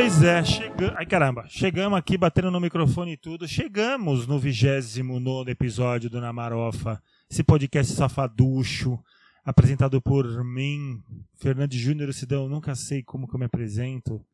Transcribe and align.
Pois 0.00 0.22
é, 0.22 0.44
chegamos. 0.44 0.96
Ai 0.96 1.04
caramba, 1.04 1.44
chegamos 1.48 1.98
aqui 1.98 2.16
batendo 2.16 2.52
no 2.52 2.60
microfone 2.60 3.14
e 3.14 3.16
tudo. 3.16 3.48
Chegamos 3.48 4.28
no 4.28 4.38
29 4.38 5.50
episódio 5.50 6.08
do 6.08 6.20
Namarofa, 6.20 7.02
esse 7.28 7.42
podcast 7.42 7.92
safaducho, 7.94 8.96
apresentado 9.44 10.00
por 10.00 10.44
mim, 10.44 11.02
Fernando 11.34 11.72
Júnior 11.72 12.14
Sidão. 12.14 12.48
Nunca 12.48 12.76
sei 12.76 13.02
como 13.02 13.26
que 13.26 13.34
eu 13.34 13.40
me 13.40 13.46
apresento, 13.46 14.24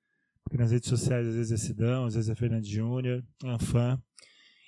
porque 0.43 0.59
nas 0.59 0.71
redes 0.71 0.91
sociais 0.91 1.27
às 1.27 1.35
vezes 1.35 1.53
é 1.53 1.57
Sidão, 1.57 2.05
às 2.05 2.15
vezes 2.15 2.29
é 2.29 2.35
Fernando 2.35 2.67
Júnior, 2.67 3.25
é 3.43 3.49
um 3.49 3.59
fã. 3.59 3.99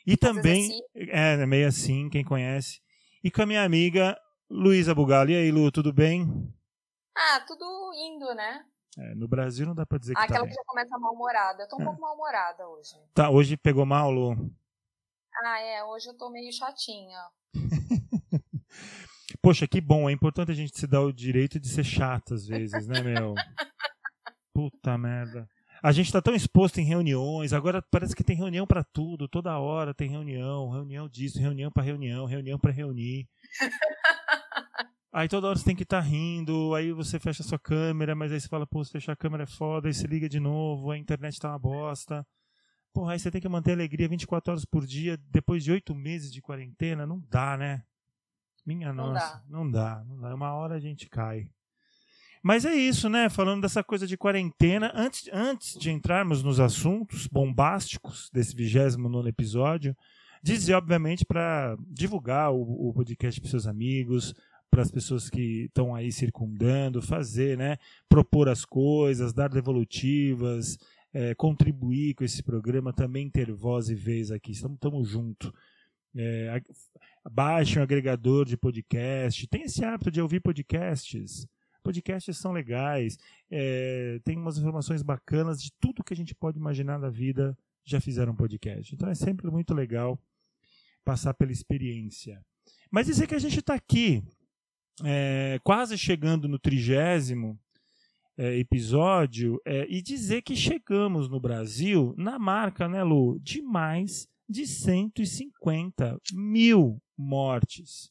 E 0.07 0.17
também, 0.17 0.71
é, 0.95 1.35
é 1.35 1.47
meio 1.47 1.69
assim, 1.69 2.09
quem 2.09 2.25
conhece. 2.25 2.81
E 3.23 3.31
com 3.31 3.43
a 3.43 3.47
minha 3.47 3.63
amiga 3.63 4.19
Luísa 4.49 4.95
Bugali. 4.95 5.35
E 5.35 5.37
aí, 5.37 5.53
Lu, 5.53 5.71
tudo 5.71 5.93
bem? 5.93 6.27
Ah, 7.15 7.45
tudo 7.47 7.67
indo, 7.95 8.35
né? 8.35 8.65
É, 8.99 9.15
no 9.15 9.29
Brasil 9.29 9.67
não 9.67 9.75
dá 9.75 9.85
pra 9.85 9.99
dizer 9.99 10.15
que 10.15 10.19
tá 10.21 10.25
Aquela 10.25 10.47
que 10.47 10.55
já 10.55 10.63
começa 10.67 10.99
mal-humorada. 10.99 11.63
Eu 11.65 11.69
tô 11.69 11.77
um 11.77 11.83
É. 11.83 11.85
pouco 11.85 12.01
mal-humorada 12.01 12.67
hoje. 12.69 12.95
Tá, 13.13 13.29
hoje 13.31 13.57
pegou 13.57 13.85
mal, 13.85 14.11
Lu? 14.11 14.35
Ah, 15.45 15.61
é, 15.61 15.85
hoje 15.85 16.09
eu 16.09 16.17
tô 16.17 16.31
meio 16.31 16.51
chatinha. 16.53 17.19
Poxa, 19.43 19.67
que 19.69 19.81
bom. 19.81 20.09
É 20.09 20.13
importante 20.13 20.51
a 20.51 20.55
gente 20.55 20.79
se 20.79 20.87
dar 20.87 21.03
o 21.03 21.13
direito 21.13 21.61
de 21.61 21.69
ser 21.69 21.85
chato 21.85 22.33
às 22.35 22.47
vezes, 22.47 22.87
né, 22.87 23.03
meu? 23.03 23.35
Puta 24.55 24.97
merda. 24.97 25.47
A 25.83 25.93
gente 25.93 26.11
tá 26.11 26.23
tão 26.23 26.35
exposto 26.35 26.79
em 26.81 26.85
reuniões, 26.85 27.53
agora 27.53 27.83
parece 27.91 28.17
que 28.17 28.25
tem 28.25 28.35
reunião 28.35 28.67
pra 28.67 28.83
tudo, 28.83 29.29
toda 29.29 29.59
hora 29.59 29.93
tem 29.93 30.09
reunião, 30.09 30.71
reunião 30.71 31.07
disso, 31.07 31.39
reunião 31.39 31.71
pra 31.71 31.83
reunião, 31.83 32.25
reunião 32.25 32.59
pra 32.59 32.73
reunir. 32.73 33.29
Aí 35.17 35.29
toda 35.29 35.47
hora 35.49 35.59
você 35.59 35.65
tem 35.65 35.75
que 35.75 35.83
estar 35.83 36.01
rindo, 36.01 36.75
aí 36.75 36.93
você 36.93 37.19
fecha 37.19 37.43
sua 37.43 37.59
câmera, 37.59 38.15
mas 38.15 38.31
aí 38.31 38.39
você 38.39 38.47
fala, 38.47 38.67
pô, 38.67 38.85
se 38.85 38.93
fechar 38.93 39.13
a 39.13 39.17
câmera 39.17 39.45
é 39.45 39.47
foda, 39.47 39.89
aí 39.89 39.95
você 39.95 40.07
liga 40.07 40.29
de 40.29 40.39
novo, 40.39 40.91
a 40.91 40.99
internet 40.99 41.41
tá 41.41 41.49
uma 41.49 41.59
bosta. 41.59 42.27
Porra, 42.93 43.15
aí 43.15 43.19
você 43.19 43.31
tem 43.31 43.41
que 43.41 43.49
manter 43.49 43.71
a 43.71 43.75
alegria 43.77 44.07
24 44.11 44.53
horas 44.53 44.67
por 44.67 44.87
dia, 44.87 45.19
depois 45.31 45.65
de 45.65 45.73
oito 45.73 45.95
meses 45.95 46.31
de 46.31 46.43
quarentena, 46.43 47.07
não 47.07 47.19
dá, 47.31 47.57
né? 47.57 47.83
Minha 48.67 48.93
Não 48.93 49.15
nossa, 49.15 49.37
dá. 49.37 49.43
não 49.49 49.71
dá, 49.71 50.05
não 50.07 50.21
dá. 50.21 50.35
Uma 50.35 50.53
hora 50.53 50.75
a 50.75 50.81
gente 50.81 51.09
cai. 51.09 51.49
Mas 52.43 52.67
é 52.67 52.75
isso, 52.75 53.09
né? 53.09 53.31
Falando 53.31 53.63
dessa 53.63 53.83
coisa 53.83 54.07
de 54.07 54.19
quarentena, 54.19 54.93
antes, 54.95 55.31
antes 55.33 55.79
de 55.79 55.91
entrarmos 55.91 56.43
nos 56.43 56.61
assuntos 56.61 57.27
bombásticos 57.27 58.29
desse 58.35 58.55
29 58.55 59.31
episódio, 59.31 59.97
dizer, 60.43 60.75
obviamente, 60.75 61.25
para 61.25 61.75
divulgar 61.89 62.53
o, 62.53 62.91
o 62.91 62.93
podcast 62.93 63.41
para 63.41 63.49
seus 63.49 63.67
amigos, 63.67 64.35
para 64.71 64.83
as 64.83 64.91
pessoas 64.91 65.31
que 65.31 65.65
estão 65.65 65.95
aí 65.95 66.13
circundando, 66.13 67.01
fazer, 67.01 67.57
né? 67.57 67.77
Propor 68.09 68.49
as 68.49 68.65
coisas, 68.65 69.33
dar 69.33 69.49
devolutivas, 69.49 70.79
eh, 71.15 71.35
contribuir 71.35 72.15
com 72.15 72.25
esse 72.25 72.43
programa, 72.43 72.93
também 72.93 73.31
ter 73.31 73.51
voz 73.53 73.89
e 73.89 73.95
vez 73.95 74.31
aqui. 74.31 74.53
Estamos, 74.53 74.77
estamos 74.77 75.09
juntos. 75.09 75.53
É, 76.15 76.63
baixe 77.31 77.79
um 77.79 77.83
agregador 77.83 78.45
de 78.45 78.57
podcast. 78.57 79.47
Tem 79.49 79.63
esse 79.63 79.85
hábito 79.85 80.11
de 80.11 80.21
ouvir 80.21 80.41
podcasts. 80.41 81.47
Podcasts 81.83 82.37
são 82.39 82.53
legais. 82.53 83.17
é, 83.51 84.19
tem 84.25 84.37
umas 84.37 84.59
informações 84.59 85.03
bacanas 85.03 85.63
de 85.63 85.71
tudo 85.81 86.03
que 86.03 86.13
a 86.13 86.17
gente 86.17 86.35
pode 86.35 86.59
imaginar 86.59 86.99
na 86.99 87.11
vida. 87.11 87.57
Já 87.85 88.01
fizeram 88.01 88.35
podcast. 88.35 88.95
Então 88.95 89.09
é 89.09 89.15
sempre 89.15 89.49
muito 89.51 89.73
legal 89.73 90.21
passar 91.05 91.33
pela 91.35 91.53
experiência. 91.53 92.45
Mas 92.91 93.07
dizer 93.07 93.27
que 93.27 93.35
a 93.35 93.39
gente 93.39 93.61
está 93.61 93.75
aqui, 93.75 94.25
é, 95.05 95.61
quase 95.63 95.99
chegando 95.99 96.49
no 96.49 96.59
trigésimo 96.59 97.59
é, 98.39 98.59
episódio, 98.59 99.61
é, 99.65 99.87
e 99.89 100.03
dizer 100.03 100.43
que 100.43 100.55
chegamos 100.55 101.29
no 101.29 101.41
Brasil 101.41 102.15
na 102.17 102.39
marca, 102.39 102.89
né, 102.89 103.03
Lu, 103.03 103.39
de 103.41 103.63
mais 103.63 104.29
de 104.49 104.67
150 104.67 106.19
mil 106.33 107.03
mortes 107.17 108.11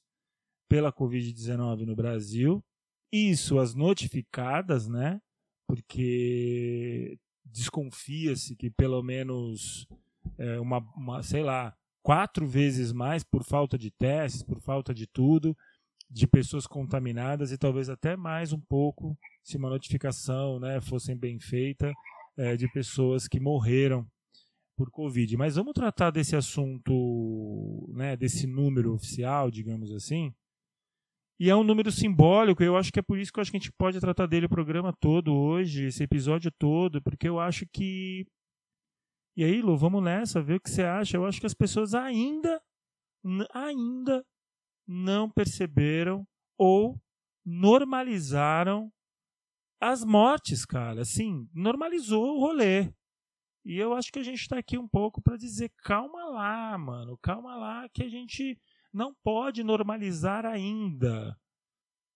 pela 0.68 0.92
Covid-19 0.92 1.86
no 1.86 1.96
Brasil. 1.96 2.64
Isso 3.12 3.60
as 3.60 3.74
notificadas, 3.74 4.88
né? 4.88 5.22
Porque 5.68 7.18
desconfia-se 7.46 8.56
que 8.56 8.70
pelo 8.70 9.02
menos 9.02 9.88
é, 10.38 10.60
uma, 10.60 10.80
uma, 10.96 11.24
sei 11.24 11.44
lá, 11.44 11.74
quatro 12.04 12.46
vezes 12.46 12.92
mais 12.92 13.24
por 13.24 13.44
falta 13.44 13.78
de 13.78 13.92
testes, 13.92 14.44
por 14.44 14.60
falta 14.60 14.94
de 14.94 15.08
tudo, 15.08 15.56
de 16.10 16.28
pessoas 16.28 16.68
contaminadas 16.68 17.52
e 17.52 17.58
talvez 17.58 17.90
até 17.90 18.16
mais 18.16 18.54
um 18.54 18.60
pouco 18.60 19.18
se 19.44 19.58
uma 19.58 19.70
notificação 19.70 20.60
né, 20.60 20.80
fosse 20.82 21.14
bem 21.16 21.40
feita 21.40 21.92
é, 22.38 22.56
de 22.56 22.72
pessoas 22.72 23.28
que 23.28 23.40
morreram 23.40 24.08
por 24.76 24.92
Covid. 24.92 25.38
Mas 25.38 25.56
vamos 25.56 25.74
tratar 25.74 26.12
desse 26.12 26.36
assunto, 26.36 27.90
né, 27.94 28.16
desse 28.16 28.46
número 28.46 28.94
oficial, 28.94 29.50
digamos 29.50 29.92
assim. 29.92 30.34
E 31.40 31.50
é 31.50 31.56
um 31.56 31.64
número 31.64 31.92
simbólico, 31.92 32.64
eu 32.64 32.78
acho 32.78 32.94
que 32.94 33.00
é 33.00 33.04
por 33.04 33.20
isso 33.20 33.32
que 33.32 33.40
eu 33.40 33.42
acho 33.42 33.52
que 33.52 33.58
a 33.58 33.60
gente 33.60 33.72
pode 33.74 34.00
tratar 34.00 34.26
dele 34.26 34.46
o 34.46 34.50
programa 34.50 34.94
todo 34.94 35.36
hoje, 35.36 35.88
esse 35.88 36.02
episódio 36.02 36.50
todo, 36.52 37.02
porque 37.02 37.28
eu 37.28 37.40
acho 37.40 37.66
que. 37.74 38.26
E 39.36 39.44
aí, 39.44 39.62
Lu, 39.62 39.76
vamos 39.76 40.02
nessa, 40.02 40.42
ver 40.42 40.56
o 40.56 40.62
que 40.62 40.70
você 40.70 40.84
acha. 40.84 41.18
Eu 41.18 41.26
acho 41.26 41.42
que 41.42 41.46
as 41.46 41.54
pessoas 41.54 41.94
ainda, 41.94 42.62
ainda 43.54 44.26
não 44.88 45.30
perceberam 45.30 46.28
ou 46.58 47.00
normalizaram 47.46 48.92
as 49.80 50.04
mortes, 50.04 50.66
cara. 50.66 51.02
Assim, 51.02 51.48
normalizou 51.54 52.36
o 52.36 52.40
rolê. 52.40 52.94
E 53.64 53.78
eu 53.78 53.94
acho 53.94 54.12
que 54.12 54.20
a 54.20 54.24
gente 54.24 54.42
está 54.42 54.60
aqui 54.60 54.78
um 54.78 54.88
pouco 54.88 55.22
para 55.22 55.38
dizer: 55.38 55.72
calma 55.84 56.26
lá, 56.26 56.78
mano, 56.78 57.18
calma 57.18 57.56
lá, 57.56 57.90
que 57.90 58.04
a 58.04 58.10
gente 58.10 58.60
não 58.94 59.14
pode 59.24 59.64
normalizar 59.64 60.46
ainda. 60.46 61.36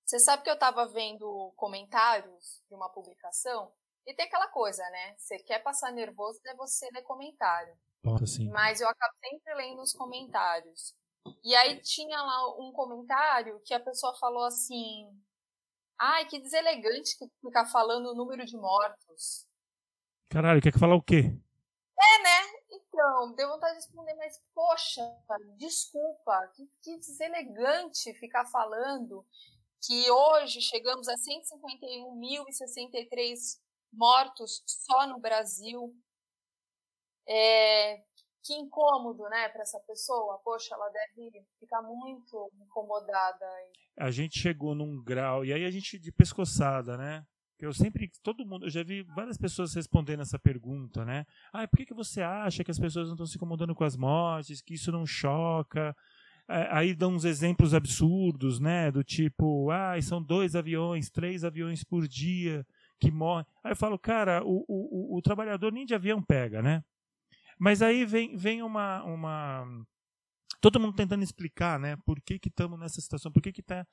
Você 0.05 0.19
sabe 0.19 0.43
que 0.43 0.49
eu 0.49 0.57
tava 0.57 0.87
vendo 0.87 1.53
comentários 1.55 2.63
de 2.67 2.73
uma 2.73 2.89
publicação 2.89 3.71
e 4.07 4.13
tem 4.13 4.25
aquela 4.25 4.47
coisa, 4.47 4.81
né? 4.89 5.15
Você 5.17 5.37
quer 5.37 5.59
passar 5.59 5.91
nervoso, 5.91 6.39
é 6.47 6.55
você 6.55 6.89
ler 6.91 7.03
comentário. 7.03 7.77
Bota 8.03 8.23
assim. 8.23 8.49
Mas 8.49 8.81
eu 8.81 8.87
acabo 8.87 9.13
sempre 9.19 9.53
lendo 9.55 9.81
os 9.81 9.93
comentários. 9.93 10.95
E 11.43 11.55
aí 11.55 11.81
tinha 11.81 12.21
lá 12.21 12.59
um 12.59 12.71
comentário 12.71 13.59
que 13.65 13.73
a 13.73 13.79
pessoa 13.79 14.15
falou 14.15 14.45
assim: 14.45 15.09
Ai, 15.97 16.27
que 16.27 16.39
deselegante 16.39 17.17
ficar 17.41 17.65
falando 17.65 18.11
o 18.11 18.15
número 18.15 18.45
de 18.45 18.55
mortos. 18.55 19.47
Caralho, 20.29 20.61
quer 20.61 20.71
que 20.71 20.79
falar 20.79 20.95
o 20.95 21.01
quê? 21.01 21.35
É, 22.01 22.23
né? 22.23 22.39
Então, 22.71 23.35
deu 23.35 23.49
vontade 23.49 23.73
de 23.73 23.79
responder, 23.85 24.13
mas 24.15 24.41
poxa, 24.53 25.01
desculpa, 25.57 26.47
que, 26.55 26.65
que 26.81 26.97
deselegante 26.97 28.13
ficar 28.13 28.45
falando 28.45 29.25
que 29.81 30.09
hoje 30.09 30.61
chegamos 30.61 31.09
a 31.09 31.15
151.063 31.15 33.59
mortos 33.91 34.63
só 34.65 35.05
no 35.07 35.19
Brasil. 35.19 35.93
É, 37.27 38.01
que 38.43 38.53
incômodo, 38.53 39.23
né, 39.29 39.49
para 39.49 39.61
essa 39.61 39.79
pessoa. 39.81 40.39
Poxa, 40.43 40.75
ela 40.75 40.89
deve 40.89 41.45
ficar 41.59 41.81
muito 41.81 42.51
incomodada. 42.61 43.45
A 43.97 44.11
gente 44.11 44.39
chegou 44.39 44.73
num 44.73 45.01
grau, 45.03 45.43
e 45.43 45.53
aí 45.53 45.65
a 45.65 45.71
gente 45.71 45.99
de 45.99 46.11
pescoçada, 46.11 46.97
né? 46.97 47.25
Eu 47.59 47.73
sempre, 47.73 48.09
todo 48.23 48.45
mundo, 48.45 48.65
eu 48.65 48.69
já 48.69 48.83
vi 48.83 49.03
várias 49.03 49.37
pessoas 49.37 49.73
respondendo 49.73 50.21
essa 50.21 50.39
pergunta, 50.39 51.03
né? 51.03 51.25
Ah, 51.51 51.67
por 51.67 51.77
que, 51.77 51.87
que 51.87 51.93
você 51.93 52.21
acha 52.21 52.63
que 52.63 52.71
as 52.71 52.79
pessoas 52.79 53.07
não 53.07 53.15
estão 53.15 53.25
se 53.25 53.35
incomodando 53.35 53.75
com 53.75 53.83
as 53.83 53.97
mortes, 53.97 54.61
que 54.61 54.75
isso 54.75 54.93
não 54.93 55.05
choca? 55.05 55.93
É, 56.47 56.69
Aí 56.71 56.95
dão 56.95 57.13
uns 57.13 57.25
exemplos 57.25 57.73
absurdos, 57.73 58.61
né? 58.61 58.89
Do 58.89 59.03
tipo, 59.03 59.69
ah, 59.71 60.01
são 60.01 60.23
dois 60.23 60.55
aviões, 60.55 61.09
três 61.09 61.43
aviões 61.43 61.83
por 61.83 62.07
dia 62.07 62.65
que 62.97 63.11
morrem. 63.11 63.45
Aí 63.61 63.73
eu 63.73 63.75
falo, 63.75 63.99
cara, 63.99 64.41
o, 64.43 64.63
o, 64.65 65.15
o, 65.15 65.17
o 65.17 65.21
trabalhador 65.21 65.71
nem 65.73 65.85
de 65.85 65.93
avião 65.93 66.23
pega, 66.23 66.61
né? 66.61 66.81
Mas 67.59 67.81
aí 67.81 68.05
vem, 68.05 68.35
vem 68.35 68.63
uma, 68.63 69.03
uma. 69.03 69.67
Todo 70.61 70.79
mundo 70.79 70.95
tentando 70.95 71.23
explicar, 71.23 71.77
né? 71.79 71.97
Por 72.05 72.21
que 72.21 72.39
estamos 72.43 72.79
nessa 72.79 73.01
situação, 73.01 73.31
por 73.31 73.41
que 73.41 73.59
está 73.59 73.85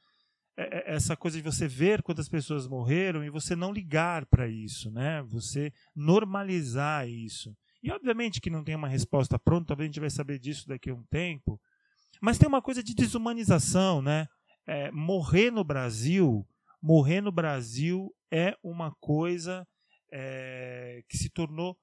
essa 0.57 1.15
coisa 1.15 1.37
de 1.37 1.43
você 1.43 1.69
ver 1.69 2.03
quantas 2.03 2.29
pessoas 2.29 2.67
morreram 2.67 3.23
e 3.23 3.29
você 3.29 3.55
não 3.55 3.73
ligar 3.73 4.25
para 4.27 4.49
isso, 4.49 4.91
né? 4.91 5.23
Você 5.25 5.71
normalizar 5.95 7.07
isso. 7.07 7.55
E 7.83 7.91
obviamente 7.93 8.41
que 8.41 8.49
não 8.49 8.65
tem 8.65 8.75
uma 8.75 8.89
resposta 8.89 9.39
pronta, 9.39 9.67
talvez 9.69 9.87
a 9.87 9.93
gente 9.93 10.01
vai 10.01 10.11
saber 10.11 10.39
disso 10.39 10.67
daqui 10.67 10.89
a 10.89 10.95
um 10.95 11.05
tempo. 11.11 11.61
Mas 12.23 12.39
tem 12.39 12.49
uma 12.49 12.63
coisa 12.63 12.83
de 12.83 12.95
desumanização, 12.95 14.01
né? 14.01 14.27
É, 14.67 14.91
morrer 14.91 15.51
no 15.51 15.63
Brasil, 15.63 16.47
morrer 16.83 17.21
no 17.21 17.31
Brasil 17.31 18.11
é 18.33 18.57
uma 18.63 18.93
coisa 18.99 19.67
é, 20.11 21.03
que 21.09 21.19
se 21.19 21.29
tornou 21.29 21.77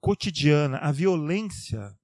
cotidiana. 0.00 0.78
A 0.78 0.92
violência 0.92 1.94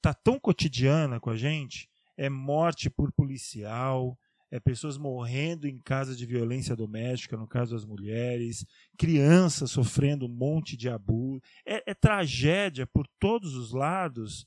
tá 0.00 0.14
tão 0.14 0.38
cotidiana 0.38 1.20
com 1.20 1.30
a 1.30 1.36
gente. 1.36 1.88
É 2.16 2.30
morte 2.30 2.88
por 2.88 3.12
policial, 3.12 4.18
é 4.50 4.60
pessoas 4.60 4.96
morrendo 4.96 5.66
em 5.66 5.78
casos 5.78 6.16
de 6.16 6.24
violência 6.24 6.76
doméstica, 6.76 7.36
no 7.36 7.46
caso 7.46 7.74
das 7.74 7.84
mulheres, 7.84 8.64
crianças 8.96 9.70
sofrendo 9.70 10.26
um 10.26 10.34
monte 10.34 10.76
de 10.76 10.88
abuso. 10.88 11.42
É, 11.66 11.90
é 11.90 11.94
tragédia 11.94 12.86
por 12.86 13.06
todos 13.18 13.54
os 13.54 13.72
lados 13.72 14.46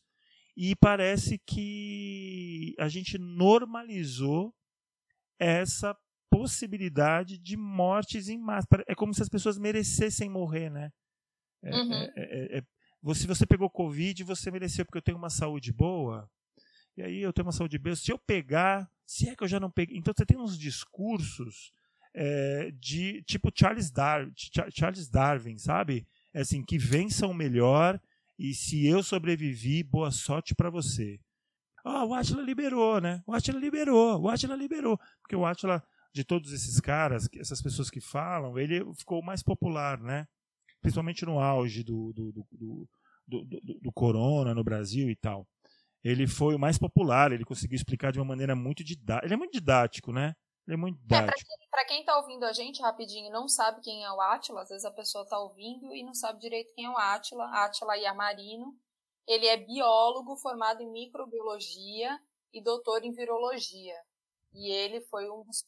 e 0.56 0.76
parece 0.76 1.38
que 1.38 2.76
a 2.80 2.88
gente 2.88 3.18
normalizou 3.18 4.54
essa 5.38 5.96
possibilidade 6.30 7.38
de 7.38 7.58
mortes 7.58 8.30
em 8.30 8.38
massa. 8.38 8.68
É 8.88 8.96
como 8.96 9.14
se 9.14 9.22
as 9.22 9.30
pessoas 9.30 9.58
merecessem 9.58 10.30
morrer, 10.30 10.70
né? 10.70 10.92
É, 11.64 11.76
uhum. 11.76 11.94
é, 11.94 12.12
é, 12.16 12.58
é 12.58 12.64
se 13.14 13.28
você 13.28 13.46
pegou 13.46 13.70
Covid, 13.70 14.24
você 14.24 14.52
mereceu 14.52 14.86
porque 14.86 14.98
eu 14.98 15.02
tenho 15.02 15.18
uma 15.18 15.30
saúde 15.30 15.72
boa. 15.72 16.30
E 16.98 17.02
aí 17.02 17.22
eu 17.22 17.32
tenho 17.32 17.46
uma 17.46 17.52
saúde 17.52 17.78
boa. 17.78 17.96
Se 17.96 18.12
eu 18.12 18.18
pegar, 18.18 18.90
se 19.06 19.30
é 19.30 19.36
que 19.36 19.44
eu 19.44 19.48
já 19.48 19.60
não 19.60 19.72
peguei. 19.72 19.98
Então 19.98 20.14
você 20.16 20.26
tem 20.26 20.38
uns 20.38 20.58
discursos 20.58 21.72
é, 22.14 22.72
de 22.72 23.24
tipo 23.24 23.52
Charles, 23.56 23.92
Dar 23.92 24.28
Charles 24.76 25.10
Darwin, 25.10 25.58
sabe? 25.58 26.08
É 26.34 26.42
assim, 26.42 26.64
que 26.64 26.78
vença 26.78 27.26
o 27.26 27.34
melhor 27.34 28.00
e 28.38 28.54
se 28.54 28.86
eu 28.86 29.04
sobrevivi, 29.04 29.84
boa 29.84 30.12
sorte 30.12 30.56
para 30.56 30.70
você. 30.70 31.20
Ah, 31.84 32.06
o 32.06 32.14
Atila 32.14 32.42
liberou, 32.42 33.02
né? 33.02 33.22
O 33.26 33.34
Atila 33.34 33.60
liberou, 33.60 34.22
o 34.22 34.30
Atila 34.30 34.56
liberou. 34.56 34.98
Porque 35.22 35.36
o 35.36 35.46
Atila, 35.46 35.84
de 36.14 36.24
todos 36.24 36.54
esses 36.54 36.80
caras, 36.80 37.28
essas 37.38 37.62
pessoas 37.62 37.90
que 37.90 38.00
falam, 38.00 38.58
ele 38.58 38.82
ficou 38.96 39.22
mais 39.22 39.44
popular, 39.44 40.00
né? 40.00 40.26
Principalmente 40.82 41.26
no 41.26 41.40
auge 41.40 41.84
do, 41.84 42.14
do, 42.14 42.32
do, 42.32 42.88
do, 43.28 43.62
do, 43.82 43.92
corona 43.92 44.54
no 44.54 44.64
Brasil 44.64 45.10
e 45.10 45.16
tal. 45.16 45.48
Ele 46.04 46.28
foi 46.28 46.56
o 46.56 46.60
mais 46.60 46.78
popular, 46.78 47.32
ele 47.32 47.44
conseguiu 47.44 47.76
explicar 47.76 48.12
de 48.12 48.20
uma 48.20 48.26
maneira 48.26 48.56
muito 48.56 48.84
didática. 48.84 49.26
Ele 49.26 49.34
é 49.34 49.38
muito 49.38 49.52
didático, 49.52 50.14
né? 50.14 50.34
Ele 50.66 50.76
é 50.76 50.78
muito 50.78 50.98
é, 50.98 51.02
didático. 51.02 51.52
É, 51.52 51.68
para 51.70 51.86
quem 51.86 52.00
está 52.00 52.18
ouvindo 52.18 52.46
a 52.46 52.54
gente 52.54 52.82
rapidinho 52.82 53.32
não 53.32 53.48
sabe 53.48 53.82
quem 53.82 54.04
é 54.04 54.12
o 54.12 54.22
Átila, 54.22 54.62
às 54.62 54.70
vezes 54.70 54.86
a 54.86 54.92
pessoa 54.92 55.24
está 55.24 55.38
ouvindo 55.38 55.94
e 55.94 56.04
não 56.04 56.14
sabe 56.14 56.40
direito 56.40 56.74
quem 56.74 56.86
é 56.86 56.90
o 56.90 56.98
Átila, 56.98 57.46
Átila 57.46 57.98
Yamarino. 57.98 58.74
Ele 59.28 59.46
é 59.46 59.58
biólogo 59.58 60.36
formado 60.38 60.82
em 60.82 60.92
microbiologia 60.92 62.20
e 62.54 62.64
doutor 62.64 63.04
em 63.04 63.12
virologia. 63.12 63.96
E 64.54 64.72
ele 64.72 65.02
foi 65.02 65.30
um 65.30 65.44
dos, 65.44 65.64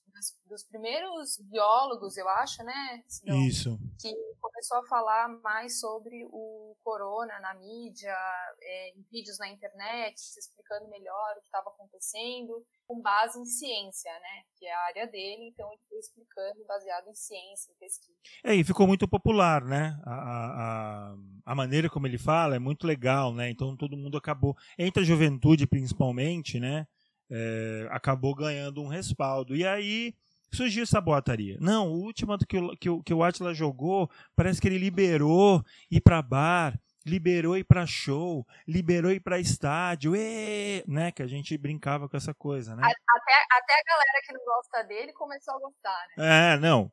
dos 0.46 0.64
primeiros 0.64 1.38
biólogos, 1.38 2.18
eu 2.18 2.28
acho, 2.28 2.64
né? 2.64 3.04
Isso. 3.48 3.78
Que 4.00 4.12
começou 4.42 4.80
a 4.80 4.88
falar 4.88 5.30
mais 5.42 5.80
sobre 5.80 6.26
o 6.26 6.76
corona 6.84 7.40
na 7.40 7.54
mídia, 7.54 8.16
é, 8.60 8.90
em 8.90 9.06
vídeos 9.12 9.38
na 9.38 9.48
internet, 9.48 10.16
explicando 10.18 10.90
melhor 10.90 11.34
o 11.38 11.40
que 11.40 11.46
estava 11.46 11.70
acontecendo, 11.70 12.66
com 12.88 13.02
base 13.02 13.40
em 13.40 13.46
ciência, 13.46 14.12
né? 14.12 14.44
Que 14.58 14.66
é 14.66 14.74
a 14.74 14.86
área 14.88 15.08
dele, 15.08 15.50
então 15.50 15.72
ele 15.72 15.82
foi 15.88 16.00
explicando 16.00 16.66
baseado 16.66 17.08
em 17.08 17.16
ciência, 17.16 17.72
em 17.72 17.76
pesquisa. 17.80 18.18
É, 18.44 18.56
e 18.56 18.64
ficou 18.64 18.88
muito 18.88 19.08
popular, 19.08 19.64
né? 19.64 20.00
A, 20.06 20.14
a, 20.14 21.16
a 21.46 21.56
maneira 21.56 21.90
como 21.90 22.08
ele 22.08 22.18
fala 22.18 22.56
é 22.56 22.60
muito 22.60 22.88
legal, 22.88 23.34
né? 23.34 23.50
Então 23.50 23.78
todo 23.78 23.96
mundo 23.96 24.18
acabou, 24.18 24.58
entre 24.78 25.04
a 25.04 25.06
juventude 25.06 25.68
principalmente, 25.68 26.60
né? 26.60 26.88
é, 27.32 27.88
acabou 27.90 28.36
ganhando 28.36 28.82
um 28.82 28.88
respaldo. 28.88 29.56
E 29.56 29.66
aí 29.66 30.14
surgiu 30.54 30.84
essa 30.84 31.02
boataria. 31.02 31.58
Não, 31.60 31.88
o 31.88 32.02
último 32.02 32.38
que 32.38 32.58
o, 32.58 32.78
que 32.78 32.90
o, 32.90 33.04
que 33.04 33.14
o 33.14 33.24
Atila 33.24 33.54
jogou, 33.54 34.10
parece 34.36 34.62
que 34.62 34.68
ele 34.68 34.78
liberou 34.78 35.64
ir 35.90 36.02
para 36.02 36.22
bar, 36.22 36.80
liberou 37.06 37.58
ir 37.58 37.64
para 37.64 37.86
show, 37.86 38.46
liberou 38.68 39.12
ir 39.12 39.20
para 39.20 39.40
estádio, 39.40 40.16
e, 40.16 40.84
né? 40.88 41.12
Que 41.12 41.24
a 41.24 41.28
gente 41.28 41.58
brincava 41.58 42.08
com 42.08 42.18
essa 42.18 42.34
coisa, 42.34 42.76
né? 42.76 42.84
Até, 42.84 43.34
até 43.52 43.74
a 43.74 43.84
galera 43.88 44.22
que 44.26 44.34
não 44.34 44.46
gosta 44.46 44.84
dele 44.84 45.14
começou 45.14 45.56
a 45.56 45.60
gostar, 45.60 46.06
né? 46.18 46.54
É, 46.54 46.58
não. 46.58 46.92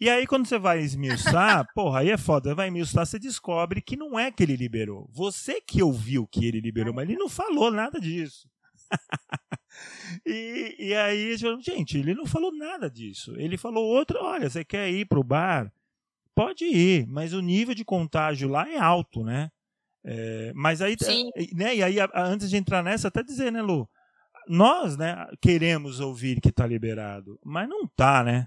E 0.00 0.10
aí, 0.10 0.26
quando 0.26 0.46
você 0.46 0.58
vai 0.58 0.80
esmiuçar, 0.80 1.66
porra, 1.74 2.00
aí 2.00 2.10
é 2.10 2.18
foda, 2.18 2.54
vai 2.54 2.66
esmiuçar, 2.66 3.06
você 3.06 3.18
descobre 3.18 3.80
que 3.80 3.96
não 3.96 4.18
é 4.18 4.30
que 4.30 4.42
ele 4.42 4.56
liberou. 4.56 5.08
Você 5.12 5.60
que 5.60 5.82
ouviu 5.82 6.26
que 6.26 6.44
ele 6.46 6.60
liberou, 6.60 6.92
mas 6.92 7.08
ele 7.08 7.18
não 7.18 7.28
falou 7.28 7.70
nada 7.70 8.00
disso. 8.00 8.48
e, 10.26 10.76
e 10.78 10.94
aí, 10.94 11.36
gente, 11.36 11.98
ele 11.98 12.14
não 12.14 12.26
falou 12.26 12.52
nada 12.52 12.90
disso. 12.90 13.34
Ele 13.36 13.56
falou 13.56 13.84
outro, 13.84 14.18
olha, 14.22 14.48
você 14.48 14.64
quer 14.64 14.90
ir 14.90 15.06
para 15.06 15.18
o 15.18 15.24
bar? 15.24 15.72
Pode 16.34 16.64
ir, 16.64 17.06
mas 17.06 17.32
o 17.32 17.40
nível 17.40 17.74
de 17.74 17.84
contágio 17.84 18.48
lá 18.48 18.68
é 18.68 18.76
alto, 18.76 19.22
né? 19.22 19.50
É, 20.04 20.52
mas 20.54 20.82
aí, 20.82 20.96
Sim. 21.00 21.30
né? 21.54 21.76
E 21.76 21.82
aí, 21.82 21.96
antes 22.14 22.50
de 22.50 22.56
entrar 22.56 22.82
nessa, 22.82 23.08
até 23.08 23.22
dizer, 23.22 23.50
né, 23.50 23.62
Lu? 23.62 23.88
Nós, 24.46 24.98
né, 24.98 25.26
queremos 25.40 26.00
ouvir 26.00 26.40
que 26.40 26.50
está 26.50 26.66
liberado, 26.66 27.38
mas 27.42 27.66
não 27.66 27.86
tá, 27.86 28.22
né? 28.22 28.46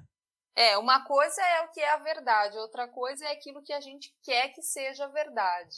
É, 0.56 0.78
uma 0.78 1.04
coisa 1.06 1.42
é 1.42 1.62
o 1.62 1.72
que 1.72 1.80
é 1.80 1.92
a 1.92 1.98
verdade, 1.98 2.58
outra 2.58 2.88
coisa 2.88 3.26
é 3.26 3.32
aquilo 3.32 3.64
que 3.64 3.74
a 3.74 3.82
gente 3.82 4.14
quer 4.24 4.50
que 4.50 4.62
seja 4.62 5.08
verdade. 5.08 5.78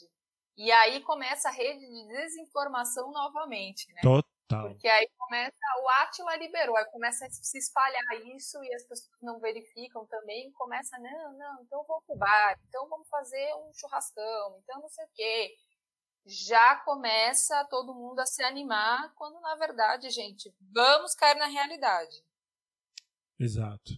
E 0.58 0.72
aí 0.72 1.02
começa 1.02 1.48
a 1.48 1.52
rede 1.52 1.80
de 1.80 2.08
desinformação 2.08 3.12
novamente, 3.12 3.88
né? 3.94 4.02
Total. 4.02 4.39
Porque 4.50 4.88
aí 4.88 5.08
começa, 5.16 5.56
o 5.84 5.90
Atila 6.02 6.36
liberou, 6.38 6.76
aí 6.76 6.86
começa 6.86 7.26
a 7.26 7.30
se 7.30 7.58
espalhar 7.58 8.04
isso 8.36 8.62
e 8.64 8.74
as 8.74 8.84
pessoas 8.84 9.12
não 9.22 9.40
verificam 9.40 10.08
também, 10.08 10.52
começa, 10.54 10.98
não, 10.98 11.38
não, 11.38 11.62
então 11.62 11.86
vou 11.88 12.02
pro 12.02 12.16
bar, 12.16 12.60
então 12.68 12.90
vamos 12.90 13.08
fazer 13.10 13.54
um 13.56 13.72
churrascão, 13.74 14.60
então 14.64 14.82
não 14.82 14.90
sei 14.90 15.06
o 15.06 15.10
quê. 15.14 15.56
Já 16.26 16.78
começa 16.78 17.64
todo 17.70 17.94
mundo 17.94 18.20
a 18.20 18.26
se 18.26 18.42
animar, 18.42 19.14
quando 19.16 19.40
na 19.40 19.56
verdade, 19.56 20.10
gente, 20.10 20.52
vamos 20.74 21.14
cair 21.14 21.36
na 21.36 21.46
realidade. 21.46 22.24
Exato. 23.40 23.94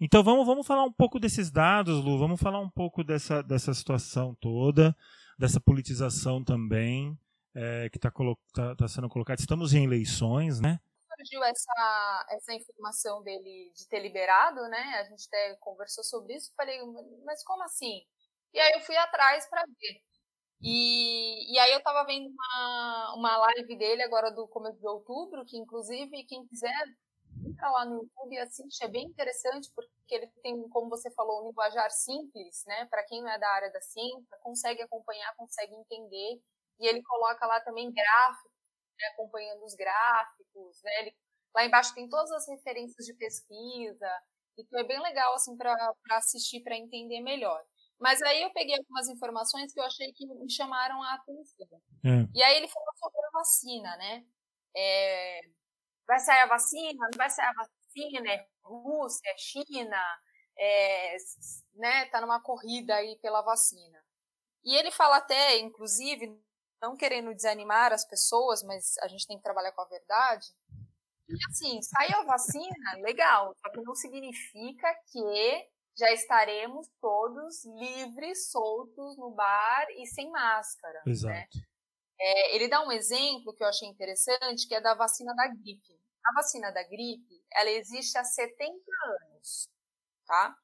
Então 0.00 0.24
vamos, 0.24 0.46
vamos 0.46 0.66
falar 0.66 0.84
um 0.84 0.92
pouco 0.92 1.20
desses 1.20 1.50
dados, 1.50 2.02
Lu, 2.02 2.18
vamos 2.18 2.40
falar 2.40 2.60
um 2.60 2.70
pouco 2.70 3.04
dessa, 3.04 3.42
dessa 3.42 3.74
situação 3.74 4.34
toda, 4.40 4.96
dessa 5.38 5.60
politização 5.60 6.42
também 6.42 7.16
é, 7.54 7.88
que 7.90 7.98
está 7.98 8.10
tá, 8.54 8.76
tá 8.76 8.88
sendo 8.88 9.08
colocado. 9.08 9.38
Estamos 9.38 9.74
em 9.74 9.84
eleições, 9.84 10.60
né? 10.60 10.78
Surgiu 11.16 11.44
essa, 11.44 12.26
essa 12.30 12.54
informação 12.54 13.22
dele 13.22 13.70
de 13.74 13.86
ter 13.88 14.00
liberado, 14.00 14.60
né? 14.68 15.00
A 15.00 15.04
gente 15.04 15.26
até 15.28 15.56
conversou 15.56 16.02
sobre 16.02 16.34
isso. 16.34 16.52
Falei, 16.56 16.78
mas 17.24 17.44
como 17.44 17.62
assim? 17.62 18.02
E 18.52 18.58
aí 18.58 18.72
eu 18.74 18.80
fui 18.80 18.96
atrás 18.96 19.48
para 19.48 19.62
ver. 19.62 20.00
E, 20.60 21.52
e 21.54 21.58
aí 21.58 21.72
eu 21.72 21.78
estava 21.78 22.04
vendo 22.06 22.28
uma, 22.28 23.14
uma 23.16 23.36
live 23.38 23.76
dele 23.76 24.02
agora 24.02 24.30
do 24.30 24.46
começo 24.48 24.78
de 24.78 24.86
outubro, 24.86 25.44
que 25.44 25.56
inclusive 25.56 26.24
quem 26.24 26.46
quiser 26.46 26.72
entra 27.44 27.68
lá 27.70 27.84
no 27.84 28.02
YouTube 28.02 28.34
e 28.34 28.38
assiste, 28.38 28.84
é 28.84 28.88
bem 28.88 29.06
interessante, 29.06 29.70
porque 29.74 29.90
ele 30.14 30.28
tem, 30.42 30.68
como 30.68 30.88
você 30.88 31.10
falou, 31.10 31.42
um 31.42 31.48
linguajar 31.48 31.90
simples, 31.90 32.64
né? 32.66 32.86
Para 32.86 33.04
quem 33.04 33.20
não 33.20 33.28
é 33.28 33.38
da 33.38 33.48
área 33.48 33.72
da 33.72 33.80
ciência, 33.80 34.38
consegue 34.40 34.82
acompanhar, 34.82 35.34
consegue 35.36 35.74
entender 35.74 36.40
e 36.80 36.86
ele 36.86 37.02
coloca 37.02 37.46
lá 37.46 37.60
também 37.60 37.92
gráficos, 37.92 38.52
né, 38.98 39.06
acompanhando 39.14 39.64
os 39.64 39.74
gráficos, 39.74 40.82
né? 40.82 41.00
Ele, 41.00 41.16
lá 41.54 41.64
embaixo 41.64 41.94
tem 41.94 42.08
todas 42.08 42.30
as 42.32 42.48
referências 42.48 43.06
de 43.06 43.14
pesquisa, 43.14 44.10
então 44.58 44.80
é 44.80 44.84
bem 44.84 45.00
legal 45.00 45.34
assim 45.34 45.56
para 45.56 45.94
assistir, 46.10 46.60
para 46.62 46.76
entender 46.76 47.20
melhor. 47.20 47.62
Mas 47.98 48.20
aí 48.22 48.42
eu 48.42 48.52
peguei 48.52 48.76
algumas 48.76 49.08
informações 49.08 49.72
que 49.72 49.78
eu 49.78 49.84
achei 49.84 50.12
que 50.12 50.26
me 50.26 50.50
chamaram 50.50 51.00
a 51.02 51.14
atenção. 51.14 51.80
É. 52.04 52.26
E 52.34 52.42
aí 52.42 52.56
ele 52.56 52.68
falou 52.68 52.92
sobre 52.96 53.26
a 53.26 53.30
vacina, 53.30 53.96
né? 53.96 54.24
É, 54.76 55.40
vai 56.06 56.18
sair 56.18 56.40
a 56.40 56.46
vacina? 56.46 57.08
Não 57.12 57.16
vai 57.16 57.30
sair 57.30 57.46
a 57.46 57.52
vacina? 57.52 58.32
É 58.32 58.46
Rússia, 58.64 59.30
é 59.30 59.36
China, 59.38 60.02
é, 60.58 61.16
né? 61.74 62.06
Tá 62.06 62.20
numa 62.20 62.42
corrida 62.42 62.96
aí 62.96 63.16
pela 63.20 63.40
vacina. 63.42 64.02
E 64.64 64.74
ele 64.74 64.90
fala 64.90 65.18
até, 65.18 65.58
inclusive, 65.58 66.36
não 66.82 66.96
querendo 66.96 67.34
desanimar 67.34 67.92
as 67.92 68.04
pessoas, 68.04 68.62
mas 68.64 68.98
a 68.98 69.08
gente 69.08 69.26
tem 69.26 69.36
que 69.36 69.42
trabalhar 69.42 69.72
com 69.72 69.82
a 69.82 69.88
verdade. 69.88 70.48
E 71.28 71.36
assim, 71.48 71.80
saiu 71.80 72.18
a 72.18 72.24
vacina, 72.24 72.96
legal, 72.96 73.54
só 73.56 73.70
que 73.70 73.80
não 73.80 73.94
significa 73.94 74.92
que 75.10 75.70
já 75.96 76.10
estaremos 76.12 76.88
todos 77.00 77.64
livres, 77.64 78.50
soltos 78.50 79.16
no 79.16 79.30
bar 79.30 79.86
e 79.96 80.06
sem 80.06 80.30
máscara. 80.30 81.02
Né? 81.06 81.12
Exato. 81.12 81.58
Né? 81.58 81.64
É, 82.20 82.56
ele 82.56 82.68
dá 82.68 82.84
um 82.84 82.92
exemplo 82.92 83.54
que 83.54 83.62
eu 83.62 83.68
achei 83.68 83.88
interessante, 83.88 84.66
que 84.66 84.74
é 84.74 84.80
da 84.80 84.94
vacina 84.94 85.34
da 85.34 85.46
gripe. 85.48 86.00
A 86.24 86.34
vacina 86.34 86.70
da 86.70 86.82
gripe, 86.82 87.44
ela 87.52 87.70
existe 87.70 88.16
há 88.16 88.24
70 88.24 88.72
anos, 89.06 89.68
tá? 90.26 90.54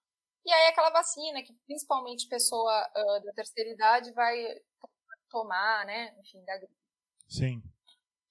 E 0.47 0.53
aí 0.53 0.69
aquela 0.69 0.91
vacina 0.91 1.43
que 1.43 1.53
principalmente 1.67 2.29
pessoa 2.29 2.89
uh, 2.97 3.25
da 3.25 3.33
terceira 3.33 3.71
idade 3.71 4.13
vai 4.13 4.57
tomar, 5.29 5.85
né? 5.87 6.15
Enfim, 6.21 6.45
da 6.45 6.57
gripe. 6.57 6.75
Sim. 7.29 7.63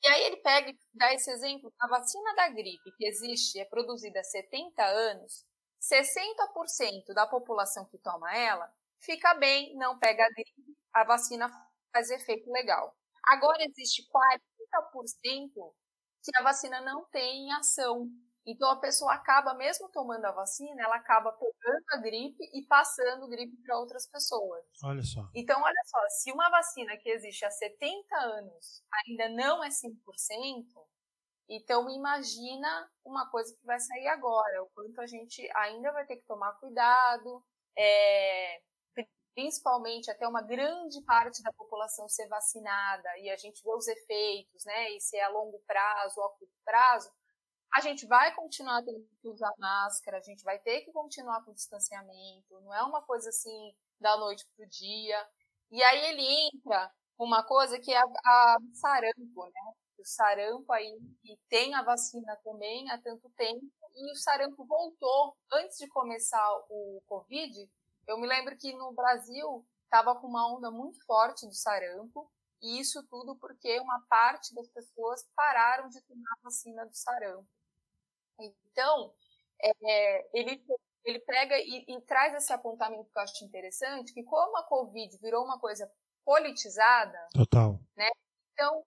E 0.04 0.08
aí 0.08 0.24
ele 0.26 0.38
pega 0.38 0.70
e 0.70 0.78
dá 0.94 1.14
esse 1.14 1.30
exemplo. 1.32 1.74
A 1.80 1.88
vacina 1.88 2.36
da 2.36 2.50
gripe, 2.50 2.92
que 2.98 3.06
existe, 3.06 3.60
é 3.60 3.66
produzida 3.66 4.20
há 4.20 4.24
70 4.24 4.84
anos, 4.84 5.46
60% 5.82 7.14
da 7.14 7.28
população 7.28 7.86
que 7.86 7.98
toma 7.98 8.36
ela 8.36 8.72
fica 9.00 9.34
bem, 9.36 9.76
não 9.76 9.98
pega 10.00 10.26
a 10.26 10.30
gripe, 10.30 10.78
a 10.94 11.04
vacina 11.04 11.50
faz 11.92 12.10
efeito 12.10 12.52
legal. 12.52 12.96
Agora 13.26 13.64
existe 13.64 14.08
40% 14.10 15.74
que 16.24 16.32
a 16.38 16.44
vacina 16.44 16.82
não 16.82 17.06
tem 17.06 17.52
ação. 17.54 18.10
Então 18.48 18.72
a 18.72 18.78
pessoa 18.78 19.14
acaba, 19.14 19.54
mesmo 19.56 19.90
tomando 19.90 20.24
a 20.24 20.32
vacina, 20.32 20.82
ela 20.82 20.96
acaba 20.96 21.34
pegando 21.34 21.84
a 21.92 21.98
gripe 21.98 22.50
e 22.54 22.66
passando 22.66 23.28
gripe 23.28 23.58
para 23.58 23.78
outras 23.78 24.08
pessoas. 24.08 24.64
Olha 24.82 25.04
só. 25.04 25.30
Então, 25.36 25.62
olha 25.62 25.84
só, 25.86 26.00
se 26.10 26.32
uma 26.32 26.50
vacina 26.50 26.96
que 26.96 27.10
existe 27.10 27.44
há 27.44 27.52
70 27.52 28.16
anos 28.16 28.82
ainda 29.06 29.28
não 29.30 29.62
é 29.62 29.70
100%, 29.70 30.64
então 31.50 31.90
imagina 31.90 32.90
uma 33.04 33.30
coisa 33.30 33.54
que 33.54 33.66
vai 33.66 33.80
sair 33.82 34.08
agora, 34.08 34.64
o 34.64 34.70
quanto 34.74 35.02
a 35.02 35.08
gente 35.08 35.50
ainda 35.54 35.92
vai 35.92 36.06
ter 36.06 36.16
que 36.16 36.26
tomar 36.26 36.54
cuidado, 36.54 37.44
é, 37.78 38.62
principalmente 39.38 40.10
até 40.10 40.28
uma 40.28 40.42
grande 40.42 41.00
parte 41.04 41.44
da 41.44 41.54
população 41.54 42.10
ser 42.10 42.28
vacinada 42.28 43.08
e 43.20 43.30
a 43.30 43.38
gente 43.38 43.62
vê 43.64 43.72
os 43.72 43.88
efeitos, 43.88 44.66
né, 44.66 44.92
e 44.92 45.00
ser 45.00 45.20
a 45.20 45.30
longo 45.30 45.60
prazo 45.68 46.20
ou 46.20 46.26
a 46.26 46.30
curto 46.30 46.56
prazo, 46.66 47.12
a 47.74 47.82
gente 47.82 48.06
vai 48.08 48.34
continuar 48.34 48.84
tendo 48.84 49.06
que 49.22 49.28
usar 49.28 49.54
máscara, 49.58 50.18
a 50.18 50.22
gente 50.22 50.44
vai 50.44 50.60
ter 50.60 50.82
que 50.82 50.92
continuar 50.92 51.44
com 51.44 51.54
distanciamento, 51.54 52.60
não 52.62 52.74
é 52.74 52.82
uma 52.84 53.02
coisa 53.02 53.30
assim 53.30 53.74
da 54.00 54.18
noite 54.18 54.46
para 54.56 54.66
o 54.66 54.70
dia. 54.70 55.30
E 55.72 55.84
aí 55.84 56.06
ele 56.08 56.48
entra 56.48 56.92
uma 57.18 57.44
coisa 57.44 57.80
que 57.80 57.92
é 57.92 57.98
a, 57.98 58.04
a 58.04 58.58
sarampo, 58.74 59.46
né? 59.46 59.74
O 59.98 60.06
sarampo 60.06 60.72
aí, 60.72 60.98
que 61.24 61.38
tem 61.50 61.74
a 61.74 61.82
vacina 61.82 62.36
também 62.44 62.90
há 62.92 63.02
tanto 63.02 63.30
tempo, 63.32 63.66
e 63.96 64.12
o 64.12 64.16
sarampo 64.16 64.64
voltou 64.66 65.36
antes 65.52 65.78
de 65.78 65.88
começar 65.88 66.48
o 66.70 67.02
Covid. 67.08 67.70
Eu 68.08 68.20
me 68.20 68.28
lembro 68.28 68.56
que 68.58 68.74
no 68.74 68.94
Brasil 68.94 69.66
estava 69.84 70.16
com 70.16 70.28
uma 70.28 70.56
onda 70.56 70.70
muito 70.70 71.04
forte 71.06 71.48
do 71.48 71.54
sarampo, 71.54 72.32
e 72.62 72.80
isso 72.80 73.04
tudo 73.10 73.36
porque 73.36 73.80
uma 73.80 74.00
parte 74.08 74.54
das 74.54 74.68
pessoas 74.70 75.28
pararam 75.36 75.90
de 75.90 76.02
tomar 76.02 76.32
a 76.40 76.44
vacina 76.44 76.86
do 76.86 76.96
sarampo. 76.96 77.48
Então, 78.40 79.14
é, 79.62 80.38
ele, 80.38 80.64
ele 81.06 81.20
pega 81.20 81.58
e, 81.58 81.86
e, 81.88 82.02
traz 82.02 82.34
esse 82.36 82.52
apontamento 82.54 83.10
que 83.12 83.18
eu 83.18 83.24
acho 83.24 83.46
interessante, 83.46 84.14
que 84.14 84.24
como 84.24 84.58
a 84.58 84.64
Covid 84.64 85.18
virou 85.20 85.44
uma 85.44 85.60
coisa 85.60 85.90
politizada, 86.26 87.18
Total. 87.34 87.80
Né, 87.96 88.10
então, 88.54 88.84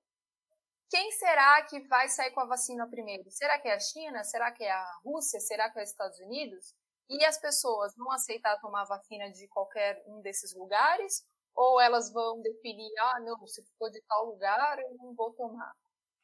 quem 0.91 1.13
será 1.13 1.63
que 1.63 1.81
vai 1.87 2.09
sair 2.09 2.33
com 2.33 2.41
a 2.41 2.47
vacina 2.47 2.89
primeiro? 2.89 3.31
Será 3.31 3.59
que 3.59 3.69
é 3.69 3.75
a 3.75 3.81
China? 3.81 4.25
Será 4.25 4.51
que 4.51 4.65
é 4.65 4.73
a 4.73 4.99
Rússia? 5.05 5.39
Será 5.39 5.71
que 5.71 5.79
é 5.79 5.83
os 5.85 5.91
Estados 5.91 6.19
Unidos? 6.19 6.75
E 7.09 7.25
as 7.25 7.39
pessoas 7.39 7.95
vão 7.97 8.11
aceitar 8.11 8.61
tomar 8.61 8.85
vacina 8.85 9.31
de 9.31 9.47
qualquer 9.49 10.03
um 10.07 10.21
desses 10.21 10.55
lugares? 10.55 11.25
Ou 11.55 11.81
elas 11.81 12.13
vão 12.13 12.41
definir, 12.43 12.91
ah, 12.99 13.21
não, 13.21 13.47
se 13.47 13.63
for 13.79 13.91
de 13.91 14.01
tal 14.03 14.27
lugar, 14.27 14.79
eu 14.79 14.95
não 14.97 15.15
vou 15.15 15.33
tomar? 15.33 15.73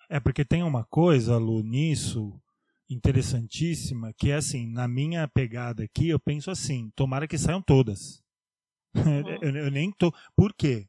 É 0.08 0.20
porque 0.20 0.44
tem 0.44 0.62
uma 0.62 0.84
coisa, 0.84 1.36
Lu, 1.36 1.62
nisso, 1.62 2.40
interessantíssima, 2.88 4.12
que 4.14 4.30
é 4.30 4.36
assim, 4.36 4.66
na 4.66 4.86
minha 4.86 5.26
pegada 5.28 5.84
aqui, 5.84 6.08
eu 6.08 6.20
penso 6.20 6.50
assim, 6.50 6.90
tomara 6.94 7.26
que 7.26 7.38
saiam 7.38 7.60
todas. 7.62 8.22
Uhum. 8.94 9.28
eu, 9.42 9.56
eu, 9.56 9.70
nem 9.70 9.92
tô. 9.92 10.12
Por 10.36 10.54
quê? 10.54 10.88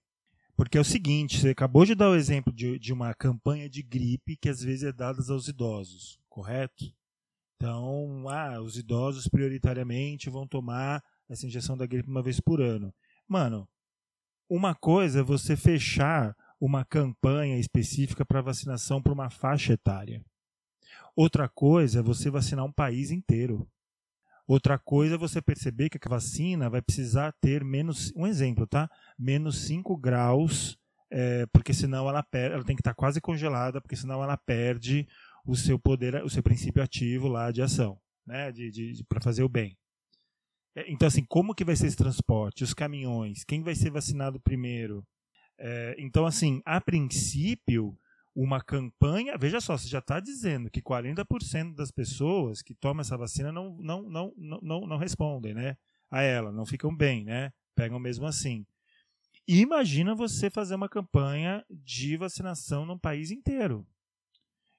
Porque 0.55 0.77
é 0.77 0.81
o 0.81 0.85
seguinte, 0.85 1.39
você 1.39 1.49
acabou 1.49 1.85
de 1.85 1.95
dar 1.95 2.09
o 2.09 2.15
exemplo 2.15 2.51
de, 2.53 2.79
de 2.79 2.91
uma 2.91 3.13
campanha 3.13 3.69
de 3.69 3.83
gripe 3.83 4.37
que 4.37 4.49
às 4.49 4.61
vezes 4.61 4.83
é 4.83 4.91
dada 4.91 5.21
aos 5.31 5.47
idosos, 5.47 6.19
correto? 6.29 6.85
Então, 7.55 8.27
ah, 8.29 8.61
os 8.61 8.77
idosos 8.77 9.27
prioritariamente 9.27 10.29
vão 10.29 10.47
tomar 10.47 11.03
essa 11.27 11.45
injeção 11.45 11.75
da 11.75 11.85
gripe 11.85 12.09
uma 12.09 12.23
vez 12.23 12.39
por 12.39 12.61
ano. 12.61 12.93
Mano, 13.27 13.67
uma 14.49 14.73
coisa 14.73 15.19
é 15.19 15.23
você 15.23 15.55
fechar 15.55 16.35
uma 16.59 16.85
campanha 16.85 17.59
específica 17.59 18.25
para 18.25 18.41
vacinação 18.41 19.01
para 19.01 19.13
uma 19.13 19.29
faixa 19.29 19.73
etária. 19.73 20.23
Outra 21.15 21.49
coisa 21.49 21.99
é 21.99 22.03
você 22.03 22.29
vacinar 22.29 22.65
um 22.65 22.71
país 22.71 23.11
inteiro. 23.11 23.67
Outra 24.47 24.79
coisa 24.79 25.15
é 25.15 25.17
você 25.17 25.41
perceber 25.41 25.89
que 25.89 25.99
a 26.01 26.09
vacina 26.09 26.69
vai 26.69 26.81
precisar 26.81 27.33
ter 27.41 27.63
menos, 27.63 28.13
um 28.15 28.25
exemplo, 28.25 28.65
tá? 28.65 28.89
Menos 29.19 29.57
5 29.65 29.97
graus, 29.97 30.77
é, 31.11 31.45
porque 31.47 31.73
senão 31.73 32.07
ela, 32.07 32.23
per, 32.23 32.51
ela 32.51 32.63
tem 32.63 32.75
que 32.75 32.81
estar 32.81 32.93
quase 32.93 33.19
congelada, 33.19 33.81
porque 33.81 33.95
senão 33.95 34.23
ela 34.23 34.37
perde 34.37 35.07
o 35.45 35.55
seu 35.55 35.77
poder, 35.77 36.23
o 36.23 36.29
seu 36.29 36.41
princípio 36.41 36.81
ativo 36.81 37.27
lá 37.27 37.51
de 37.51 37.61
ação, 37.61 37.99
né? 38.25 38.51
De, 38.51 38.71
de, 38.71 38.93
de 38.93 39.03
para 39.03 39.19
fazer 39.19 39.43
o 39.43 39.49
bem. 39.49 39.77
É, 40.77 40.89
então, 40.91 41.07
assim, 41.07 41.25
como 41.25 41.55
que 41.55 41.65
vai 41.65 41.75
ser 41.75 41.87
esse 41.87 41.97
transporte? 41.97 42.63
Os 42.63 42.73
caminhões? 42.73 43.43
Quem 43.43 43.63
vai 43.63 43.75
ser 43.75 43.89
vacinado 43.89 44.39
primeiro? 44.39 45.05
É, 45.57 45.95
então, 45.97 46.25
assim, 46.25 46.61
a 46.63 46.79
princípio, 46.79 47.97
uma 48.37 48.61
campanha. 48.61 49.35
Veja 49.35 49.59
só, 49.59 49.75
você 49.75 49.87
já 49.87 49.97
está 49.97 50.19
dizendo 50.19 50.69
que 50.69 50.79
40% 50.79 51.73
das 51.73 51.89
pessoas 51.89 52.61
que 52.61 52.75
tomam 52.75 53.01
essa 53.01 53.17
vacina 53.17 53.51
não, 53.51 53.75
não, 53.79 54.03
não, 54.03 54.33
não, 54.37 54.59
não, 54.61 54.81
não 54.81 54.97
respondem 54.97 55.55
né, 55.55 55.75
a 56.11 56.21
ela, 56.21 56.51
não 56.51 56.63
ficam 56.63 56.95
bem, 56.95 57.25
né? 57.25 57.51
Pegam 57.75 57.99
mesmo 57.99 58.27
assim. 58.27 58.63
E 59.47 59.59
imagina 59.61 60.13
você 60.13 60.51
fazer 60.51 60.75
uma 60.75 60.87
campanha 60.87 61.65
de 61.67 62.15
vacinação 62.15 62.85
no 62.85 62.99
país 62.99 63.31
inteiro. 63.31 63.87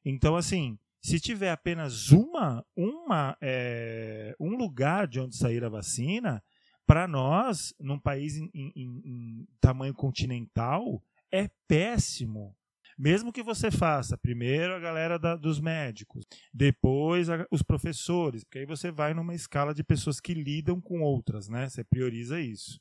Então, 0.04 0.36
assim, 0.36 0.78
se 1.02 1.18
tiver 1.18 1.50
apenas 1.50 2.12
uma, 2.12 2.64
uma 2.76 3.36
é, 3.40 4.36
um 4.38 4.56
lugar 4.56 5.08
de 5.08 5.18
onde 5.18 5.34
sair 5.34 5.64
a 5.64 5.68
vacina, 5.68 6.40
para 6.86 7.08
nós, 7.08 7.74
num 7.80 7.98
país 7.98 8.36
em, 8.36 8.50
em, 8.54 8.72
em 8.76 9.48
tamanho 9.60 9.94
continental, 9.94 11.02
é 11.32 11.50
péssimo. 11.66 12.54
Mesmo 12.98 13.32
que 13.32 13.44
você 13.44 13.70
faça 13.70 14.18
primeiro 14.18 14.74
a 14.74 14.80
galera 14.80 15.20
da, 15.20 15.36
dos 15.36 15.60
médicos, 15.60 16.26
depois 16.52 17.30
a, 17.30 17.46
os 17.48 17.62
professores, 17.62 18.42
porque 18.42 18.58
aí 18.58 18.66
você 18.66 18.90
vai 18.90 19.14
numa 19.14 19.36
escala 19.36 19.72
de 19.72 19.84
pessoas 19.84 20.18
que 20.18 20.34
lidam 20.34 20.80
com 20.80 21.00
outras, 21.00 21.48
né? 21.48 21.68
Você 21.68 21.84
prioriza 21.84 22.40
isso. 22.40 22.80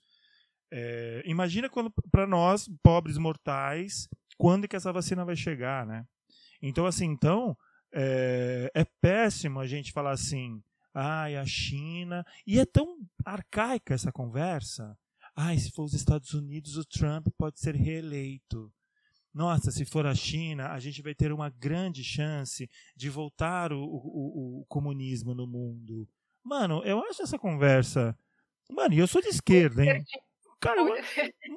É, 0.71 1.21
imagina 1.23 1.69
quando 1.69 1.93
para 2.11 2.25
nós 2.25 2.67
pobres 2.81 3.19
mortais, 3.19 4.09
quando 4.37 4.67
que 4.67 4.75
essa 4.75 4.91
vacina 4.91 5.23
vai 5.23 5.35
chegar, 5.35 5.85
né? 5.85 6.03
Então 6.63 6.87
assim, 6.87 7.05
então 7.05 7.55
é, 7.93 8.71
é 8.73 8.83
péssimo 8.99 9.59
a 9.59 9.67
gente 9.67 9.91
falar 9.91 10.11
assim, 10.11 10.63
ai 10.95 11.35
a 11.35 11.45
China 11.45 12.25
e 12.45 12.59
é 12.59 12.65
tão 12.65 12.97
arcaica 13.23 13.93
essa 13.93 14.11
conversa. 14.11 14.97
Ai, 15.35 15.59
se 15.59 15.69
for 15.71 15.83
os 15.83 15.93
Estados 15.93 16.33
Unidos, 16.33 16.75
o 16.75 16.83
Trump 16.83 17.27
pode 17.37 17.59
ser 17.59 17.75
reeleito 17.75 18.73
nossa, 19.37 19.69
se 19.69 19.85
for 19.85 20.07
a 20.07 20.15
China, 20.15 20.71
a 20.71 20.79
gente 20.79 20.99
vai 20.99 21.13
ter 21.13 21.31
uma 21.31 21.47
grande 21.47 22.03
chance 22.03 22.67
de 22.95 23.07
voltar 23.07 23.71
o, 23.71 23.79
o, 23.79 24.61
o 24.61 24.65
comunismo 24.67 25.35
no 25.35 25.45
mundo. 25.45 26.09
Mano, 26.43 26.83
eu 26.83 27.03
acho 27.03 27.21
essa 27.21 27.37
conversa. 27.37 28.17
Mano, 28.67 28.95
e 28.95 28.97
eu 28.97 29.05
sou 29.05 29.21
de 29.21 29.27
esquerda, 29.27 29.85
hein? 29.85 30.03
Cara, 30.59 30.81
eu, 30.81 30.87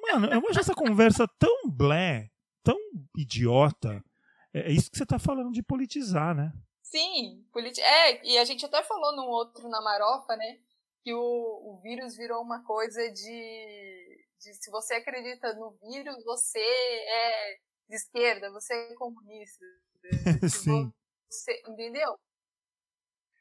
mano, 0.02 0.26
eu 0.26 0.46
acho 0.50 0.60
essa 0.60 0.74
conversa 0.74 1.26
tão 1.38 1.70
blé, 1.70 2.28
tão 2.62 2.76
idiota. 3.16 4.04
É, 4.52 4.68
é 4.68 4.70
isso 4.70 4.90
que 4.90 4.98
você 4.98 5.06
tá 5.06 5.18
falando 5.18 5.50
de 5.50 5.62
politizar, 5.62 6.34
né? 6.34 6.52
Sim, 6.82 7.42
politi 7.50 7.80
é, 7.80 8.26
e 8.26 8.36
a 8.36 8.44
gente 8.44 8.66
até 8.66 8.82
falou 8.82 9.16
num 9.16 9.28
outro 9.28 9.66
na 9.70 9.80
Marofa, 9.80 10.36
né? 10.36 10.58
Que 11.02 11.14
o, 11.14 11.18
o 11.18 11.80
vírus 11.82 12.14
virou 12.14 12.42
uma 12.42 12.62
coisa 12.62 13.10
de, 13.10 14.26
de 14.38 14.54
se 14.54 14.70
você 14.70 14.96
acredita 14.96 15.54
no 15.54 15.70
vírus, 15.80 16.22
você 16.24 16.58
é 16.58 17.69
de 17.90 17.96
esquerda, 17.96 18.50
você 18.52 18.72
é 18.72 18.94
comunista. 18.94 19.64
Sim. 20.48 20.92
Você, 21.28 21.62
entendeu? 21.66 22.18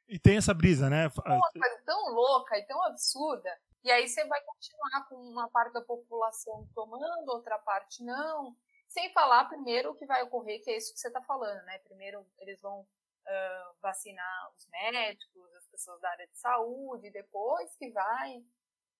E 0.07 0.19
tem 0.19 0.37
essa 0.37 0.53
brisa, 0.53 0.89
né? 0.89 1.07
Uma 1.25 1.51
coisa 1.51 1.81
tão 1.85 2.09
louca 2.09 2.57
e 2.57 2.65
tão 2.65 2.83
absurda. 2.83 3.49
E 3.83 3.91
aí 3.91 4.07
você 4.07 4.25
vai 4.25 4.41
continuar 4.41 5.07
com 5.07 5.15
uma 5.15 5.47
parte 5.49 5.73
da 5.73 5.81
população 5.81 6.67
tomando, 6.73 7.29
outra 7.29 7.57
parte 7.59 8.03
não. 8.03 8.55
Sem 8.87 9.13
falar 9.13 9.45
primeiro 9.45 9.91
o 9.91 9.95
que 9.95 10.07
vai 10.07 10.23
ocorrer, 10.23 10.61
que 10.63 10.71
é 10.71 10.77
isso 10.77 10.93
que 10.93 10.99
você 10.99 11.07
está 11.07 11.21
falando, 11.21 11.63
né? 11.65 11.77
Primeiro 11.79 12.25
eles 12.39 12.59
vão 12.59 12.81
uh, 12.81 13.75
vacinar 13.79 14.51
os 14.55 14.67
médicos, 14.67 15.53
as 15.55 15.67
pessoas 15.67 16.01
da 16.01 16.09
área 16.09 16.27
de 16.27 16.37
saúde, 16.37 17.11
depois 17.11 17.75
que 17.77 17.91
vai 17.91 18.43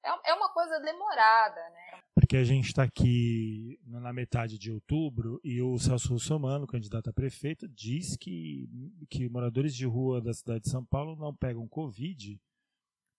é, 0.04 0.32
é 0.32 0.34
uma 0.34 0.50
coisa 0.50 0.80
demorada, 0.80 1.70
né? 1.70 2.00
Porque 2.14 2.38
a 2.38 2.44
gente 2.44 2.68
está 2.68 2.84
aqui 2.84 3.80
na 3.86 4.12
metade 4.12 4.58
de 4.58 4.72
outubro 4.72 5.40
e 5.44 5.62
o 5.62 5.78
Celso 5.78 6.14
Russomano, 6.14 6.68
candidato 6.68 7.10
a 7.10 7.14
prefeito, 7.14 7.68
diz 7.68 8.18
que, 8.18 8.70
que 9.10 9.30
moradores 9.30 9.74
de 9.74 9.86
rua 9.86 10.22
da 10.22 10.34
cidade 10.34 10.64
de 10.64 10.70
São 10.70 10.86
Paulo 10.86 11.16
não 11.16 11.34
pegam 11.36 11.68
Covid 11.68 12.40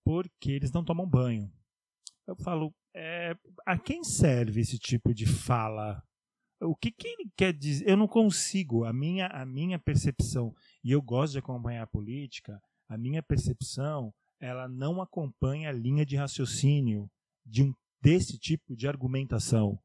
porque 0.04 0.52
eles 0.52 0.72
não 0.72 0.84
tomam 0.84 1.08
banho. 1.08 1.50
Eu 2.26 2.36
falo, 2.36 2.74
é, 2.94 3.34
a 3.66 3.78
quem 3.78 4.04
serve 4.04 4.60
esse 4.60 4.78
tipo 4.78 5.14
de 5.14 5.26
fala? 5.26 6.02
O 6.60 6.76
que, 6.76 6.90
que 6.90 7.08
ele 7.08 7.30
quer 7.36 7.52
dizer? 7.52 7.88
Eu 7.88 7.96
não 7.96 8.06
consigo. 8.06 8.84
A 8.84 8.92
minha, 8.92 9.26
a 9.28 9.46
minha 9.46 9.78
percepção, 9.78 10.54
e 10.84 10.92
eu 10.92 11.00
gosto 11.00 11.32
de 11.32 11.38
acompanhar 11.38 11.82
a 11.82 11.86
política, 11.86 12.60
a 12.88 12.98
minha 12.98 13.22
percepção 13.22 14.12
ela 14.40 14.66
não 14.68 15.02
acompanha 15.02 15.68
a 15.68 15.72
linha 15.72 16.04
de 16.04 16.16
raciocínio 16.16 17.10
de 17.44 17.62
um, 17.62 17.74
desse 18.00 18.38
tipo 18.38 18.74
de 18.74 18.88
argumentação, 18.88 19.78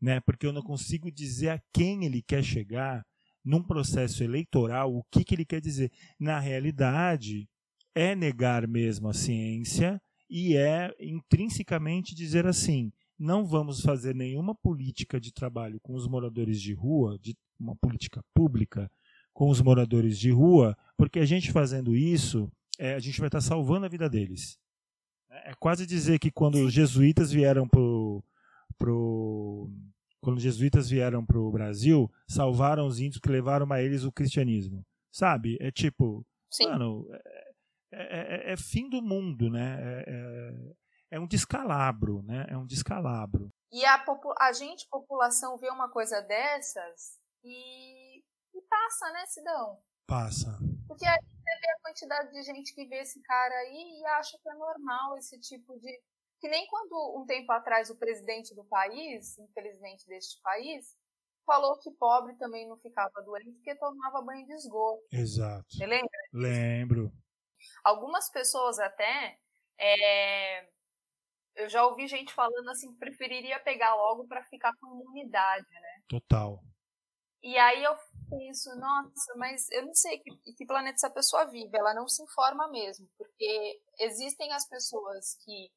né? 0.00 0.20
Porque 0.20 0.46
eu 0.46 0.52
não 0.52 0.62
consigo 0.62 1.10
dizer 1.10 1.50
a 1.50 1.62
quem 1.72 2.04
ele 2.04 2.20
quer 2.20 2.42
chegar 2.42 3.04
num 3.44 3.62
processo 3.62 4.22
eleitoral, 4.22 4.94
o 4.94 5.04
que, 5.10 5.24
que 5.24 5.34
ele 5.34 5.44
quer 5.44 5.60
dizer? 5.60 5.90
Na 6.18 6.38
realidade, 6.38 7.48
é 7.94 8.14
negar 8.14 8.66
mesmo 8.66 9.08
a 9.08 9.12
ciência 9.12 10.00
e 10.28 10.56
é 10.56 10.94
intrinsecamente 11.00 12.14
dizer 12.14 12.46
assim: 12.46 12.92
não 13.18 13.44
vamos 13.44 13.80
fazer 13.80 14.14
nenhuma 14.14 14.54
política 14.54 15.20
de 15.20 15.32
trabalho 15.32 15.78
com 15.80 15.94
os 15.94 16.08
moradores 16.08 16.60
de 16.60 16.72
rua, 16.72 17.18
de 17.18 17.36
uma 17.58 17.76
política 17.76 18.22
pública 18.34 18.90
com 19.32 19.48
os 19.48 19.60
moradores 19.60 20.18
de 20.18 20.30
rua, 20.30 20.76
porque 20.96 21.18
a 21.18 21.24
gente 21.24 21.52
fazendo 21.52 21.96
isso, 21.96 22.50
é, 22.78 22.94
a 22.94 22.98
gente 22.98 23.18
vai 23.18 23.28
estar 23.28 23.40
salvando 23.40 23.86
a 23.86 23.88
vida 23.88 24.08
deles. 24.08 24.58
É, 25.30 25.50
é 25.50 25.54
quase 25.54 25.86
dizer 25.86 26.18
que 26.18 26.30
quando 26.30 26.56
os 26.56 26.72
jesuítas 26.72 27.30
vieram 27.30 27.68
pro, 27.68 28.22
pro 28.78 29.70
quando 30.20 30.36
os 30.36 30.42
jesuítas 30.42 30.88
vieram 30.88 31.24
para 31.24 31.38
o 31.38 31.50
Brasil, 31.50 32.10
salvaram 32.28 32.86
os 32.86 33.00
índios 33.00 33.20
que 33.20 33.28
levaram 33.28 33.70
a 33.72 33.82
eles 33.82 34.04
o 34.04 34.12
cristianismo. 34.12 34.84
Sabe? 35.10 35.58
É 35.60 35.70
tipo, 35.70 36.24
Sim. 36.50 36.66
mano, 36.66 37.06
é, 37.12 37.52
é, 37.92 38.50
é, 38.50 38.52
é 38.52 38.56
fim 38.56 38.88
do 38.88 39.02
mundo, 39.02 39.50
né? 39.50 39.78
É, 39.80 40.04
é, 40.08 41.16
é, 41.16 41.20
um 41.20 41.26
descalabro, 41.26 42.22
né? 42.22 42.46
É 42.48 42.56
um 42.56 42.64
descalabro. 42.64 43.52
E 43.70 43.84
a, 43.84 44.02
a 44.38 44.52
gente, 44.52 44.88
população, 44.88 45.58
vê 45.58 45.68
uma 45.70 45.90
coisa 45.90 46.20
dessas 46.22 47.18
e, 47.44 48.20
e 48.20 48.62
passa, 48.68 49.12
né, 49.12 49.26
Sidão? 49.26 49.78
Passa. 50.06 50.58
Porque 50.86 51.06
a 51.06 51.18
gente 51.50 51.60
vê 51.60 51.70
a 51.70 51.80
quantidade 51.82 52.32
de 52.32 52.42
gente 52.42 52.74
que 52.74 52.86
vê 52.86 53.00
esse 53.00 53.20
cara 53.22 53.54
aí 53.54 54.00
e 54.00 54.06
acha 54.06 54.38
que 54.42 54.48
é 54.48 54.54
normal 54.54 55.16
esse 55.18 55.38
tipo 55.40 55.78
de 55.78 56.00
que 56.40 56.48
nem 56.48 56.66
quando 56.66 57.20
um 57.20 57.24
tempo 57.24 57.52
atrás 57.52 57.88
o 57.88 57.96
presidente 57.96 58.52
do 58.52 58.64
país, 58.64 59.38
infelizmente 59.38 60.04
deste 60.08 60.40
país, 60.42 60.96
falou 61.46 61.78
que 61.78 61.90
pobre 61.92 62.34
também 62.34 62.68
não 62.68 62.76
ficava 62.78 63.22
doente 63.24 63.52
porque 63.52 63.76
tomava 63.76 64.22
banho 64.22 64.44
de 64.44 64.52
esgoto. 64.54 65.02
Exato. 65.12 65.64
Você 65.70 65.86
lembra? 65.86 66.08
Lembro. 66.32 67.12
Algumas 67.84 68.28
pessoas 68.28 68.80
até. 68.80 69.38
É... 69.78 70.68
Eu 71.54 71.68
já 71.68 71.86
ouvi 71.86 72.08
gente 72.08 72.32
falando 72.32 72.68
assim 72.70 72.90
que 72.92 72.98
preferiria 72.98 73.60
pegar 73.60 73.94
logo 73.94 74.26
para 74.26 74.42
ficar 74.44 74.72
com 74.80 75.00
imunidade, 75.00 75.70
né? 75.70 76.02
Total. 76.08 76.60
E 77.42 77.56
aí 77.58 77.84
eu 77.84 77.96
penso, 78.32 78.74
nossa, 78.76 79.34
mas 79.36 79.70
eu 79.70 79.84
não 79.84 79.94
sei 79.94 80.18
que, 80.18 80.52
que 80.54 80.66
planeta 80.66 80.96
essa 80.96 81.10
pessoa 81.10 81.44
vive, 81.46 81.76
ela 81.76 81.92
não 81.92 82.08
se 82.08 82.22
informa 82.22 82.68
mesmo, 82.68 83.06
porque 83.18 83.80
existem 83.98 84.52
as 84.52 84.66
pessoas 84.66 85.34
que 85.44 85.70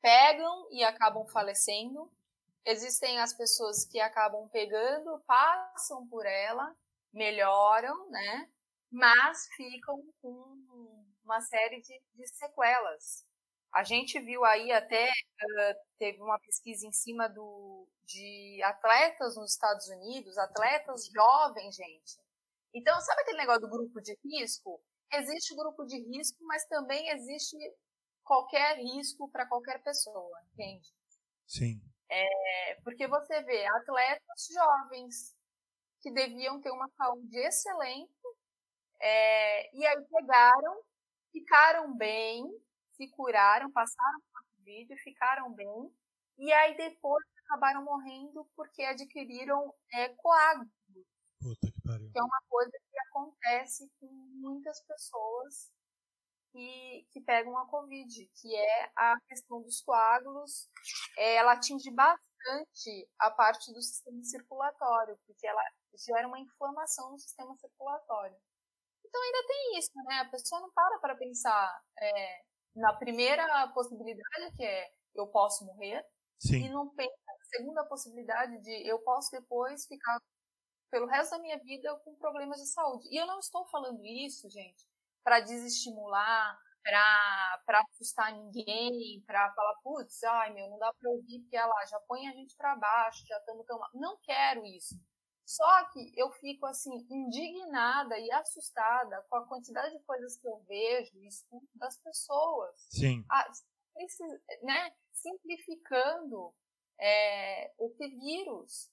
pegam 0.00 0.68
e 0.70 0.82
acabam 0.82 1.26
falecendo. 1.26 2.10
Existem 2.64 3.18
as 3.20 3.32
pessoas 3.32 3.84
que 3.84 4.00
acabam 4.00 4.48
pegando, 4.48 5.22
passam 5.26 6.06
por 6.08 6.24
ela, 6.26 6.74
melhoram, 7.12 8.08
né? 8.10 8.48
Mas 8.90 9.46
ficam 9.56 10.02
com 10.20 11.04
uma 11.24 11.40
série 11.42 11.80
de, 11.80 12.02
de 12.14 12.26
sequelas. 12.26 13.27
A 13.72 13.84
gente 13.84 14.18
viu 14.20 14.44
aí 14.44 14.72
até, 14.72 15.06
uh, 15.06 15.74
teve 15.98 16.20
uma 16.22 16.38
pesquisa 16.40 16.86
em 16.86 16.92
cima 16.92 17.28
do, 17.28 17.86
de 18.04 18.62
atletas 18.64 19.36
nos 19.36 19.52
Estados 19.52 19.86
Unidos, 19.88 20.38
atletas 20.38 21.06
jovens, 21.06 21.74
gente. 21.74 22.18
Então, 22.74 22.98
sabe 23.00 23.22
aquele 23.22 23.38
negócio 23.38 23.62
do 23.62 23.70
grupo 23.70 24.00
de 24.00 24.16
risco? 24.24 24.80
Existe 25.12 25.54
grupo 25.54 25.84
de 25.84 25.98
risco, 25.98 26.38
mas 26.44 26.66
também 26.66 27.08
existe 27.10 27.56
qualquer 28.24 28.76
risco 28.78 29.30
para 29.30 29.46
qualquer 29.46 29.82
pessoa, 29.82 30.38
entende? 30.52 30.88
Sim. 31.46 31.80
É, 32.10 32.74
porque 32.82 33.06
você 33.06 33.42
vê 33.42 33.66
atletas 33.66 34.48
jovens 34.52 35.34
que 36.00 36.10
deviam 36.12 36.60
ter 36.60 36.70
uma 36.70 36.88
saúde 36.96 37.36
excelente 37.38 38.12
é, 39.00 39.76
e 39.76 39.86
aí 39.86 40.04
pegaram, 40.10 40.82
ficaram 41.32 41.96
bem, 41.96 42.44
se 42.98 43.08
curaram, 43.10 43.70
passaram 43.70 44.20
por 44.32 44.42
Covid, 44.56 44.96
ficaram 44.98 45.54
bem 45.54 45.94
e 46.36 46.52
aí 46.52 46.76
depois 46.76 47.24
acabaram 47.44 47.84
morrendo 47.84 48.44
porque 48.56 48.82
adquiriram 48.82 49.72
é, 49.94 50.08
coágulos. 50.10 50.68
Puta 51.40 51.70
que 51.70 51.80
pariu. 51.82 52.10
Que 52.10 52.18
é 52.18 52.22
uma 52.22 52.42
coisa 52.48 52.70
que 52.70 52.98
acontece 53.08 53.90
com 54.00 54.06
muitas 54.40 54.80
pessoas 54.82 55.72
que, 56.50 57.06
que 57.12 57.20
pegam 57.20 57.56
a 57.56 57.66
Covid, 57.66 58.30
que 58.40 58.54
é 58.54 58.92
a 58.96 59.16
questão 59.28 59.62
dos 59.62 59.80
coágulos. 59.82 60.68
É, 61.16 61.36
ela 61.36 61.52
atinge 61.52 61.90
bastante 61.92 63.08
a 63.20 63.30
parte 63.30 63.72
do 63.72 63.80
sistema 63.80 64.22
circulatório, 64.24 65.18
porque 65.26 65.46
ela 65.46 65.62
gera 66.06 66.26
uma 66.26 66.40
inflamação 66.40 67.12
no 67.12 67.18
sistema 67.18 67.56
circulatório. 67.56 68.36
Então 69.04 69.22
ainda 69.22 69.46
tem 69.46 69.78
isso, 69.78 69.90
né? 70.04 70.20
A 70.20 70.30
pessoa 70.30 70.60
não 70.60 70.70
para 70.72 70.98
para 70.98 71.16
pensar 71.16 71.82
é, 72.00 72.42
na 72.78 72.94
primeira 72.94 73.68
possibilidade, 73.68 74.56
que 74.56 74.64
é 74.64 74.90
eu 75.14 75.26
posso 75.26 75.64
morrer, 75.64 76.04
Sim. 76.38 76.66
e 76.66 76.70
não 76.70 76.88
pensa 76.94 77.12
na 77.26 77.44
segunda 77.56 77.84
possibilidade 77.84 78.60
de 78.62 78.88
eu 78.88 78.98
posso 79.00 79.30
depois 79.32 79.86
ficar 79.86 80.18
pelo 80.90 81.06
resto 81.06 81.32
da 81.32 81.38
minha 81.42 81.58
vida 81.58 81.94
com 82.04 82.14
problemas 82.16 82.60
de 82.60 82.68
saúde. 82.68 83.08
E 83.10 83.16
eu 83.16 83.26
não 83.26 83.38
estou 83.40 83.66
falando 83.66 84.04
isso, 84.04 84.48
gente, 84.48 84.86
para 85.22 85.40
desestimular, 85.40 86.58
para 86.84 87.80
assustar 87.92 88.32
ninguém, 88.32 89.22
para 89.26 89.52
falar, 89.52 89.74
putz, 89.82 90.22
ai 90.24 90.54
meu, 90.54 90.68
não 90.70 90.78
dá 90.78 90.92
para 90.94 91.10
ouvir 91.10 91.40
porque 91.40 91.56
ela 91.56 91.84
já 91.86 91.98
põe 92.00 92.26
a 92.26 92.32
gente 92.32 92.56
para 92.56 92.76
baixo, 92.76 93.26
já 93.26 93.36
estamos 93.38 93.66
tão. 93.66 93.78
Não 93.94 94.16
quero 94.22 94.64
isso. 94.64 94.94
Só 95.48 95.84
que 95.86 96.12
eu 96.14 96.30
fico 96.32 96.66
assim, 96.66 97.06
indignada 97.08 98.18
e 98.18 98.30
assustada 98.32 99.24
com 99.30 99.36
a 99.36 99.46
quantidade 99.46 99.96
de 99.96 100.04
coisas 100.04 100.36
que 100.36 100.46
eu 100.46 100.58
vejo 100.68 101.16
e 101.16 101.26
escuto 101.26 101.66
das 101.76 101.96
pessoas. 102.02 102.86
Sim. 102.90 103.24
Ah, 103.30 103.50
né, 104.62 104.92
simplificando 105.10 106.54
é, 107.00 107.72
o 107.78 107.88
que 107.88 108.08
vírus. 108.08 108.90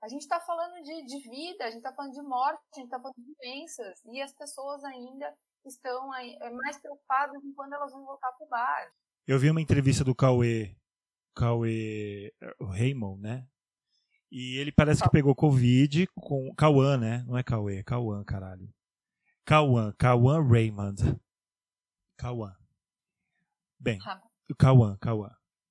A 0.00 0.06
gente 0.06 0.22
está 0.22 0.38
falando 0.38 0.80
de, 0.80 1.06
de, 1.06 1.28
vida, 1.28 1.64
a 1.64 1.70
gente 1.70 1.78
está 1.78 1.92
falando 1.92 2.12
de 2.12 2.22
morte, 2.22 2.62
a 2.72 2.76
gente 2.76 2.84
está 2.84 3.00
falando 3.00 3.16
de 3.16 3.34
doenças, 3.34 4.00
e 4.04 4.22
as 4.22 4.32
pessoas 4.32 4.84
ainda 4.84 5.36
estão 5.66 6.12
aí, 6.12 6.38
é, 6.40 6.50
mais 6.50 6.78
preocupadas 6.78 7.42
em 7.42 7.52
quando 7.52 7.72
elas 7.72 7.90
vão 7.90 8.04
voltar 8.04 8.30
para 8.30 8.46
o 8.46 8.48
bar. 8.48 8.92
Eu 9.26 9.40
vi 9.40 9.50
uma 9.50 9.60
entrevista 9.60 10.04
do 10.04 10.14
Cauê, 10.14 10.76
Cauê 11.34 12.32
Raymond, 12.60 13.20
né? 13.20 13.48
E 14.34 14.56
ele 14.56 14.72
parece 14.72 15.00
que 15.00 15.08
pegou 15.10 15.32
Covid 15.32 16.08
com. 16.08 16.52
Cauã, 16.56 16.96
né? 16.96 17.24
Não 17.24 17.38
é 17.38 17.44
Cauê, 17.44 17.76
é 17.76 17.82
Cauã, 17.84 18.24
caralho. 18.24 18.68
Cauã, 19.44 19.94
Cauã 19.96 20.44
Raymond. 20.44 21.16
Cauã. 22.16 22.52
Bem, 23.78 24.00
o 24.50 24.56
Cauã, 24.56 24.96
Cauã. 25.00 25.30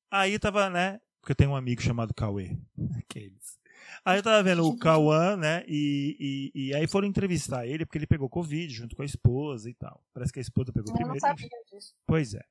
Aí 0.10 0.40
tava, 0.40 0.70
né? 0.70 1.02
Porque 1.20 1.34
eu 1.34 1.36
tenho 1.36 1.50
um 1.50 1.58
amigo 1.58 1.82
chamado 1.82 2.14
Cauê. 2.14 2.58
Aqueles. 3.00 3.60
Aí 4.06 4.20
eu 4.20 4.24
tava 4.24 4.42
vendo 4.42 4.66
o 4.66 4.78
Cauã, 4.78 5.36
né? 5.36 5.66
E, 5.68 6.52
e, 6.56 6.68
e, 6.68 6.74
aí 6.74 6.88
foram 6.88 7.06
entrevistar 7.06 7.68
ele, 7.68 7.86
porque 7.86 7.98
ele 7.98 8.08
pegou 8.08 8.30
Covid 8.30 8.74
junto 8.74 8.96
com 8.96 9.02
a 9.02 9.06
esposa 9.06 9.70
e 9.70 9.74
tal. 9.74 10.02
Parece 10.14 10.32
que 10.32 10.40
a 10.40 10.42
esposa 10.42 10.72
pegou 10.72 10.90
eu 10.90 10.96
primeiro. 10.96 11.18
Eu 11.18 11.30
não 11.30 11.38
sabia 11.38 11.50
disso. 11.70 11.94
Pois 12.08 12.34
é. 12.34 12.42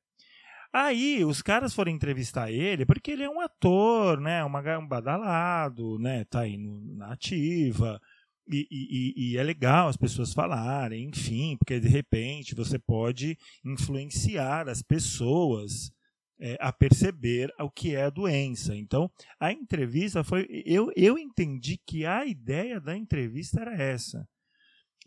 Aí 0.72 1.24
os 1.24 1.42
caras 1.42 1.74
foram 1.74 1.92
entrevistar 1.92 2.50
ele, 2.50 2.86
porque 2.86 3.10
ele 3.10 3.22
é 3.22 3.28
um 3.28 3.40
ator, 3.40 4.18
né? 4.18 4.42
Uma, 4.42 4.78
um 4.78 4.88
badalado, 4.88 5.98
né? 5.98 6.24
Tá 6.24 6.40
aí 6.40 6.56
na 6.56 7.12
ativa. 7.12 8.00
E, 8.48 8.66
e, 8.70 9.32
e, 9.32 9.36
é 9.36 9.42
legal 9.42 9.88
as 9.88 9.96
pessoas 9.96 10.32
falarem, 10.32 11.08
enfim, 11.08 11.56
porque 11.58 11.78
de 11.78 11.88
repente 11.88 12.54
você 12.54 12.78
pode 12.78 13.36
influenciar 13.64 14.68
as 14.68 14.82
pessoas 14.82 15.92
é, 16.40 16.56
a 16.60 16.72
perceber 16.72 17.52
o 17.60 17.70
que 17.70 17.94
é 17.94 18.04
a 18.04 18.10
doença. 18.10 18.74
Então, 18.74 19.10
a 19.38 19.52
entrevista 19.52 20.24
foi. 20.24 20.46
Eu, 20.66 20.90
eu 20.96 21.16
entendi 21.18 21.78
que 21.86 22.04
a 22.04 22.26
ideia 22.26 22.80
da 22.80 22.96
entrevista 22.96 23.60
era 23.60 23.74
essa. 23.74 24.26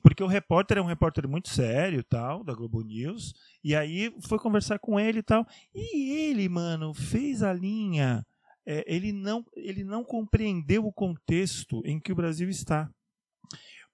Porque 0.05 0.23
o 0.23 0.27
repórter 0.27 0.77
é 0.77 0.81
um 0.81 0.85
repórter 0.85 1.27
muito 1.27 1.49
sério, 1.49 2.03
tal, 2.03 2.43
da 2.43 2.53
Globo 2.53 2.83
News, 2.83 3.33
e 3.63 3.75
aí 3.75 4.15
foi 4.27 4.37
conversar 4.37 4.77
com 4.77 4.99
ele 4.99 5.17
e 5.17 5.23
tal. 5.23 5.43
E 5.73 6.11
ele, 6.29 6.47
mano, 6.47 6.93
fez 6.93 7.41
a 7.41 7.51
linha. 7.51 8.23
É, 8.67 8.83
ele, 8.85 9.11
não, 9.11 9.43
ele 9.55 9.83
não 9.83 10.03
compreendeu 10.03 10.85
o 10.85 10.93
contexto 10.93 11.81
em 11.83 11.99
que 11.99 12.11
o 12.11 12.15
Brasil 12.15 12.47
está. 12.47 12.87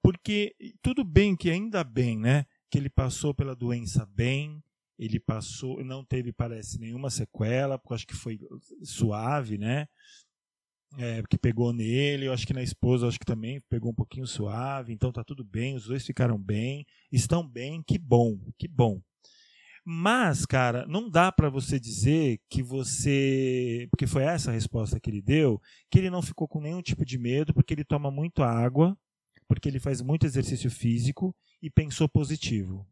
Porque 0.04 0.54
tudo 0.82 1.06
bem 1.06 1.34
que 1.34 1.50
ainda 1.50 1.82
bem, 1.82 2.20
né? 2.20 2.44
Que 2.70 2.78
ele 2.78 2.90
passou 2.90 3.34
pela 3.34 3.56
doença 3.56 4.06
bem, 4.06 4.62
ele 5.00 5.18
passou, 5.18 5.82
não 5.82 6.04
teve, 6.04 6.34
parece, 6.34 6.78
nenhuma 6.78 7.10
sequela, 7.10 7.80
porque 7.80 7.94
acho 7.94 8.08
que 8.08 8.18
foi 8.18 8.38
suave, 8.84 9.58
né? 9.58 9.88
É, 10.98 11.24
que 11.30 11.38
pegou 11.38 11.72
nele, 11.72 12.26
eu 12.26 12.34
acho 12.34 12.46
que 12.46 12.54
na 12.54 12.62
esposa, 12.62 13.08
acho 13.08 13.18
que 13.18 13.26
também 13.26 13.62
pegou 13.70 13.92
um 13.92 13.96
pouquinho 13.96 14.28
suave, 14.28 14.92
então 14.92 15.10
tá 15.10 15.24
tudo 15.24 15.42
bem, 15.42 15.74
os 15.74 15.86
dois 15.86 16.06
ficaram 16.06 16.38
bem, 16.38 16.86
estão 17.10 17.48
bem, 17.48 17.82
que 17.82 17.98
bom, 17.98 18.38
que 18.58 18.68
bom. 18.68 19.02
Mas, 19.84 20.46
cara, 20.46 20.86
não 20.88 21.10
dá 21.10 21.32
para 21.32 21.50
você 21.50 21.80
dizer 21.80 22.40
que 22.50 22.62
você, 22.62 23.88
porque 23.90 24.06
foi 24.06 24.24
essa 24.24 24.52
a 24.52 24.54
resposta 24.54 25.00
que 25.00 25.10
ele 25.10 25.22
deu, 25.22 25.60
que 25.90 25.98
ele 25.98 26.10
não 26.10 26.22
ficou 26.22 26.48
com 26.48 26.62
nenhum 26.62 26.82
tipo 26.82 27.04
de 27.04 27.18
medo, 27.18 27.54
porque 27.54 27.74
ele 27.74 27.84
toma 27.84 28.12
muito 28.12 28.44
água, 28.44 28.96
porque 29.48 29.68
ele 29.68 29.80
faz 29.80 30.02
muito 30.02 30.26
exercício 30.26 30.70
físico 30.70 31.36
e 31.62 31.70
pensou 31.70 32.08
positivo. 32.08 32.88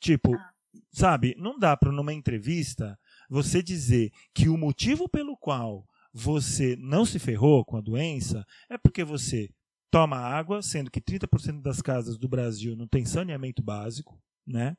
Tipo, 0.00 0.34
ah. 0.34 0.52
sabe, 0.92 1.34
não 1.38 1.58
dá 1.58 1.76
para 1.76 1.92
numa 1.92 2.12
entrevista 2.12 2.98
você 3.30 3.62
dizer 3.62 4.10
que 4.34 4.48
o 4.48 4.58
motivo 4.58 5.08
pelo 5.08 5.36
qual 5.36 5.86
você 6.14 6.76
não 6.76 7.04
se 7.04 7.18
ferrou 7.18 7.64
com 7.64 7.76
a 7.76 7.80
doença 7.80 8.46
é 8.70 8.78
porque 8.78 9.02
você 9.02 9.50
toma 9.90 10.16
água, 10.16 10.62
sendo 10.62 10.90
que 10.90 11.00
30% 11.00 11.60
das 11.60 11.82
casas 11.82 12.16
do 12.16 12.28
Brasil 12.28 12.76
não 12.76 12.86
tem 12.86 13.04
saneamento 13.04 13.62
básico, 13.62 14.20
né? 14.46 14.76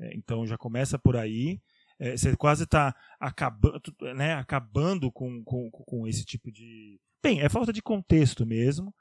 É, 0.00 0.14
então 0.16 0.46
já 0.46 0.56
começa 0.56 0.98
por 0.98 1.16
aí. 1.16 1.60
É, 1.98 2.16
você 2.16 2.34
quase 2.34 2.64
está 2.64 2.94
acabando, 3.18 3.80
né, 4.16 4.34
acabando 4.34 5.12
com, 5.12 5.44
com, 5.44 5.70
com 5.70 6.06
esse 6.06 6.24
tipo 6.24 6.50
de. 6.50 6.98
Bem, 7.22 7.42
é 7.42 7.48
falta 7.50 7.72
de 7.74 7.82
contexto 7.82 8.46
mesmo. 8.46 8.94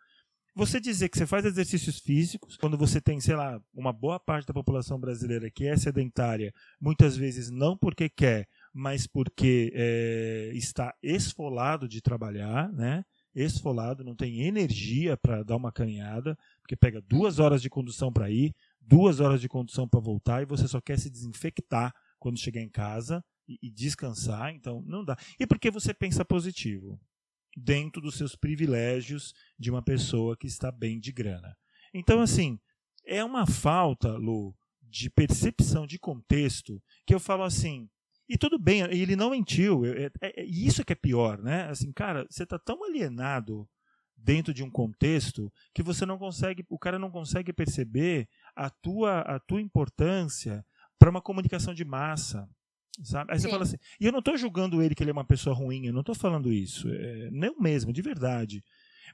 Você 0.56 0.82
dizer 0.82 1.08
que 1.08 1.18
você 1.18 1.26
faz 1.26 1.46
exercícios 1.46 2.00
físicos, 2.00 2.58
quando 2.58 2.78
você 2.78 3.00
tem, 3.00 3.22
sei 3.22 3.36
lá, 3.36 3.62
uma 3.74 3.94
boa 3.94 4.20
parte 4.20 4.48
da 4.48 4.54
população 4.54 5.00
brasileira 5.00 5.50
que 5.50 5.66
é 5.66 5.78
sedentária, 5.78 6.54
muitas 6.82 7.16
vezes 7.16 7.50
não 7.50 7.78
porque 7.78 8.10
quer, 8.10 8.46
mas 8.74 9.08
porque 9.08 9.72
é, 9.74 10.52
está 10.54 10.94
esfolado 11.02 11.88
de 11.88 12.02
trabalhar, 12.02 12.72
né? 12.72 13.04
Esfolado, 13.34 14.04
não 14.04 14.16
tem 14.16 14.42
energia 14.42 15.16
para 15.16 15.44
dar 15.44 15.56
uma 15.56 15.72
caminhada, 15.72 16.38
porque 16.62 16.76
pega 16.76 17.02
duas 17.02 17.40
horas 17.40 17.62
de 17.62 17.70
condução 17.70 18.12
para 18.12 18.30
ir, 18.30 18.54
duas 18.82 19.20
horas 19.20 19.40
de 19.40 19.48
condução 19.48 19.88
para 19.88 20.00
voltar 20.00 20.42
e 20.42 20.46
você 20.46 20.68
só 20.68 20.82
quer 20.82 20.98
se 20.98 21.10
desinfectar 21.10 21.94
quando 22.18 22.40
chegar 22.40 22.62
em 22.62 22.70
casa 22.70 23.24
e, 23.48 23.58
e 23.62 23.70
descansar, 23.70 24.54
então 24.54 24.84
não 24.86 25.06
dá. 25.06 25.16
E 25.40 25.46
porque 25.46 25.72
você 25.72 25.94
pensa 25.94 26.26
positivo, 26.26 27.00
dentro 27.56 28.02
dos 28.02 28.16
seus 28.16 28.36
privilégios 28.36 29.34
de 29.58 29.70
uma 29.70 29.82
pessoa 29.82 30.38
que 30.38 30.48
está 30.48 30.72
bem 30.72 31.00
de 31.00 31.12
grana. 31.12 31.56
Então, 31.94 32.22
assim, 32.22 32.60
é 33.06 33.24
uma 33.24 33.46
falta, 33.46 34.12
Lu, 34.14 34.56
de 34.82 35.10
percepção 35.10 35.86
de 35.86 36.00
contexto 36.00 36.82
que 37.06 37.14
eu 37.14 37.20
falo 37.20 37.44
assim. 37.44 37.90
E 38.30 38.38
tudo 38.38 38.60
bem, 38.60 38.82
ele 38.84 39.16
não 39.16 39.32
mentiu. 39.32 39.84
É, 39.86 40.12
é, 40.22 40.42
é 40.42 40.46
isso 40.46 40.86
que 40.86 40.94
é 40.94 40.96
pior, 40.96 41.42
né? 41.42 41.64
Assim, 41.70 41.92
cara, 41.92 42.28
você 42.30 42.44
está 42.44 42.60
tão 42.60 42.84
alienado 42.84 43.68
dentro 44.16 44.54
de 44.54 44.64
um 44.64 44.70
contexto 44.70 45.52
que 45.74 45.82
você 45.82 46.06
não 46.06 46.18
consegue, 46.18 46.64
o 46.70 46.78
cara 46.78 47.00
não 47.00 47.10
consegue 47.10 47.52
perceber 47.52 48.28
a 48.56 48.70
tua, 48.70 49.22
a 49.22 49.40
tua 49.40 49.62
importância 49.62 50.64
para 51.00 51.10
uma 51.10 51.22
comunicação 51.22 51.74
de 51.74 51.84
massa. 51.84 52.48
Sabe? 53.02 53.32
Aí 53.32 53.40
você 53.40 53.48
Sim. 53.48 53.52
fala 53.52 53.64
assim, 53.64 53.78
e 54.00 54.06
eu 54.06 54.12
não 54.12 54.20
estou 54.20 54.38
julgando 54.38 54.82
ele 54.82 54.94
que 54.94 55.02
ele 55.02 55.10
é 55.10 55.14
uma 55.14 55.24
pessoa 55.24 55.56
ruim, 55.56 55.86
eu 55.86 55.94
não 55.94 56.02
estou 56.02 56.14
falando 56.14 56.52
isso, 56.52 56.90
é, 56.90 57.30
não 57.32 57.56
mesmo, 57.58 57.94
de 57.94 58.02
verdade. 58.02 58.64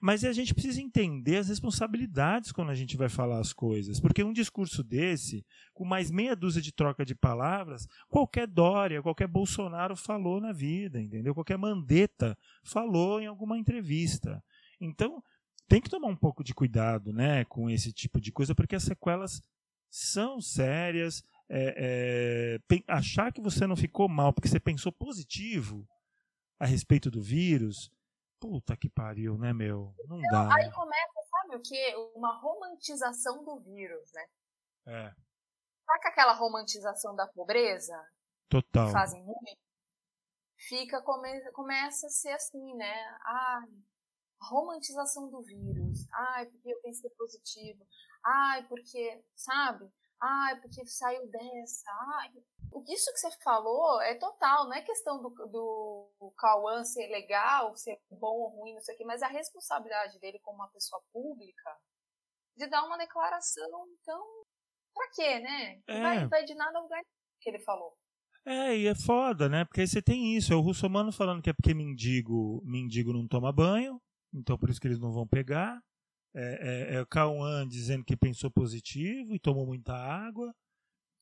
Mas 0.01 0.23
a 0.23 0.33
gente 0.33 0.53
precisa 0.53 0.81
entender 0.81 1.37
as 1.37 1.49
responsabilidades 1.49 2.51
quando 2.51 2.69
a 2.69 2.75
gente 2.75 2.97
vai 2.97 3.09
falar 3.09 3.39
as 3.39 3.53
coisas. 3.53 3.99
Porque 3.99 4.23
um 4.23 4.33
discurso 4.33 4.83
desse, 4.83 5.45
com 5.73 5.85
mais 5.85 6.11
meia 6.11 6.35
dúzia 6.35 6.61
de 6.61 6.71
troca 6.71 7.05
de 7.05 7.15
palavras, 7.15 7.87
qualquer 8.07 8.47
Dória, 8.47 9.01
qualquer 9.01 9.27
Bolsonaro 9.27 9.95
falou 9.95 10.39
na 10.39 10.51
vida, 10.51 11.01
entendeu? 11.01 11.33
Qualquer 11.33 11.57
Mandetta 11.57 12.37
falou 12.63 13.19
em 13.19 13.25
alguma 13.25 13.57
entrevista. 13.57 14.43
Então, 14.79 15.23
tem 15.67 15.81
que 15.81 15.89
tomar 15.89 16.07
um 16.07 16.15
pouco 16.15 16.43
de 16.43 16.53
cuidado 16.53 17.11
né, 17.11 17.43
com 17.45 17.69
esse 17.69 17.91
tipo 17.91 18.21
de 18.21 18.31
coisa, 18.31 18.53
porque 18.53 18.75
as 18.75 18.83
sequelas 18.83 19.41
são 19.89 20.41
sérias. 20.41 21.23
É, 21.47 22.59
é, 22.69 22.83
achar 22.87 23.31
que 23.31 23.39
você 23.39 23.67
não 23.67 23.75
ficou 23.75 24.09
mal 24.09 24.33
porque 24.33 24.47
você 24.47 24.59
pensou 24.59 24.91
positivo 24.91 25.87
a 26.59 26.65
respeito 26.65 27.11
do 27.11 27.21
vírus, 27.21 27.91
puta 28.45 28.77
que 28.77 28.87
pariu, 28.87 29.37
né, 29.37 29.51
meu? 29.51 29.95
Não 30.07 30.19
então, 30.19 30.47
dá. 30.47 30.55
Aí 30.55 30.71
começa, 30.71 31.13
sabe 31.29 31.55
o 31.55 31.61
que? 31.61 31.95
Uma 32.15 32.39
romantização 32.39 33.43
do 33.43 33.59
vírus, 33.59 34.11
né? 34.13 34.25
É. 34.87 35.13
Sabe 35.85 36.07
aquela 36.07 36.33
romantização 36.33 37.15
da 37.15 37.27
pobreza? 37.27 37.99
Total. 38.47 38.87
Que 38.87 38.93
fazem 38.93 39.23
muito? 39.23 39.57
Fica, 40.57 41.01
come, 41.01 41.51
começa 41.51 42.05
a 42.05 42.09
ser 42.09 42.33
assim, 42.33 42.75
né? 42.75 43.17
Ah, 43.23 43.63
romantização 44.41 45.29
do 45.29 45.41
vírus. 45.41 46.07
Ai, 46.13 46.45
porque 46.45 46.69
eu 46.69 46.81
pensei 46.81 47.09
positivo. 47.11 47.85
Ai, 48.23 48.67
porque, 48.67 49.23
sabe? 49.35 49.91
Ai, 50.21 50.59
porque 50.61 50.85
saiu 50.85 51.27
dessa. 51.29 51.91
Ai, 52.19 52.31
isso 52.89 53.11
que 53.13 53.19
você 53.19 53.31
falou 53.43 54.01
é 54.01 54.15
total, 54.15 54.65
não 54.65 54.73
é 54.73 54.81
questão 54.81 55.21
do, 55.21 55.29
do 55.29 56.33
Cauã 56.37 56.83
ser 56.83 57.07
legal, 57.07 57.75
ser 57.75 57.99
bom 58.09 58.35
ou 58.35 58.49
ruim, 58.49 58.73
não 58.73 58.81
sei 58.81 58.95
o 58.95 58.97
quê, 58.97 59.05
mas 59.05 59.21
a 59.21 59.27
responsabilidade 59.27 60.19
dele 60.19 60.39
como 60.39 60.57
uma 60.57 60.69
pessoa 60.69 61.01
pública 61.13 61.77
de 62.57 62.67
dar 62.67 62.83
uma 62.83 62.97
declaração, 62.97 63.87
então, 64.01 64.23
pra 64.93 65.09
quê, 65.13 65.39
né? 65.39 65.81
É. 65.87 66.01
Vai, 66.01 66.27
vai 66.27 66.45
de 66.45 66.55
nada 66.55 66.77
ao 66.77 66.83
lugar 66.83 67.01
que 67.41 67.49
ele 67.49 67.59
falou. 67.59 67.93
É, 68.45 68.77
e 68.77 68.87
é 68.87 68.95
foda, 68.95 69.49
né? 69.49 69.65
Porque 69.65 69.81
aí 69.81 69.87
você 69.87 70.01
tem 70.01 70.35
isso, 70.35 70.53
é 70.53 70.55
o 70.55 70.61
russomano 70.61 71.11
falando 71.11 71.41
que 71.41 71.49
é 71.49 71.53
porque 71.53 71.73
mendigo, 71.73 72.61
mendigo 72.63 73.11
não 73.11 73.27
toma 73.27 73.51
banho, 73.51 73.99
então 74.33 74.57
por 74.57 74.69
isso 74.69 74.79
que 74.79 74.87
eles 74.87 74.99
não 74.99 75.11
vão 75.11 75.27
pegar. 75.27 75.81
É, 76.37 76.95
é, 76.97 76.99
é 76.99 77.05
Cauã 77.05 77.65
dizendo 77.65 78.03
que 78.03 78.17
pensou 78.17 78.51
positivo 78.51 79.33
e 79.33 79.39
tomou 79.39 79.65
muita 79.65 79.93
água. 79.95 80.53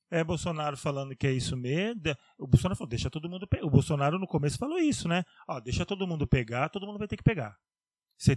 É 0.09 0.23
Bolsonaro 0.23 0.75
falando 0.75 1.15
que 1.15 1.27
é 1.27 1.31
isso 1.31 1.55
mesmo. 1.55 2.01
O 2.37 2.47
Bolsonaro 2.47 2.75
falou, 2.75 2.89
deixa 2.89 3.09
todo 3.09 3.29
mundo 3.29 3.47
pegar. 3.47 3.65
O 3.65 3.69
Bolsonaro 3.69 4.19
no 4.19 4.27
começo 4.27 4.57
falou 4.57 4.79
isso, 4.79 5.07
né? 5.07 5.23
Ó, 5.47 5.59
deixa 5.59 5.85
todo 5.85 6.07
mundo 6.07 6.27
pegar, 6.27 6.69
todo 6.69 6.85
mundo 6.85 6.99
vai 6.99 7.07
ter 7.07 7.17
que 7.17 7.23
pegar. 7.23 7.57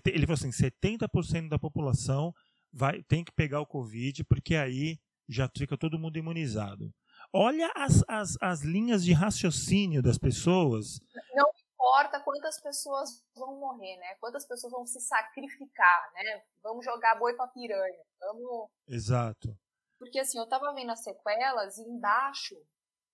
Ele 0.07 0.27
falou 0.27 0.35
assim, 0.35 0.51
70% 0.51 1.49
da 1.49 1.59
população 1.59 2.33
vai, 2.73 3.03
tem 3.03 3.25
que 3.25 3.33
pegar 3.33 3.61
o 3.61 3.67
Covid, 3.67 4.25
porque 4.25 4.57
aí 4.57 4.99
já 5.29 5.51
fica 5.55 5.77
todo 5.77 5.99
mundo 5.99 6.19
imunizado. 6.19 6.93
Olha 7.33 7.71
as, 7.75 8.03
as, 8.09 8.37
as 8.41 8.63
linhas 8.63 9.05
de 9.05 9.13
raciocínio 9.13 10.03
das 10.03 10.19
pessoas. 10.19 11.01
Não 11.35 11.51
importa 11.77 12.21
quantas 12.21 12.61
pessoas 12.61 13.23
vão 13.35 13.57
morrer, 13.57 13.97
né? 13.99 14.15
Quantas 14.17 14.47
pessoas 14.47 14.73
vão 14.73 14.87
se 14.87 15.01
sacrificar, 15.01 16.13
né? 16.15 16.43
Vamos 16.63 16.85
jogar 16.85 17.19
boi 17.19 17.35
pra 17.35 17.47
piranha. 17.49 18.03
Vamos. 18.19 18.71
Exato. 18.89 19.55
Porque 19.99 20.19
assim, 20.19 20.39
eu 20.39 20.49
tava 20.49 20.73
vendo 20.75 20.91
as 20.91 21.03
sequelas 21.03 21.79
e 21.79 21.83
embaixo 21.83 22.57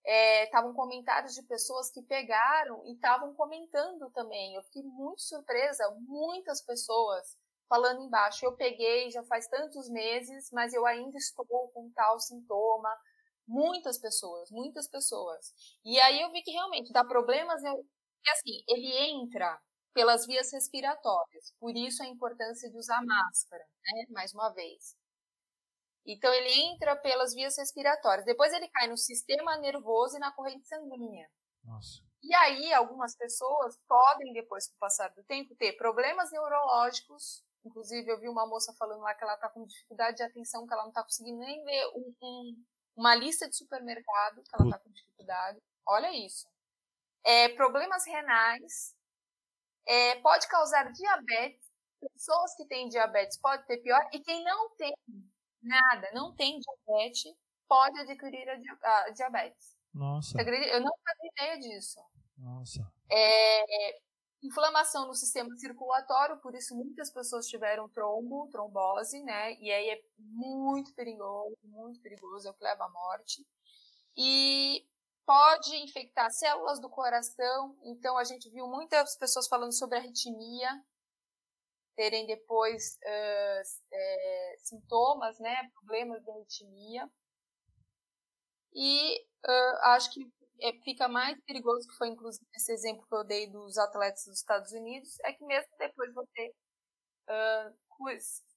estavam 0.05 0.73
é, 0.73 0.75
comentários 0.75 1.35
de 1.35 1.43
pessoas 1.45 1.91
que 1.91 2.03
pegaram 2.03 2.85
e 2.87 2.95
estavam 2.95 3.35
comentando 3.35 4.11
também. 4.11 4.55
Eu 4.55 4.63
fiquei 4.65 4.83
muito 4.83 5.23
surpresa, 5.23 5.85
muitas 6.01 6.65
pessoas 6.65 7.37
falando 7.69 8.03
embaixo. 8.03 8.45
Eu 8.45 8.57
peguei 8.57 9.11
já 9.11 9.23
faz 9.25 9.47
tantos 9.49 9.89
meses, 9.91 10.51
mas 10.53 10.73
eu 10.73 10.85
ainda 10.87 11.17
estou 11.17 11.47
com 11.47 11.91
tal 11.95 12.19
sintoma. 12.19 12.91
Muitas 13.47 13.99
pessoas, 13.99 14.51
muitas 14.51 14.89
pessoas. 14.89 15.53
E 15.85 16.01
aí 16.01 16.21
eu 16.21 16.31
vi 16.31 16.43
que 16.43 16.53
realmente 16.53 16.93
dá 16.93 17.05
problemas 17.05 17.61
porque 18.23 18.31
assim, 18.31 18.65
ele 18.69 18.97
entra 19.11 19.61
pelas 19.93 20.25
vias 20.25 20.51
respiratórias, 20.53 21.53
por 21.59 21.77
isso 21.77 22.03
a 22.03 22.07
importância 22.07 22.71
de 22.71 22.79
usar 22.79 23.05
máscara, 23.05 23.65
né? 23.85 24.07
Mais 24.11 24.33
uma 24.33 24.49
vez. 24.51 24.97
Então 26.07 26.33
ele 26.33 26.51
entra 26.73 26.97
pelas 26.97 27.35
vias 27.35 27.57
respiratórias, 27.59 28.25
depois 28.25 28.53
ele 28.53 28.69
cai 28.69 28.89
no 28.89 28.97
sistema 28.97 29.59
nervoso 29.59 30.17
e 30.17 30.21
na 30.21 30.33
corrente 30.33 30.67
sanguínea. 30.67 31.29
Nossa. 31.65 32.01
E 32.23 32.33
aí 32.35 32.73
algumas 32.73 33.17
pessoas 33.17 33.77
podem 33.89 34.33
depois 34.33 34.69
com 34.69 34.77
o 34.77 34.79
passar 34.79 35.09
do 35.09 35.25
tempo 35.25 35.55
ter 35.57 35.73
problemas 35.73 36.31
neurológicos. 36.31 37.45
Inclusive 37.65 38.09
eu 38.09 38.21
vi 38.21 38.29
uma 38.29 38.47
moça 38.47 38.73
falando 38.79 39.01
lá 39.01 39.15
que 39.15 39.23
ela 39.23 39.35
está 39.35 39.49
com 39.49 39.67
dificuldade 39.67 40.17
de 40.17 40.23
atenção, 40.23 40.67
que 40.67 40.73
ela 40.73 40.83
não 40.83 40.91
está 40.91 41.03
conseguindo 41.03 41.39
nem 41.39 41.63
ver 41.65 41.87
um, 41.95 42.15
um, 42.23 42.65
uma 42.97 43.15
lista 43.15 43.49
de 43.49 43.57
supermercado, 43.57 44.43
que 44.43 44.51
ela 44.55 44.65
está 44.65 44.79
com 44.79 44.91
dificuldade. 44.91 45.59
Olha 45.87 46.11
isso 46.27 46.52
é, 47.25 47.49
problemas 47.51 48.05
renais, 48.07 48.95
é, 49.87 50.17
pode 50.21 50.49
causar 50.49 50.93
diabetes. 50.93 51.71
Pessoas 52.15 52.55
que 52.57 52.67
têm 52.67 52.89
diabetes 52.89 53.39
pode 53.39 53.65
ter 53.67 53.79
pior, 53.79 54.01
e 54.13 54.21
quem 54.21 54.43
não 54.43 54.75
tem 54.77 54.93
nada, 55.63 56.11
não 56.13 56.35
tem 56.35 56.59
diabetes, 56.59 57.33
pode 57.69 57.99
adquirir 58.01 58.49
a, 58.49 58.99
a 59.05 59.11
diabetes. 59.11 59.77
Nossa. 59.95 60.41
Eu 60.41 60.81
não 60.81 60.93
fazia 61.05 61.31
ideia 61.37 61.59
disso. 61.61 62.01
Nossa. 62.37 62.81
É, 63.11 64.01
inflamação 64.43 65.07
no 65.07 65.15
sistema 65.15 65.55
circulatório, 65.57 66.39
por 66.39 66.55
isso 66.55 66.75
muitas 66.75 67.11
pessoas 67.11 67.47
tiveram 67.47 67.89
trombo, 67.89 68.49
trombose, 68.51 69.23
né? 69.23 69.55
E 69.61 69.71
aí 69.71 69.91
é 69.91 70.03
muito 70.19 70.93
perigoso, 70.95 71.57
muito 71.63 72.01
perigoso, 72.01 72.49
é 72.49 72.51
o 72.51 72.55
que 72.55 72.65
leva 72.65 72.85
à 72.85 72.91
morte. 72.91 73.47
E 74.17 74.85
pode 75.27 75.75
infectar 75.77 76.31
células 76.31 76.81
do 76.81 76.91
coração. 76.91 77.77
Então, 77.85 78.17
a 78.17 78.25
gente 78.25 78.51
viu 78.51 78.67
muitas 78.67 79.17
pessoas 79.17 79.49
falando 79.49 79.73
sobre 79.73 79.99
arritmia, 79.99 80.71
terem 81.95 82.27
depois 82.27 82.97
uh, 83.05 83.63
é, 83.93 84.57
sintomas, 84.59 85.39
né, 85.39 85.71
problemas 85.75 86.23
de 86.23 86.31
arritmia. 86.31 87.11
E 88.75 89.21
uh, 89.47 89.77
acho 89.83 90.11
que 90.11 90.21
é, 90.61 90.73
fica 90.85 91.09
mais 91.09 91.39
perigoso, 91.45 91.87
que 91.89 91.97
foi 91.97 92.09
inclusive 92.09 92.47
esse 92.55 92.73
exemplo 92.73 93.07
que 93.07 93.15
eu 93.15 93.25
dei 93.25 93.51
dos 93.51 93.77
atletas 93.79 94.25
dos 94.25 94.39
Estados 94.39 94.73
Unidos, 94.73 95.19
é 95.21 95.33
que 95.33 95.45
mesmo 95.45 95.69
depois 95.79 96.13
você 96.15 96.55
uh, 97.29 97.83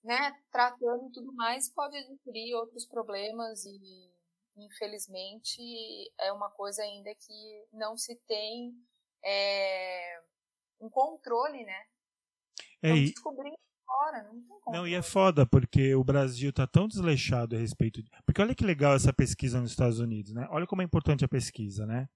né, 0.04 0.32
tratando 0.51 1.08
e 1.08 1.12
tudo 1.12 1.34
mais, 1.34 1.71
pode 1.71 1.97
adquirir 1.97 2.56
outros 2.56 2.86
problemas 2.88 3.63
e, 3.65 4.12
infelizmente, 4.58 5.62
é 6.20 6.32
uma 6.32 6.50
coisa 6.50 6.82
ainda 6.82 7.13
que 7.15 7.68
não 7.74 7.98
se 7.98 8.15
tem 8.28 8.74
é, 9.24 10.22
um 10.80 10.89
controle, 10.89 11.63
né? 11.63 11.86
É, 12.82 12.96
e... 12.96 13.06
descobrindo 13.06 13.58
fora, 13.86 14.24
não 14.24 14.34
tem 14.34 14.60
como. 14.62 14.76
Não, 14.76 14.88
e 14.88 14.94
é 14.94 15.02
foda, 15.02 15.46
porque 15.46 15.96
o 15.96 16.04
Brasil 16.04 16.52
tá 16.54 16.68
tão 16.68 16.88
desleixado 16.88 17.56
a 17.56 17.60
respeito. 17.60 18.02
De... 18.02 18.10
Porque 18.26 18.41
olha 18.41 18.56
que 18.56 18.65
legal 18.65 18.96
essa 18.96 19.13
pesquisa 19.13 19.60
nos 19.60 19.72
Estados 19.72 20.00
Unidos, 20.00 20.34
né? 20.34 20.48
Olha 20.52 20.68
como 20.68 20.82
é 20.82 20.86
importante 20.86 21.26
a 21.26 21.30
pesquisa, 21.30 21.86
né? 21.86 22.08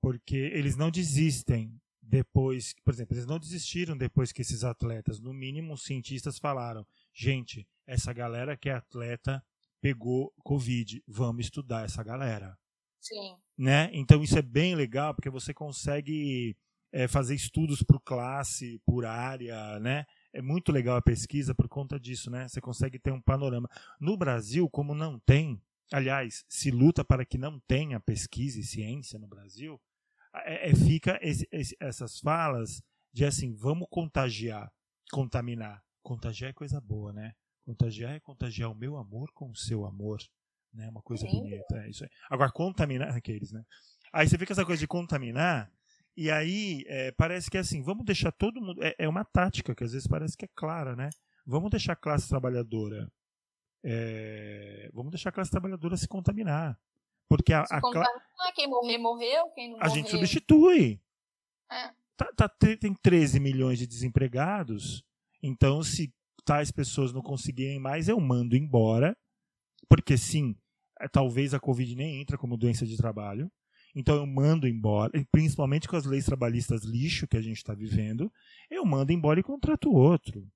Porque 0.00 0.36
eles 0.36 0.76
não 0.76 0.90
desistem 0.90 1.80
depois, 2.00 2.72
por 2.84 2.94
exemplo, 2.94 3.14
eles 3.16 3.26
não 3.26 3.38
desistiram 3.38 3.96
depois 3.96 4.30
que 4.30 4.42
esses 4.42 4.62
atletas, 4.62 5.18
no 5.18 5.34
mínimo 5.34 5.74
os 5.74 5.84
cientistas 5.84 6.38
falaram, 6.38 6.86
gente, 7.12 7.66
essa 7.86 8.12
galera 8.12 8.56
que 8.56 8.68
é 8.68 8.74
atleta 8.74 9.44
pegou 9.80 10.32
Covid, 10.42 11.02
vamos 11.06 11.46
estudar 11.46 11.84
essa 11.84 12.02
galera. 12.02 12.56
Sim. 13.00 13.36
Né? 13.56 13.90
Então 13.92 14.22
isso 14.22 14.38
é 14.38 14.42
bem 14.42 14.74
legal, 14.74 15.14
porque 15.14 15.30
você 15.30 15.54
consegue 15.54 16.56
é, 16.92 17.06
fazer 17.06 17.34
estudos 17.34 17.82
por 17.82 18.00
classe, 18.00 18.80
por 18.84 19.04
área, 19.04 19.78
né? 19.80 20.04
É 20.32 20.42
muito 20.42 20.72
legal 20.72 20.96
a 20.96 21.02
pesquisa 21.02 21.54
por 21.54 21.68
conta 21.68 21.98
disso, 21.98 22.30
né? 22.30 22.48
Você 22.48 22.60
consegue 22.60 22.98
ter 22.98 23.12
um 23.12 23.20
panorama. 23.20 23.68
No 24.00 24.16
Brasil, 24.16 24.68
como 24.68 24.94
não 24.94 25.18
tem, 25.18 25.60
aliás, 25.92 26.44
se 26.48 26.70
luta 26.70 27.04
para 27.04 27.24
que 27.24 27.38
não 27.38 27.60
tenha 27.60 28.00
pesquisa 28.00 28.60
e 28.60 28.64
ciência 28.64 29.18
no 29.18 29.26
Brasil, 29.26 29.80
é, 30.44 30.70
é, 30.70 30.74
fica 30.74 31.18
esse, 31.22 31.48
esse, 31.50 31.76
essas 31.80 32.18
falas 32.20 32.82
de 33.12 33.24
assim, 33.24 33.54
vamos 33.54 33.88
contagiar, 33.90 34.70
contaminar. 35.10 35.82
Contagiar 36.02 36.50
é 36.50 36.54
coisa 36.54 36.80
boa, 36.80 37.12
né? 37.12 37.34
Contagiar 37.66 38.14
é 38.14 38.20
contagiar 38.20 38.70
o 38.70 38.74
meu 38.74 38.96
amor 38.96 39.30
com 39.32 39.50
o 39.50 39.56
seu 39.56 39.84
amor, 39.84 40.18
né? 40.72 40.88
Uma 40.88 41.02
coisa 41.02 41.26
Sim. 41.26 41.32
bonita, 41.32 41.76
é 41.78 41.90
isso 41.90 42.04
aí. 42.04 42.10
Agora 42.30 42.50
contaminar 42.50 43.08
aqueles, 43.16 43.52
né? 43.52 43.62
Aí 44.12 44.28
você 44.28 44.38
fica 44.38 44.52
essa 44.52 44.64
coisa 44.64 44.80
de 44.80 44.86
contaminar 44.86 45.70
e 46.16 46.30
aí 46.30 46.84
é, 46.86 47.12
parece 47.12 47.50
que 47.50 47.58
é 47.58 47.60
assim, 47.60 47.82
vamos 47.82 48.06
deixar 48.06 48.32
todo 48.32 48.62
mundo 48.62 48.82
é, 48.82 48.94
é, 48.98 49.08
uma 49.08 49.24
tática 49.24 49.74
que 49.74 49.84
às 49.84 49.92
vezes 49.92 50.06
parece 50.06 50.36
que 50.36 50.44
é 50.44 50.48
clara, 50.54 50.96
né? 50.96 51.10
Vamos 51.44 51.70
deixar 51.70 51.92
a 51.92 51.96
classe 51.96 52.28
trabalhadora 52.28 53.10
é, 53.88 54.90
vamos 54.92 55.12
deixar 55.12 55.28
a 55.28 55.32
classe 55.32 55.50
trabalhadora 55.50 55.96
se 55.96 56.08
contaminar. 56.08 56.76
Porque 57.28 57.52
a, 57.52 57.62
a 57.62 57.80
cla... 57.80 58.04
quem 58.54 58.68
morrer, 58.68 58.98
morreu, 58.98 59.48
quem 59.54 59.70
não 59.70 59.80
A 59.80 59.88
gente 59.88 60.10
substitui. 60.10 61.00
É. 61.70 61.90
Tá, 62.16 62.32
tá, 62.36 62.48
tem 62.48 62.94
13 62.94 63.38
milhões 63.38 63.78
de 63.78 63.86
desempregados, 63.86 65.04
então 65.42 65.82
se 65.82 66.12
tais 66.46 66.70
pessoas 66.70 67.12
não 67.12 67.20
conseguirem 67.20 67.80
mais, 67.80 68.08
eu 68.08 68.18
mando 68.20 68.56
embora, 68.56 69.16
porque 69.88 70.16
sim, 70.16 70.56
é, 71.00 71.08
talvez 71.08 71.52
a 71.52 71.60
Covid 71.60 71.94
nem 71.96 72.20
entra 72.20 72.38
como 72.38 72.56
doença 72.56 72.86
de 72.86 72.96
trabalho, 72.96 73.50
então 73.94 74.14
eu 74.14 74.26
mando 74.26 74.68
embora, 74.68 75.10
principalmente 75.32 75.88
com 75.88 75.96
as 75.96 76.04
leis 76.04 76.24
trabalhistas 76.24 76.84
lixo 76.84 77.26
que 77.26 77.36
a 77.36 77.42
gente 77.42 77.56
está 77.56 77.74
vivendo, 77.74 78.32
eu 78.70 78.84
mando 78.84 79.12
embora 79.12 79.40
e 79.40 79.42
contrato 79.42 79.92
outro. 79.92 80.46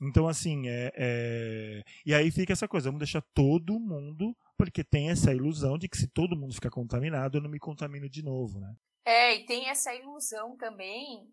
Então, 0.00 0.28
assim, 0.28 0.68
é, 0.68 0.92
é, 0.94 1.82
e 2.04 2.14
aí 2.14 2.30
fica 2.30 2.52
essa 2.52 2.68
coisa, 2.68 2.88
vamos 2.88 3.00
deixar 3.00 3.22
todo 3.34 3.78
mundo, 3.78 4.36
porque 4.56 4.84
tem 4.84 5.10
essa 5.10 5.32
ilusão 5.32 5.76
de 5.76 5.88
que 5.88 5.96
se 5.96 6.08
todo 6.08 6.36
mundo 6.36 6.54
ficar 6.54 6.70
contaminado, 6.70 7.38
eu 7.38 7.42
não 7.42 7.50
me 7.50 7.58
contamino 7.58 8.08
de 8.08 8.22
novo, 8.22 8.60
né? 8.60 8.74
É, 9.04 9.36
e 9.36 9.44
tem 9.46 9.68
essa 9.68 9.94
ilusão 9.94 10.56
também 10.56 11.28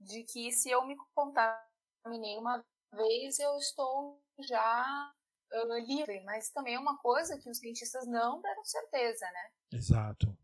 de 0.00 0.24
que 0.24 0.50
se 0.50 0.70
eu 0.70 0.86
me 0.86 0.96
contaminei 1.14 2.36
uma 2.38 2.64
vez, 2.92 3.38
eu 3.38 3.56
estou 3.56 4.22
já 4.40 5.12
uh, 5.52 5.86
livre, 5.86 6.22
mas 6.24 6.50
também 6.50 6.74
é 6.74 6.78
uma 6.78 6.98
coisa 6.98 7.38
que 7.38 7.50
os 7.50 7.58
cientistas 7.58 8.06
não 8.06 8.40
deram 8.40 8.64
certeza, 8.64 9.24
né? 9.26 9.78
Exato. 9.78 10.36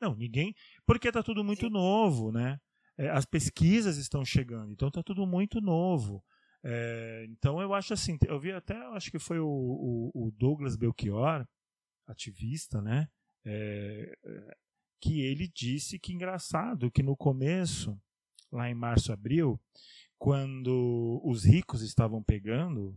Não, 0.00 0.14
ninguém. 0.14 0.54
Porque 0.84 1.08
está 1.08 1.22
tudo 1.22 1.44
muito 1.44 1.66
Sim. 1.66 1.72
novo, 1.72 2.32
né? 2.32 2.60
É, 2.98 3.08
as 3.10 3.24
pesquisas 3.24 3.96
estão 3.96 4.24
chegando, 4.24 4.72
então 4.72 4.88
está 4.88 5.02
tudo 5.02 5.26
muito 5.26 5.60
novo. 5.60 6.24
É, 6.64 7.24
então 7.28 7.60
eu 7.60 7.74
acho 7.74 7.92
assim, 7.92 8.16
eu 8.26 8.38
vi 8.38 8.52
até, 8.52 8.76
acho 8.94 9.10
que 9.10 9.18
foi 9.18 9.40
o, 9.40 9.48
o, 9.48 10.10
o 10.14 10.30
Douglas 10.32 10.76
Belchior, 10.76 11.46
ativista, 12.06 12.80
né? 12.80 13.08
É, 13.44 14.16
que 15.00 15.20
ele 15.22 15.48
disse 15.48 15.98
que 15.98 16.12
engraçado 16.12 16.90
que 16.90 17.02
no 17.02 17.16
começo, 17.16 18.00
lá 18.50 18.70
em 18.70 18.74
março, 18.74 19.12
abril, 19.12 19.60
quando 20.22 21.20
os 21.24 21.44
ricos 21.44 21.82
estavam 21.82 22.22
pegando, 22.22 22.96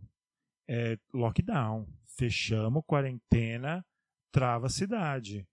é, 0.68 0.96
lockdown, 1.12 1.84
fechamos, 2.16 2.84
quarentena, 2.86 3.84
trava 4.30 4.66
a 4.66 4.70
cidade. 4.70 5.44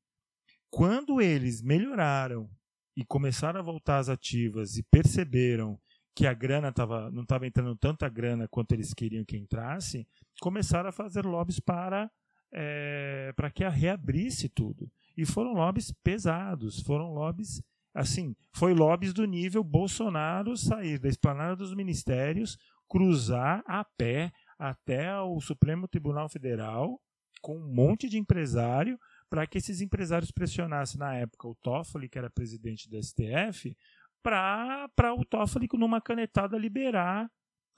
Quando 0.70 1.20
eles 1.20 1.64
melhoraram 1.64 2.48
e 2.96 3.04
começaram 3.04 3.60
a 3.60 3.64
voltar 3.64 3.98
às 3.98 4.08
ativas 4.08 4.78
e 4.78 4.84
perceberam 4.84 5.82
que 6.16 6.28
a 6.28 6.34
grana 6.36 6.72
tava, 6.72 7.10
não 7.10 7.24
estava 7.24 7.48
entrando 7.48 7.76
tanta 7.76 8.08
grana 8.08 8.48
quanto 8.48 8.74
eles 8.74 8.94
queriam 8.94 9.26
que 9.26 9.36
entrasse, 9.36 10.08
começaram 10.42 10.90
a 10.90 10.94
fazer 10.94 11.26
lobbies 11.26 11.60
para, 11.60 12.08
é, 12.54 13.34
para 13.36 13.50
que 13.50 13.68
reabrisse 13.68 14.48
tudo. 14.48 14.92
E 15.18 15.26
foram 15.26 15.54
lobbies 15.54 15.92
pesados, 16.04 16.82
foram 16.82 17.12
lobbies 17.16 17.64
assim, 17.94 18.36
foi 18.52 18.74
lobbies 18.74 19.14
do 19.14 19.26
nível 19.26 19.64
Bolsonaro 19.64 20.58
sair 20.58 21.00
da 21.00 21.10
esplanada 21.10 21.56
dos 21.56 21.74
ministérios, 21.74 22.58
cruzar 22.90 23.64
a 23.66 23.84
pé 23.84 24.32
até 24.58 25.20
o 25.20 25.40
Supremo 25.40 25.88
Tribunal 25.88 26.30
Federal 26.30 27.00
com 27.42 27.58
um 27.58 27.74
monte 27.74 28.08
de 28.08 28.18
empresário 28.18 28.98
para 29.30 29.46
que 29.46 29.58
esses 29.58 29.82
empresários 29.82 30.32
pressionassem 30.32 30.98
na 30.98 31.14
época 31.16 31.48
o 31.48 31.56
Toffoli, 31.56 32.08
que 32.08 32.18
era 32.18 32.30
presidente 32.30 32.90
do 32.90 33.02
STF, 33.02 33.76
para 34.24 35.14
o 35.14 35.26
Toffoli, 35.26 35.68
numa 35.74 36.00
canetada, 36.00 36.58
liberar. 36.58 37.30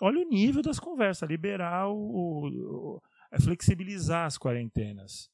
Olha 0.02 0.20
o 0.20 0.30
nível 0.30 0.62
das 0.62 0.80
conversas, 0.80 1.28
liberar 1.28 1.88
o, 1.88 1.96
o, 1.96 2.98
o 2.98 3.02
flexibilizar 3.42 4.26
as 4.26 4.38
quarentenas. 4.38 5.32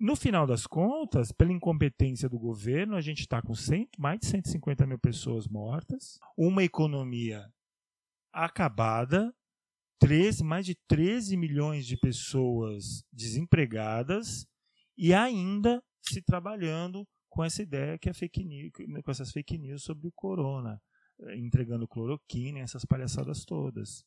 No 0.00 0.16
final 0.16 0.46
das 0.46 0.66
contas, 0.66 1.30
pela 1.30 1.52
incompetência 1.52 2.26
do 2.26 2.38
governo, 2.38 2.96
a 2.96 3.02
gente 3.02 3.20
está 3.20 3.42
com 3.42 3.54
100, 3.54 3.86
mais 3.98 4.18
de 4.18 4.28
150 4.28 4.86
mil 4.86 4.98
pessoas 4.98 5.46
mortas, 5.46 6.18
uma 6.34 6.64
economia 6.64 7.46
acabada, 8.32 9.30
13, 9.98 10.42
mais 10.42 10.64
de 10.64 10.74
13 10.88 11.36
milhões 11.36 11.84
de 11.84 11.98
pessoas 11.98 13.04
desempregadas 13.12 14.46
e 14.96 15.12
ainda 15.12 15.82
se 16.00 16.22
trabalhando 16.22 17.06
com 17.28 17.44
essa 17.44 17.62
ideia 17.62 17.98
que 17.98 18.08
é 18.08 18.14
fake 18.14 18.42
news, 18.42 18.72
com 19.04 19.10
essas 19.10 19.30
fake 19.30 19.58
news 19.58 19.82
sobre 19.82 20.08
o 20.08 20.12
corona, 20.12 20.80
eh, 21.20 21.36
entregando 21.36 21.86
cloroquina, 21.86 22.60
essas 22.60 22.86
palhaçadas 22.86 23.44
todas. 23.44 24.02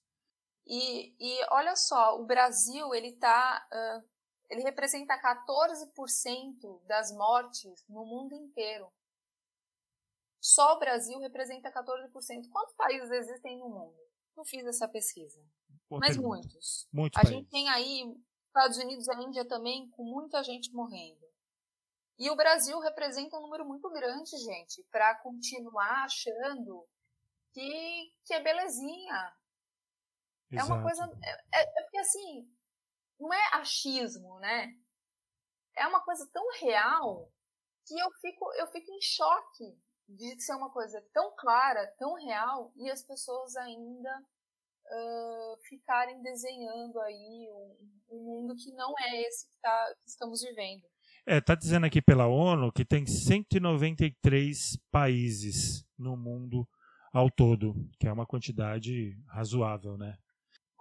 E, 0.66 1.14
e 1.20 1.46
olha 1.52 1.76
só, 1.76 2.20
o 2.20 2.26
Brasil 2.26 2.96
ele 2.96 3.14
tá, 3.14 3.64
uh, 3.72 4.13
ele 4.54 4.62
representa 4.62 5.20
14% 5.20 6.86
das 6.86 7.12
mortes 7.12 7.84
no 7.90 8.06
mundo 8.06 8.36
inteiro. 8.36 8.88
Só 10.40 10.76
o 10.76 10.80
Brasil 10.80 11.18
representa 11.20 11.72
14%. 11.72 12.50
Quantos 12.52 12.76
países 12.76 13.10
existem 13.10 13.58
no 13.58 13.70
mundo? 13.70 13.98
Não 14.38 14.46
fiz 14.46 14.66
essa 14.66 14.88
pesquisa. 14.88 15.42
Boa 15.90 16.00
mas 16.00 16.16
pergunta. 16.16 16.38
muitos. 16.38 16.88
muitos. 16.94 17.18
A 17.18 17.22
países. 17.22 17.40
gente 17.40 17.50
tem 17.50 17.68
aí 17.70 18.16
Estados 18.48 18.78
Unidos 18.78 19.08
e 19.08 19.12
a 19.12 19.22
Índia 19.22 19.48
também 19.48 19.90
com 19.90 20.04
muita 20.04 20.44
gente 20.44 20.72
morrendo. 20.72 21.24
E 22.20 22.30
o 22.30 22.36
Brasil 22.36 22.78
representa 22.80 23.38
um 23.38 23.42
número 23.42 23.66
muito 23.66 23.90
grande, 23.90 24.38
gente, 24.38 24.84
para 24.92 25.16
continuar 25.16 26.04
achando 26.04 26.88
que, 27.52 28.14
que 28.24 28.34
é 28.34 28.40
belezinha. 28.40 29.34
Exato. 30.52 30.72
É 30.72 30.76
uma 30.76 30.84
coisa. 30.84 31.04
É, 31.24 31.62
é, 31.62 31.80
é, 31.80 31.84
porque 31.84 31.98
assim, 31.98 32.53
não 33.24 33.34
é 33.34 33.50
achismo, 33.54 34.38
né? 34.40 34.74
É 35.78 35.88
uma 35.88 36.04
coisa 36.04 36.30
tão 36.34 36.44
real 36.60 37.32
que 37.88 37.98
eu 37.98 38.12
fico, 38.22 38.54
eu 38.56 38.68
fico 38.68 38.92
em 38.92 39.02
choque 39.02 39.78
de 40.08 40.40
ser 40.42 40.54
uma 40.54 40.70
coisa 40.70 41.02
tão 41.14 41.34
clara, 41.38 41.88
tão 41.98 42.14
real, 42.16 42.72
e 42.76 42.92
as 42.92 43.02
pessoas 43.02 43.56
ainda 43.56 44.12
uh, 44.20 45.58
ficarem 45.70 46.22
desenhando 46.22 47.00
aí 47.00 47.48
um, 47.50 47.78
um, 48.12 48.24
mundo 48.24 48.56
que 48.56 48.72
não 48.74 48.94
é 49.00 49.22
esse 49.22 49.48
que, 49.48 49.58
tá, 49.62 49.96
que 50.04 50.10
estamos 50.10 50.42
vivendo. 50.42 50.84
É, 51.26 51.40
tá 51.40 51.56
dizendo 51.56 51.86
aqui 51.86 52.02
pela 52.02 52.28
ONU 52.28 52.72
que 52.74 52.84
tem 52.84 53.06
193 53.06 54.78
países 54.92 55.86
no 55.98 56.18
mundo 56.18 56.68
ao 57.14 57.32
todo, 57.32 57.74
que 57.98 58.08
é 58.08 58.12
uma 58.12 58.26
quantidade 58.26 59.18
razoável, 59.30 59.98
né? 59.98 60.18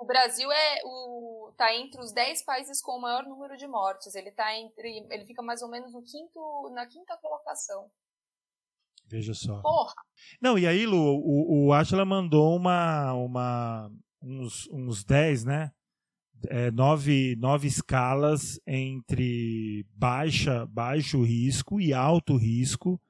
O 0.02 0.04
Brasil 0.04 0.50
é 0.50 0.80
o 0.84 1.52
tá 1.56 1.72
entre 1.76 2.00
os 2.00 2.10
10 2.10 2.44
países 2.44 2.82
com 2.82 2.98
o 2.98 3.00
maior 3.00 3.22
número 3.24 3.56
de 3.56 3.68
mortes. 3.68 4.16
Ele 4.16 4.32
tá 4.32 4.52
entre 4.58 5.06
ele 5.08 5.24
fica 5.24 5.40
mais 5.40 5.62
ou 5.62 5.68
menos 5.68 5.92
no 5.92 6.02
quinto 6.02 6.68
na 6.74 6.84
quinta 6.88 7.16
colocação. 7.18 7.88
Veja 9.06 9.32
só. 9.32 9.60
Porra. 9.62 9.94
Não, 10.40 10.58
e 10.58 10.66
aí, 10.66 10.86
Lu, 10.86 10.98
o, 10.98 11.66
o 11.66 11.72
Atila 11.72 12.04
mandou 12.04 12.56
uma, 12.56 13.12
uma, 13.12 13.92
uns, 14.20 14.68
uns 14.72 15.04
10, 15.04 15.44
né? 15.44 15.70
É, 16.48 16.72
nove, 16.72 17.36
nove 17.36 17.68
escalas 17.68 18.58
entre 18.66 19.86
baixa, 19.90 20.66
baixo 20.66 21.22
risco 21.22 21.80
e 21.80 21.94
alto 21.94 22.36
risco 22.36 23.00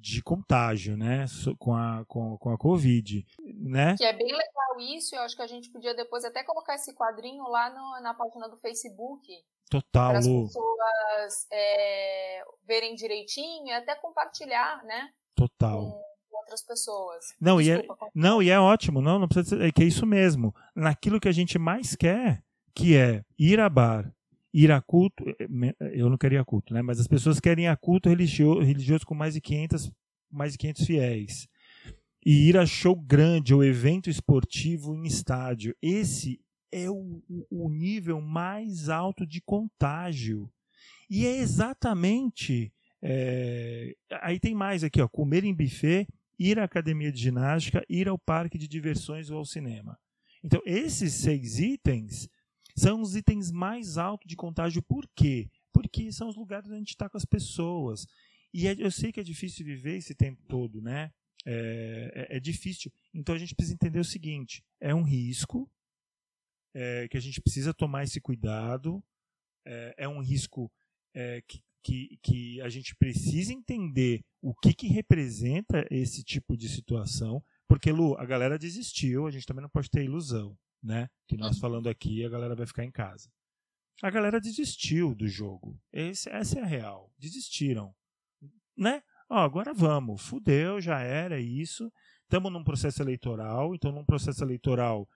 de 0.00 0.22
contágio, 0.22 0.96
né, 0.96 1.26
com 1.58 1.74
a, 1.74 2.04
com, 2.06 2.36
com 2.38 2.50
a 2.50 2.58
Covid, 2.58 3.26
né? 3.54 3.94
Que 3.96 4.04
é 4.04 4.12
bem 4.12 4.32
legal 4.32 4.80
isso, 4.80 5.14
eu 5.14 5.20
acho 5.20 5.36
que 5.36 5.42
a 5.42 5.46
gente 5.46 5.70
podia 5.70 5.94
depois 5.94 6.24
até 6.24 6.42
colocar 6.42 6.74
esse 6.74 6.94
quadrinho 6.94 7.44
lá 7.44 7.70
no, 7.70 8.02
na 8.02 8.14
página 8.14 8.48
do 8.48 8.56
Facebook. 8.56 9.30
Total, 9.70 10.10
Para 10.10 10.18
as 10.18 10.26
pessoas 10.26 11.46
é, 11.52 12.42
verem 12.66 12.94
direitinho 12.94 13.68
e 13.68 13.72
até 13.72 13.94
compartilhar, 13.94 14.82
né? 14.84 15.10
Total. 15.36 15.92
Com 16.28 16.38
outras 16.38 16.62
pessoas. 16.62 17.24
Não, 17.40 17.58
Desculpa, 17.58 18.04
e 18.04 18.06
é, 18.06 18.10
não, 18.14 18.42
e 18.42 18.50
é 18.50 18.58
ótimo, 18.58 19.00
não, 19.00 19.18
não 19.18 19.28
precisa 19.28 19.56
ser, 19.56 19.68
é 19.68 19.70
que 19.70 19.82
é 19.82 19.86
isso 19.86 20.06
mesmo. 20.06 20.54
Naquilo 20.74 21.20
que 21.20 21.28
a 21.28 21.32
gente 21.32 21.58
mais 21.58 21.94
quer, 21.94 22.42
que 22.74 22.96
é 22.96 23.22
ir 23.38 23.60
a 23.60 23.68
bar, 23.68 24.12
ir 24.52 24.70
a 24.72 24.80
culto, 24.80 25.24
eh, 25.28 25.46
eu 25.92 26.10
não 26.10 26.18
queria 26.18 26.44
culto, 26.44 26.74
né? 26.74 26.82
Mas 26.82 26.98
as 26.98 27.06
pessoas 27.06 27.40
querem 27.40 27.68
a 27.68 27.76
culto 27.76 28.08
religioso, 28.08 28.60
religioso 28.60 29.06
com 29.06 29.14
mais 29.14 29.34
de 29.34 29.40
500, 29.40 29.92
mais 30.30 30.52
de 30.52 30.58
500 30.58 30.86
fiéis. 30.86 31.48
E 32.24 32.48
ir 32.48 32.56
a 32.56 32.66
show 32.66 32.94
grande 32.94 33.54
ou 33.54 33.64
evento 33.64 34.10
esportivo 34.10 34.94
em 34.94 35.06
estádio. 35.06 35.74
Esse 35.80 36.40
é 36.70 36.90
o, 36.90 37.22
o 37.50 37.70
nível 37.70 38.20
mais 38.20 38.88
alto 38.88 39.26
de 39.26 39.40
contágio. 39.40 40.50
E 41.08 41.26
é 41.26 41.38
exatamente. 41.38 42.72
É, 43.02 43.94
aí 44.20 44.38
tem 44.38 44.54
mais 44.54 44.84
aqui, 44.84 45.00
ó, 45.00 45.08
comer 45.08 45.44
em 45.44 45.54
buffet, 45.54 46.06
ir 46.38 46.58
à 46.58 46.64
academia 46.64 47.10
de 47.10 47.20
ginástica, 47.20 47.84
ir 47.88 48.08
ao 48.08 48.18
parque 48.18 48.58
de 48.58 48.68
diversões 48.68 49.30
ou 49.30 49.38
ao 49.38 49.44
cinema. 49.44 49.98
Então, 50.44 50.60
esses 50.64 51.14
seis 51.14 51.58
itens 51.58 52.28
são 52.80 53.02
os 53.02 53.14
itens 53.14 53.50
mais 53.50 53.98
altos 53.98 54.26
de 54.26 54.36
contágio. 54.36 54.82
Por 54.82 55.06
quê? 55.14 55.50
Porque 55.72 56.10
são 56.12 56.28
os 56.28 56.36
lugares 56.36 56.66
onde 56.66 56.76
a 56.76 56.78
gente 56.78 56.88
está 56.90 57.10
com 57.10 57.18
as 57.18 57.26
pessoas. 57.26 58.06
E 58.54 58.66
é, 58.66 58.74
eu 58.78 58.90
sei 58.90 59.12
que 59.12 59.20
é 59.20 59.22
difícil 59.22 59.66
viver 59.66 59.98
esse 59.98 60.14
tempo 60.14 60.42
todo, 60.48 60.80
né? 60.80 61.12
É, 61.44 62.28
é, 62.30 62.36
é, 62.36 62.40
difícil. 62.40 62.90
Então 63.14 63.34
a 63.34 63.38
gente 63.38 63.54
precisa 63.54 63.74
entender 63.74 64.00
o 64.00 64.04
seguinte: 64.04 64.64
é 64.80 64.94
um 64.94 65.02
risco 65.02 65.70
é, 66.74 67.06
que 67.08 67.16
a 67.16 67.20
gente 67.20 67.40
precisa 67.40 67.74
tomar 67.74 68.04
esse 68.04 68.20
cuidado, 68.20 69.02
é, 69.66 69.94
é 69.98 70.08
um 70.08 70.20
risco 70.20 70.70
é, 71.14 71.42
que, 71.46 71.62
que, 71.82 72.18
que, 72.22 72.60
a 72.62 72.68
gente 72.68 72.94
precisa 72.96 73.52
entender 73.52 74.22
o 74.40 74.54
que, 74.54 74.72
que 74.72 74.86
representa 74.86 75.86
esse 75.90 76.22
tipo 76.22 76.56
de 76.56 76.68
situação, 76.68 77.42
porque, 77.68 77.92
Lu, 77.92 78.16
a 78.16 78.24
galera 78.24 78.58
desistiu, 78.58 79.26
a 79.26 79.30
gente 79.30 79.46
também 79.46 79.62
não 79.62 79.70
pode 79.70 79.90
ter 79.90 80.04
ilusão 80.04 80.56
né? 80.82 81.08
Que 81.26 81.36
nós 81.36 81.58
falando 81.58 81.88
aqui, 81.88 82.24
a 82.24 82.28
galera 82.28 82.54
vai 82.54 82.66
ficar 82.66 82.84
em 82.84 82.90
casa. 82.90 83.30
A 84.02 84.10
galera 84.10 84.40
desistiu 84.40 85.14
do 85.14 85.28
jogo. 85.28 85.78
Esse, 85.92 86.30
essa 86.30 86.58
é 86.58 86.62
a 86.62 86.66
real. 86.66 87.12
Desistiram. 87.18 87.94
Né? 88.76 89.02
Ó, 89.28 89.38
agora 89.38 89.74
vamos. 89.74 90.22
Fudeu, 90.22 90.80
já 90.80 91.00
era 91.00 91.38
isso. 91.38 91.92
Estamos 92.22 92.50
num 92.50 92.64
processo 92.64 93.02
eleitoral. 93.02 93.74
Então, 93.74 93.92
num 93.92 94.04
processo 94.04 94.42
eleitoral, 94.42 95.06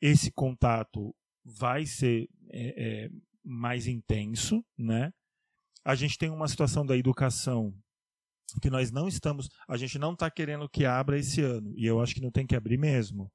esse 0.00 0.30
contato 0.30 1.14
vai 1.44 1.84
ser 1.86 2.28
é, 2.50 3.04
é, 3.04 3.10
mais 3.42 3.86
intenso, 3.86 4.64
né? 4.78 5.12
A 5.84 5.94
gente 5.94 6.18
tem 6.18 6.30
uma 6.30 6.46
situação 6.46 6.84
da 6.84 6.96
educação 6.96 7.74
que 8.60 8.70
nós 8.70 8.90
não 8.90 9.08
estamos, 9.08 9.48
a 9.68 9.76
gente 9.76 9.98
não 9.98 10.12
está 10.12 10.30
querendo 10.30 10.68
que 10.68 10.84
abra 10.84 11.18
esse 11.18 11.40
ano 11.40 11.72
e 11.76 11.86
eu 11.86 12.00
acho 12.00 12.14
que 12.14 12.20
não 12.20 12.30
tem 12.30 12.46
que 12.46 12.56
abrir 12.56 12.78
mesmo 12.78 13.30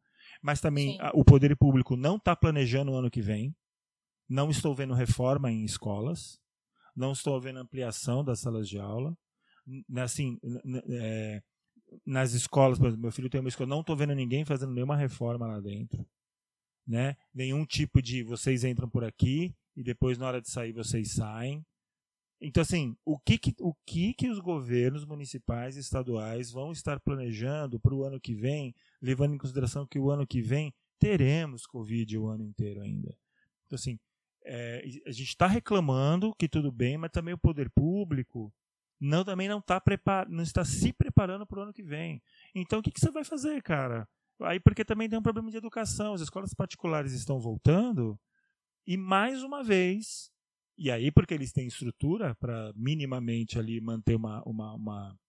mas 0.45 0.61
também 0.61 0.95
a, 1.01 1.09
o 1.15 1.25
poder 1.25 1.57
público 1.57 1.97
não 1.97 2.17
está 2.17 2.35
planejando 2.35 2.91
o 2.91 2.95
ano 2.95 3.09
que 3.09 3.19
vem. 3.19 3.55
Não 4.29 4.51
estou 4.51 4.75
vendo 4.75 4.93
reforma 4.93 5.51
em 5.51 5.65
escolas, 5.65 6.39
não 6.95 7.13
estou 7.13 7.41
vendo 7.41 7.57
ampliação 7.57 8.23
das 8.23 8.41
salas 8.41 8.69
de 8.69 8.77
aula. 8.77 9.17
Assim, 9.97 10.37
é, 10.87 11.41
nas 12.05 12.33
escolas, 12.33 12.77
por 12.77 12.85
exemplo, 12.85 13.01
meu 13.01 13.11
filho 13.11 13.27
tem 13.27 13.41
uma 13.41 13.49
escola, 13.49 13.67
não 13.67 13.81
estou 13.81 13.95
vendo 13.95 14.13
ninguém 14.13 14.45
fazendo 14.45 14.71
nenhuma 14.71 14.95
reforma 14.95 15.47
lá 15.47 15.59
dentro. 15.59 16.05
Né? 16.85 17.17
Nenhum 17.33 17.65
tipo 17.65 17.99
de 17.99 18.21
vocês 18.21 18.63
entram 18.63 18.87
por 18.87 19.03
aqui 19.03 19.51
e 19.75 19.83
depois 19.83 20.19
na 20.19 20.27
hora 20.27 20.39
de 20.39 20.51
sair 20.51 20.73
vocês 20.73 21.13
saem. 21.13 21.65
Então, 22.39 22.61
assim, 22.61 22.95
o 23.05 23.17
que, 23.17 23.37
que, 23.37 23.55
o 23.59 23.73
que, 23.85 24.13
que 24.13 24.29
os 24.29 24.39
governos 24.39 25.05
municipais 25.05 25.77
e 25.77 25.79
estaduais 25.79 26.51
vão 26.51 26.71
estar 26.71 26.99
planejando 26.99 27.79
para 27.79 27.93
o 27.93 28.03
ano 28.03 28.19
que 28.19 28.33
vem, 28.33 28.75
levando 29.01 29.33
em 29.33 29.37
consideração 29.37 29.87
que 29.87 29.97
o 29.97 30.11
ano 30.11 30.27
que 30.27 30.41
vem 30.41 30.73
teremos 30.99 31.65
Covid 31.65 32.17
o 32.17 32.27
ano 32.27 32.43
inteiro 32.43 32.81
ainda? 32.81 33.17
Então, 33.65 33.75
assim, 33.75 33.97
é, 34.43 34.83
a 35.05 35.11
gente 35.11 35.29
está 35.29 35.47
reclamando 35.47 36.35
que 36.35 36.47
tudo 36.47 36.71
bem, 36.71 36.97
mas 36.97 37.11
também 37.11 37.33
o 37.33 37.37
poder 37.37 37.69
público 37.69 38.53
não 38.99 39.23
também 39.23 39.47
não, 39.47 39.61
tá 39.61 39.79
prepar, 39.79 40.29
não 40.29 40.43
está 40.43 40.63
se 40.63 40.93
preparando 40.93 41.45
para 41.45 41.59
o 41.59 41.63
ano 41.63 41.73
que 41.73 41.83
vem. 41.83 42.21
Então, 42.53 42.79
o 42.79 42.83
que, 42.83 42.91
que 42.91 42.99
você 42.99 43.11
vai 43.11 43.23
fazer, 43.23 43.61
cara? 43.61 44.07
Aí, 44.41 44.59
porque 44.59 44.83
também 44.83 45.09
tem 45.09 45.17
um 45.17 45.23
problema 45.23 45.49
de 45.49 45.57
educação, 45.57 46.13
as 46.13 46.21
escolas 46.21 46.53
particulares 46.53 47.13
estão 47.13 47.39
voltando, 47.39 48.19
e 48.85 48.97
mais 48.97 49.43
uma 49.43 49.63
vez 49.63 50.31
e 50.77 50.91
aí, 50.91 51.11
porque 51.11 51.33
eles 51.33 51.51
têm 51.51 51.67
estrutura 51.67 52.35
para 52.35 52.71
minimamente 52.75 53.57
ali 53.57 53.79
manter 53.79 54.15
uma, 54.15 54.43
uma, 54.43 54.73
uma, 54.73 55.19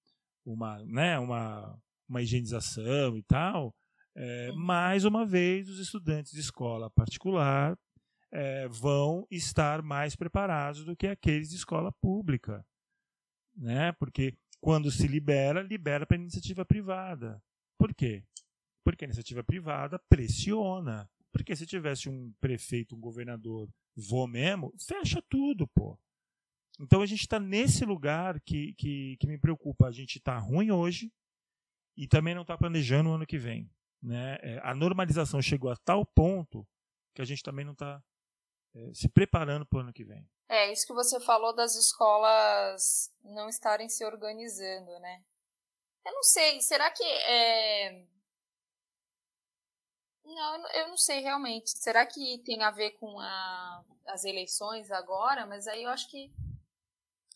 uma, 0.45 0.85
né, 0.85 1.19
uma, 1.19 1.79
uma 2.09 2.23
higienização 2.23 3.17
e 3.17 3.23
tal, 3.23 3.75
é, 4.15 4.51
mais 4.53 5.05
uma 5.05 5.27
vez 5.27 5.69
os 5.69 5.79
estudantes 5.79 6.33
de 6.33 6.41
escola 6.41 6.91
particular 6.91 7.79
é, 8.33 8.67
vão 8.69 9.27
estar 9.31 9.83
mais 9.83 10.17
preparados 10.17 10.85
do 10.85 10.97
que 10.97 11.07
aqueles 11.07 11.51
de 11.51 11.57
escola 11.57 11.93
pública. 12.01 12.65
Né? 13.55 13.93
Porque 13.93 14.37
quando 14.61 14.91
se 14.91 15.07
libera, 15.07 15.63
libera 15.63 16.07
para 16.07 16.17
iniciativa 16.17 16.65
privada. 16.65 17.43
Por 17.79 17.95
quê? 17.95 18.25
Porque 18.85 19.05
a 19.05 19.07
iniciativa 19.07 19.45
privada 19.45 19.99
pressiona. 20.09 21.09
Porque 21.33 21.55
se 21.55 21.67
tivesse 21.67 22.09
um 22.09 22.33
prefeito, 22.41 22.97
um 22.97 23.01
governador 23.01 23.69
vou 23.95 24.27
mesmo, 24.27 24.73
fecha 24.79 25.23
tudo, 25.29 25.67
pô. 25.69 25.99
Então 26.79 27.01
a 27.01 27.07
gente 27.07 27.23
está 27.23 27.41
nesse 27.41 27.85
lugar 27.85 28.41
que, 28.41 28.75
que, 28.75 29.17
que, 29.19 29.27
me 29.27 29.39
preocupa. 29.39 29.87
A 29.87 29.93
gente 29.93 30.19
está 30.19 30.37
ruim 30.39 30.71
hoje 30.71 31.12
e 31.97 32.07
também 32.07 32.35
não 32.35 32.43
está 32.43 32.57
planejando 32.57 33.11
o 33.11 33.15
ano 33.15 33.27
que 33.27 33.39
vem. 33.39 33.71
Né? 34.03 34.39
É, 34.43 34.61
a 34.62 34.75
normalização 34.75 35.41
chegou 35.41 35.71
a 35.71 35.77
tal 35.77 36.05
ponto 36.05 36.67
que 37.15 37.23
a 37.23 37.25
gente 37.25 37.43
também 37.43 37.65
não 37.65 37.73
está 37.73 38.03
é, 38.75 38.95
se 38.95 39.09
preparando 39.09 39.65
para 39.65 39.79
o 39.79 39.81
ano 39.81 39.93
que 39.93 40.05
vem. 40.05 40.29
É, 40.49 40.71
isso 40.71 40.87
que 40.87 40.93
você 40.93 41.19
falou 41.19 41.55
das 41.55 41.75
escolas 41.75 43.11
não 43.25 43.49
estarem 43.49 43.89
se 43.89 44.05
organizando, 44.05 44.99
né? 45.01 45.25
Eu 46.07 46.12
não 46.12 46.23
sei, 46.23 46.61
será 46.61 46.89
que 46.91 47.03
é, 47.03 48.07
não, 50.27 50.69
eu 50.73 50.89
não 50.89 50.97
sei 50.97 51.21
realmente. 51.21 51.71
Será 51.71 52.07
que 52.07 52.39
tem 52.45 52.62
a 52.62 52.71
ver 52.71 52.93
com 52.93 53.19
a, 53.21 53.85
as 54.07 54.25
eleições 54.25 54.91
agora? 54.91 55.47
Mas 55.47 55.67
aí 55.67 55.83
eu 55.85 55.91
acho 55.91 56.11
que. 56.11 56.33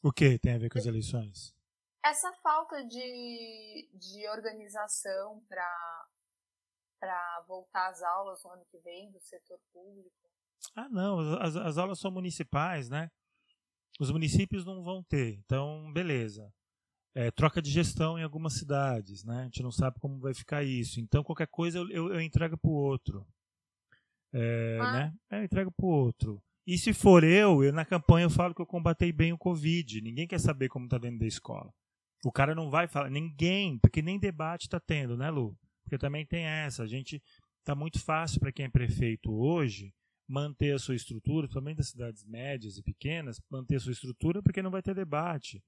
O 0.02 0.12
que 0.12 0.38
tem 0.38 0.54
a 0.54 0.58
ver 0.58 0.70
com 0.70 0.78
as 0.78 0.86
eleições? 0.86 1.54
Essa 2.04 2.32
falta 2.42 2.82
de, 2.84 3.88
de 3.92 4.28
organização 4.28 5.42
para 5.48 7.44
voltar 7.46 7.88
às 7.88 8.02
aulas 8.02 8.42
no 8.42 8.50
ano 8.50 8.64
que 8.70 8.78
vem 8.78 9.10
do 9.10 9.20
setor 9.20 9.60
público. 9.72 10.30
Ah, 10.74 10.88
não, 10.88 11.20
as, 11.40 11.56
as 11.56 11.78
aulas 11.78 11.98
são 11.98 12.10
municipais, 12.10 12.88
né? 12.88 13.10
Os 13.98 14.10
municípios 14.10 14.64
não 14.64 14.82
vão 14.82 15.02
ter, 15.02 15.34
então 15.34 15.92
beleza 15.92 16.50
é, 17.14 17.30
troca 17.30 17.60
de 17.60 17.70
gestão 17.70 18.18
em 18.18 18.22
algumas 18.22 18.54
cidades, 18.54 19.24
né? 19.24 19.40
A 19.40 19.44
gente 19.44 19.62
não 19.62 19.72
sabe 19.72 19.98
como 20.00 20.20
vai 20.20 20.34
ficar 20.34 20.62
isso. 20.62 21.00
Então, 21.00 21.24
qualquer 21.24 21.48
coisa 21.48 21.78
eu, 21.78 21.90
eu, 21.90 22.14
eu 22.14 22.20
entrego 22.20 22.56
para 22.56 22.70
o 22.70 22.74
outro. 22.74 23.26
É, 24.32 24.78
ah. 24.80 24.92
né? 24.92 25.14
É, 25.30 25.40
eu 25.40 25.44
entrego 25.44 25.72
para 25.72 25.86
o 25.86 25.88
outro. 25.88 26.42
E 26.66 26.78
se 26.78 26.92
for 26.92 27.24
eu, 27.24 27.64
eu 27.64 27.72
na 27.72 27.84
campanha 27.84 28.26
eu 28.26 28.30
falo 28.30 28.54
que 28.54 28.62
eu 28.62 28.66
combatei 28.66 29.12
bem 29.12 29.32
o 29.32 29.38
Covid. 29.38 30.00
Ninguém 30.00 30.26
quer 30.26 30.38
saber 30.38 30.68
como 30.68 30.84
está 30.84 30.98
dentro 30.98 31.18
da 31.18 31.26
escola. 31.26 31.72
O 32.24 32.30
cara 32.30 32.54
não 32.54 32.70
vai 32.70 32.86
falar, 32.86 33.10
ninguém, 33.10 33.78
porque 33.78 34.02
nem 34.02 34.18
debate 34.18 34.62
está 34.62 34.78
tendo, 34.78 35.16
né, 35.16 35.30
Lu? 35.30 35.56
Porque 35.82 35.98
também 35.98 36.24
tem 36.26 36.44
essa. 36.44 36.82
A 36.82 36.86
gente 36.86 37.20
está 37.58 37.74
muito 37.74 37.98
fácil 37.98 38.38
para 38.38 38.52
quem 38.52 38.66
é 38.66 38.68
prefeito 38.68 39.32
hoje 39.32 39.92
manter 40.28 40.72
a 40.72 40.78
sua 40.78 40.94
estrutura, 40.94 41.48
principalmente 41.48 41.78
das 41.78 41.88
cidades 41.88 42.24
médias 42.24 42.76
e 42.76 42.82
pequenas, 42.82 43.40
manter 43.50 43.76
a 43.76 43.80
sua 43.80 43.90
estrutura 43.90 44.40
porque 44.40 44.62
não 44.62 44.70
vai 44.70 44.80
ter 44.80 44.94
debate. 44.94 45.60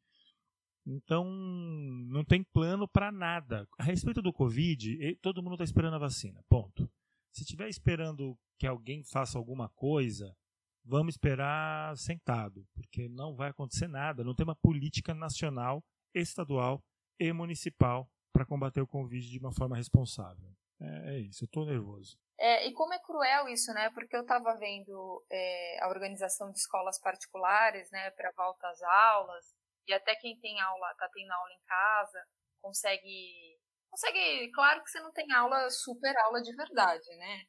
Então, 0.86 1.24
não 1.24 2.24
tem 2.24 2.42
plano 2.42 2.88
para 2.88 3.12
nada. 3.12 3.68
A 3.78 3.84
respeito 3.84 4.20
do 4.20 4.32
Covid, 4.32 5.16
todo 5.22 5.42
mundo 5.42 5.54
está 5.54 5.64
esperando 5.64 5.94
a 5.94 6.00
vacina. 6.00 6.44
Ponto. 6.48 6.90
Se 7.32 7.42
estiver 7.42 7.68
esperando 7.68 8.36
que 8.58 8.66
alguém 8.66 9.02
faça 9.04 9.38
alguma 9.38 9.68
coisa, 9.70 10.36
vamos 10.84 11.14
esperar 11.14 11.96
sentado, 11.96 12.66
porque 12.74 13.08
não 13.08 13.34
vai 13.34 13.50
acontecer 13.50 13.88
nada. 13.88 14.24
Não 14.24 14.34
tem 14.34 14.44
uma 14.44 14.56
política 14.56 15.14
nacional, 15.14 15.82
estadual 16.14 16.82
e 17.18 17.32
municipal 17.32 18.10
para 18.32 18.46
combater 18.46 18.80
o 18.80 18.86
Covid 18.86 19.28
de 19.28 19.38
uma 19.38 19.52
forma 19.52 19.76
responsável. 19.76 20.50
É, 20.80 21.14
é 21.14 21.18
isso, 21.20 21.44
eu 21.44 21.48
tô 21.48 21.64
nervoso. 21.64 22.18
É, 22.38 22.66
e 22.66 22.72
como 22.72 22.92
é 22.92 22.98
cruel 22.98 23.48
isso, 23.48 23.72
né? 23.72 23.90
Porque 23.90 24.16
eu 24.16 24.22
estava 24.22 24.56
vendo 24.56 25.24
é, 25.30 25.84
a 25.84 25.88
organização 25.88 26.50
de 26.50 26.58
escolas 26.58 26.98
particulares, 26.98 27.88
né, 27.92 28.10
para 28.10 28.32
volta 28.32 28.66
às 28.68 28.82
aulas, 28.82 29.54
e 29.86 29.92
até 29.92 30.14
quem 30.16 30.38
tem 30.40 30.60
aula, 30.60 30.94
tá 30.94 31.08
tendo 31.12 31.30
aula 31.32 31.52
em 31.52 31.62
casa, 31.64 32.26
consegue. 32.60 33.58
Consegue. 33.90 34.50
Claro 34.52 34.82
que 34.82 34.90
você 34.90 35.00
não 35.00 35.12
tem 35.12 35.30
aula, 35.32 35.70
super 35.70 36.16
aula 36.18 36.40
de 36.42 36.54
verdade, 36.54 37.08
né? 37.16 37.44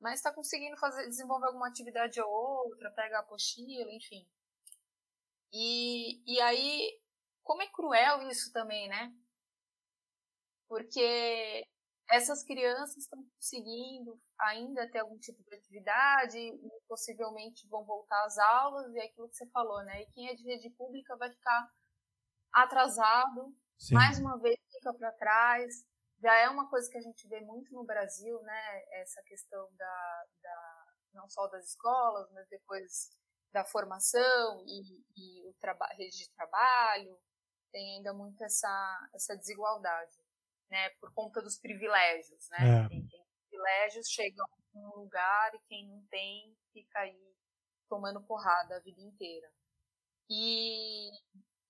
Mas 0.00 0.14
está 0.14 0.32
conseguindo 0.32 0.76
fazer, 0.78 1.08
desenvolver 1.08 1.46
alguma 1.46 1.68
atividade 1.68 2.20
ou 2.20 2.28
outra, 2.30 2.90
pega 2.92 3.18
a 3.18 3.20
apostila, 3.20 3.90
enfim. 3.92 4.26
E, 5.52 6.22
e 6.26 6.40
aí, 6.40 7.00
como 7.42 7.62
é 7.62 7.68
cruel 7.68 8.28
isso 8.28 8.52
também, 8.52 8.88
né? 8.88 9.12
Porque 10.68 11.66
essas 12.10 12.42
crianças 12.42 12.96
estão 12.96 13.22
conseguindo 13.36 14.20
ainda 14.48 14.90
ter 14.90 15.00
algum 15.00 15.18
tipo 15.18 15.42
de 15.42 15.54
atividade 15.54 16.38
possivelmente 16.88 17.68
vão 17.68 17.84
voltar 17.84 18.24
às 18.24 18.38
aulas 18.38 18.92
e 18.94 18.98
é 18.98 19.04
aquilo 19.04 19.28
que 19.28 19.36
você 19.36 19.46
falou, 19.50 19.82
né? 19.84 20.02
E 20.02 20.06
quem 20.12 20.28
é 20.28 20.34
de 20.34 20.44
rede 20.44 20.70
pública 20.70 21.16
vai 21.16 21.30
ficar 21.30 21.70
atrasado, 22.52 23.54
Sim. 23.78 23.94
mais 23.94 24.18
uma 24.18 24.38
vez 24.38 24.56
fica 24.72 24.92
para 24.94 25.12
trás. 25.12 25.86
Já 26.20 26.34
é 26.36 26.48
uma 26.48 26.68
coisa 26.70 26.88
que 26.90 26.98
a 26.98 27.00
gente 27.00 27.28
vê 27.28 27.40
muito 27.40 27.72
no 27.74 27.84
Brasil, 27.84 28.40
né? 28.42 28.82
Essa 29.00 29.22
questão 29.22 29.68
da, 29.76 30.24
da 30.42 30.86
não 31.14 31.28
só 31.28 31.46
das 31.48 31.68
escolas, 31.68 32.30
mas 32.32 32.48
depois 32.48 33.10
da 33.52 33.64
formação 33.64 34.64
e, 34.66 35.04
e 35.16 35.48
o 35.48 35.54
rede 35.96 36.18
de 36.18 36.30
trabalho, 36.34 37.18
tem 37.70 37.96
ainda 37.96 38.12
muito 38.12 38.42
essa, 38.42 39.08
essa 39.14 39.36
desigualdade 39.36 40.24
né, 40.70 40.90
por 41.00 41.12
conta 41.12 41.40
dos 41.40 41.58
privilégios, 41.58 42.48
né? 42.50 42.58
É. 42.90 43.03
Privilégios 43.54 44.08
chega 44.08 44.42
a 44.42 44.78
um 44.78 45.00
lugar 45.00 45.54
e 45.54 45.60
quem 45.68 45.86
não 45.88 46.04
tem 46.10 46.56
fica 46.72 46.98
aí 46.98 47.34
tomando 47.88 48.20
porrada 48.22 48.76
a 48.76 48.80
vida 48.80 49.00
inteira. 49.00 49.48
E, 50.28 51.10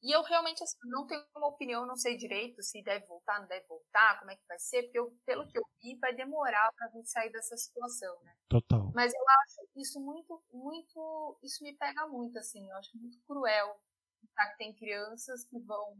e 0.02 0.10
eu 0.14 0.22
realmente 0.22 0.62
assim, 0.62 0.78
não 0.84 1.06
tenho 1.06 1.22
uma 1.36 1.48
opinião, 1.48 1.86
não 1.86 1.96
sei 1.96 2.16
direito 2.16 2.62
se 2.62 2.82
deve 2.82 3.04
voltar, 3.06 3.40
não 3.40 3.48
deve 3.48 3.66
voltar, 3.66 4.18
como 4.18 4.30
é 4.30 4.36
que 4.36 4.46
vai 4.48 4.58
ser, 4.58 4.84
porque 4.84 4.98
eu, 4.98 5.14
pelo 5.26 5.46
que 5.46 5.58
eu 5.58 5.62
vi, 5.82 5.98
vai 5.98 6.14
demorar 6.14 6.72
para 6.72 6.86
a 6.86 6.90
gente 6.90 7.10
sair 7.10 7.30
dessa 7.30 7.56
situação, 7.56 8.18
né? 8.22 8.34
Total. 8.48 8.90
Mas 8.94 9.12
eu 9.12 9.24
acho 9.42 9.70
isso 9.76 10.00
muito, 10.00 10.42
muito, 10.52 11.38
isso 11.42 11.62
me 11.62 11.76
pega 11.76 12.06
muito, 12.06 12.38
assim, 12.38 12.66
eu 12.70 12.76
acho 12.76 12.96
muito 12.96 13.18
cruel 13.26 13.78
pensar 14.20 14.50
que 14.52 14.58
tem 14.58 14.74
crianças 14.74 15.44
que 15.44 15.58
vão, 15.58 15.98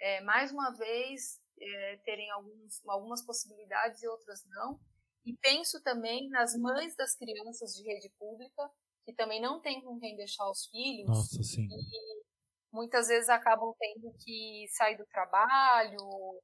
é, 0.00 0.20
mais 0.22 0.50
uma 0.52 0.70
vez, 0.72 1.40
é, 1.60 1.96
terem 2.04 2.30
alguns, 2.30 2.80
algumas 2.86 3.22
possibilidades 3.22 4.02
e 4.02 4.08
outras 4.08 4.44
não. 4.46 4.80
E 5.26 5.36
penso 5.42 5.82
também 5.82 6.28
nas 6.30 6.56
mães 6.56 6.94
das 6.96 7.16
crianças 7.16 7.74
de 7.74 7.82
rede 7.82 8.08
pública, 8.18 8.70
que 9.04 9.12
também 9.12 9.40
não 9.40 9.60
têm 9.60 9.82
com 9.82 9.98
quem 9.98 10.16
deixar 10.16 10.48
os 10.48 10.66
filhos. 10.66 11.08
Nossa, 11.08 11.42
sim. 11.42 11.66
E 11.68 12.22
muitas 12.72 13.08
vezes 13.08 13.28
acabam 13.28 13.74
tendo 13.78 14.12
que 14.20 14.66
sair 14.70 14.96
do 14.96 15.06
trabalho. 15.06 16.40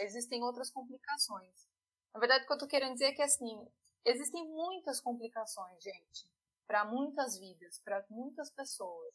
existem 0.00 0.42
outras 0.42 0.70
complicações. 0.70 1.66
Na 2.14 2.20
verdade, 2.20 2.44
o 2.44 2.46
que 2.46 2.52
eu 2.52 2.56
estou 2.56 2.68
querendo 2.68 2.94
dizer 2.94 3.06
é 3.06 3.12
que, 3.12 3.22
assim, 3.22 3.54
existem 4.04 4.46
muitas 4.48 5.00
complicações, 5.00 5.82
gente, 5.82 6.30
para 6.66 6.84
muitas 6.84 7.38
vidas, 7.38 7.78
para 7.84 8.04
muitas 8.08 8.50
pessoas. 8.50 9.14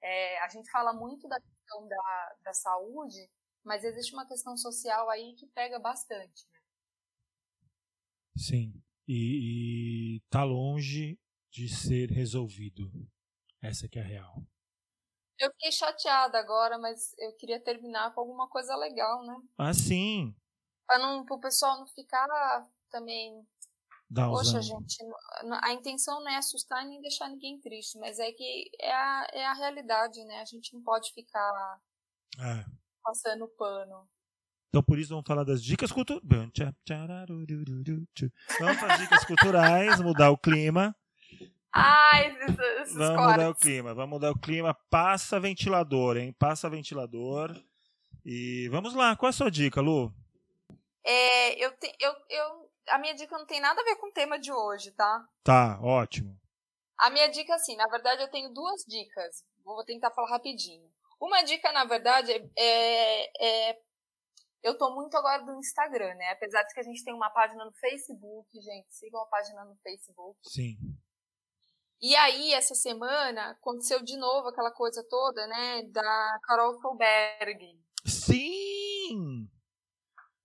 É, 0.00 0.40
a 0.40 0.48
gente 0.48 0.70
fala 0.70 0.92
muito 0.92 1.28
da 1.28 1.40
questão 1.40 1.88
da, 1.88 2.36
da 2.44 2.52
saúde, 2.54 3.30
mas 3.64 3.84
existe 3.84 4.12
uma 4.14 4.26
questão 4.26 4.56
social 4.56 5.10
aí 5.10 5.34
que 5.34 5.46
pega 5.48 5.78
bastante. 5.78 6.46
Né? 6.52 6.57
Sim, 8.38 8.72
e, 9.06 10.16
e 10.16 10.20
tá 10.30 10.44
longe 10.44 11.18
de 11.50 11.68
ser 11.68 12.10
resolvido. 12.10 12.88
Essa 13.60 13.88
que 13.88 13.98
é 13.98 14.02
a 14.02 14.04
real. 14.04 14.42
Eu 15.40 15.50
fiquei 15.52 15.72
chateada 15.72 16.38
agora, 16.38 16.78
mas 16.78 17.12
eu 17.18 17.32
queria 17.36 17.60
terminar 17.60 18.14
com 18.14 18.20
alguma 18.20 18.48
coisa 18.48 18.76
legal, 18.76 19.24
né? 19.24 19.36
Ah, 19.58 19.74
sim. 19.74 20.34
Para 20.86 21.00
não, 21.00 21.24
o 21.28 21.40
pessoal 21.40 21.78
não 21.78 21.86
ficar 21.88 22.26
também. 22.90 23.44
Dá 24.08 24.28
Poxa, 24.28 24.62
gente, 24.62 24.96
a 25.62 25.72
intenção 25.72 26.20
não 26.20 26.30
é 26.30 26.36
assustar 26.36 26.84
nem 26.86 27.00
deixar 27.00 27.28
ninguém 27.28 27.60
triste, 27.60 27.98
mas 27.98 28.18
é 28.18 28.32
que 28.32 28.70
é 28.80 28.92
a, 28.92 29.28
é 29.32 29.46
a 29.46 29.54
realidade, 29.54 30.24
né? 30.24 30.40
A 30.40 30.44
gente 30.44 30.72
não 30.72 30.82
pode 30.82 31.12
ficar 31.12 31.80
é 32.38 32.64
passando 33.02 33.48
pano. 33.48 34.08
Então 34.68 34.82
por 34.82 34.98
isso 34.98 35.10
vamos 35.10 35.26
falar 35.26 35.44
das 35.44 35.62
dicas 35.62 35.90
culturais. 35.90 36.22
Vamos 38.60 38.78
para 38.78 38.94
as 38.94 39.00
dicas 39.00 39.24
culturais, 39.24 40.00
mudar 40.00 40.30
o 40.30 40.38
clima. 40.38 40.94
Ai, 41.72 42.36
esses, 42.36 42.58
esses 42.58 42.94
Vamos 42.94 43.16
cortes. 43.16 43.36
mudar 43.36 43.50
o 43.50 43.54
clima, 43.54 43.94
vamos 43.94 44.10
mudar 44.10 44.30
o 44.30 44.38
clima. 44.38 44.74
Passa 44.90 45.38
ventilador, 45.38 46.16
hein? 46.16 46.34
Passa 46.38 46.68
ventilador. 46.68 47.54
E 48.24 48.68
vamos 48.70 48.94
lá, 48.94 49.16
qual 49.16 49.28
é 49.28 49.30
a 49.30 49.32
sua 49.32 49.50
dica, 49.50 49.80
Lu? 49.80 50.12
É, 51.04 51.64
eu, 51.64 51.70
te, 51.78 51.94
eu, 52.00 52.12
eu, 52.28 52.70
a 52.88 52.98
minha 52.98 53.14
dica 53.14 53.38
não 53.38 53.46
tem 53.46 53.60
nada 53.60 53.80
a 53.80 53.84
ver 53.84 53.96
com 53.96 54.08
o 54.08 54.12
tema 54.12 54.38
de 54.38 54.52
hoje, 54.52 54.90
tá? 54.92 55.24
Tá, 55.42 55.78
ótimo. 55.80 56.38
A 56.98 57.10
minha 57.10 57.28
dica, 57.28 57.54
assim, 57.54 57.76
na 57.76 57.86
verdade 57.86 58.22
eu 58.22 58.30
tenho 58.30 58.52
duas 58.52 58.84
dicas. 58.86 59.44
Vou 59.64 59.84
tentar 59.84 60.10
falar 60.10 60.30
rapidinho. 60.30 60.88
Uma 61.20 61.42
dica, 61.42 61.70
na 61.72 61.84
verdade, 61.84 62.32
é, 62.56 63.70
é 63.70 63.78
eu 64.62 64.76
tô 64.76 64.94
muito 64.94 65.16
agora 65.16 65.44
do 65.44 65.54
Instagram, 65.58 66.14
né? 66.14 66.30
Apesar 66.30 66.62
de 66.62 66.74
que 66.74 66.80
a 66.80 66.84
gente 66.84 67.04
tem 67.04 67.14
uma 67.14 67.30
página 67.30 67.64
no 67.64 67.72
Facebook, 67.72 68.48
gente, 68.60 68.94
sigam 68.94 69.22
a 69.22 69.26
página 69.26 69.64
no 69.64 69.76
Facebook. 69.76 70.38
Sim. 70.42 70.76
E 72.00 72.14
aí, 72.14 72.52
essa 72.52 72.74
semana, 72.74 73.50
aconteceu 73.50 74.02
de 74.04 74.16
novo 74.16 74.48
aquela 74.48 74.70
coisa 74.70 75.04
toda, 75.08 75.46
né, 75.48 75.82
da 75.90 76.38
Carol 76.44 76.74
Solberg. 76.80 77.76
Sim! 78.06 79.48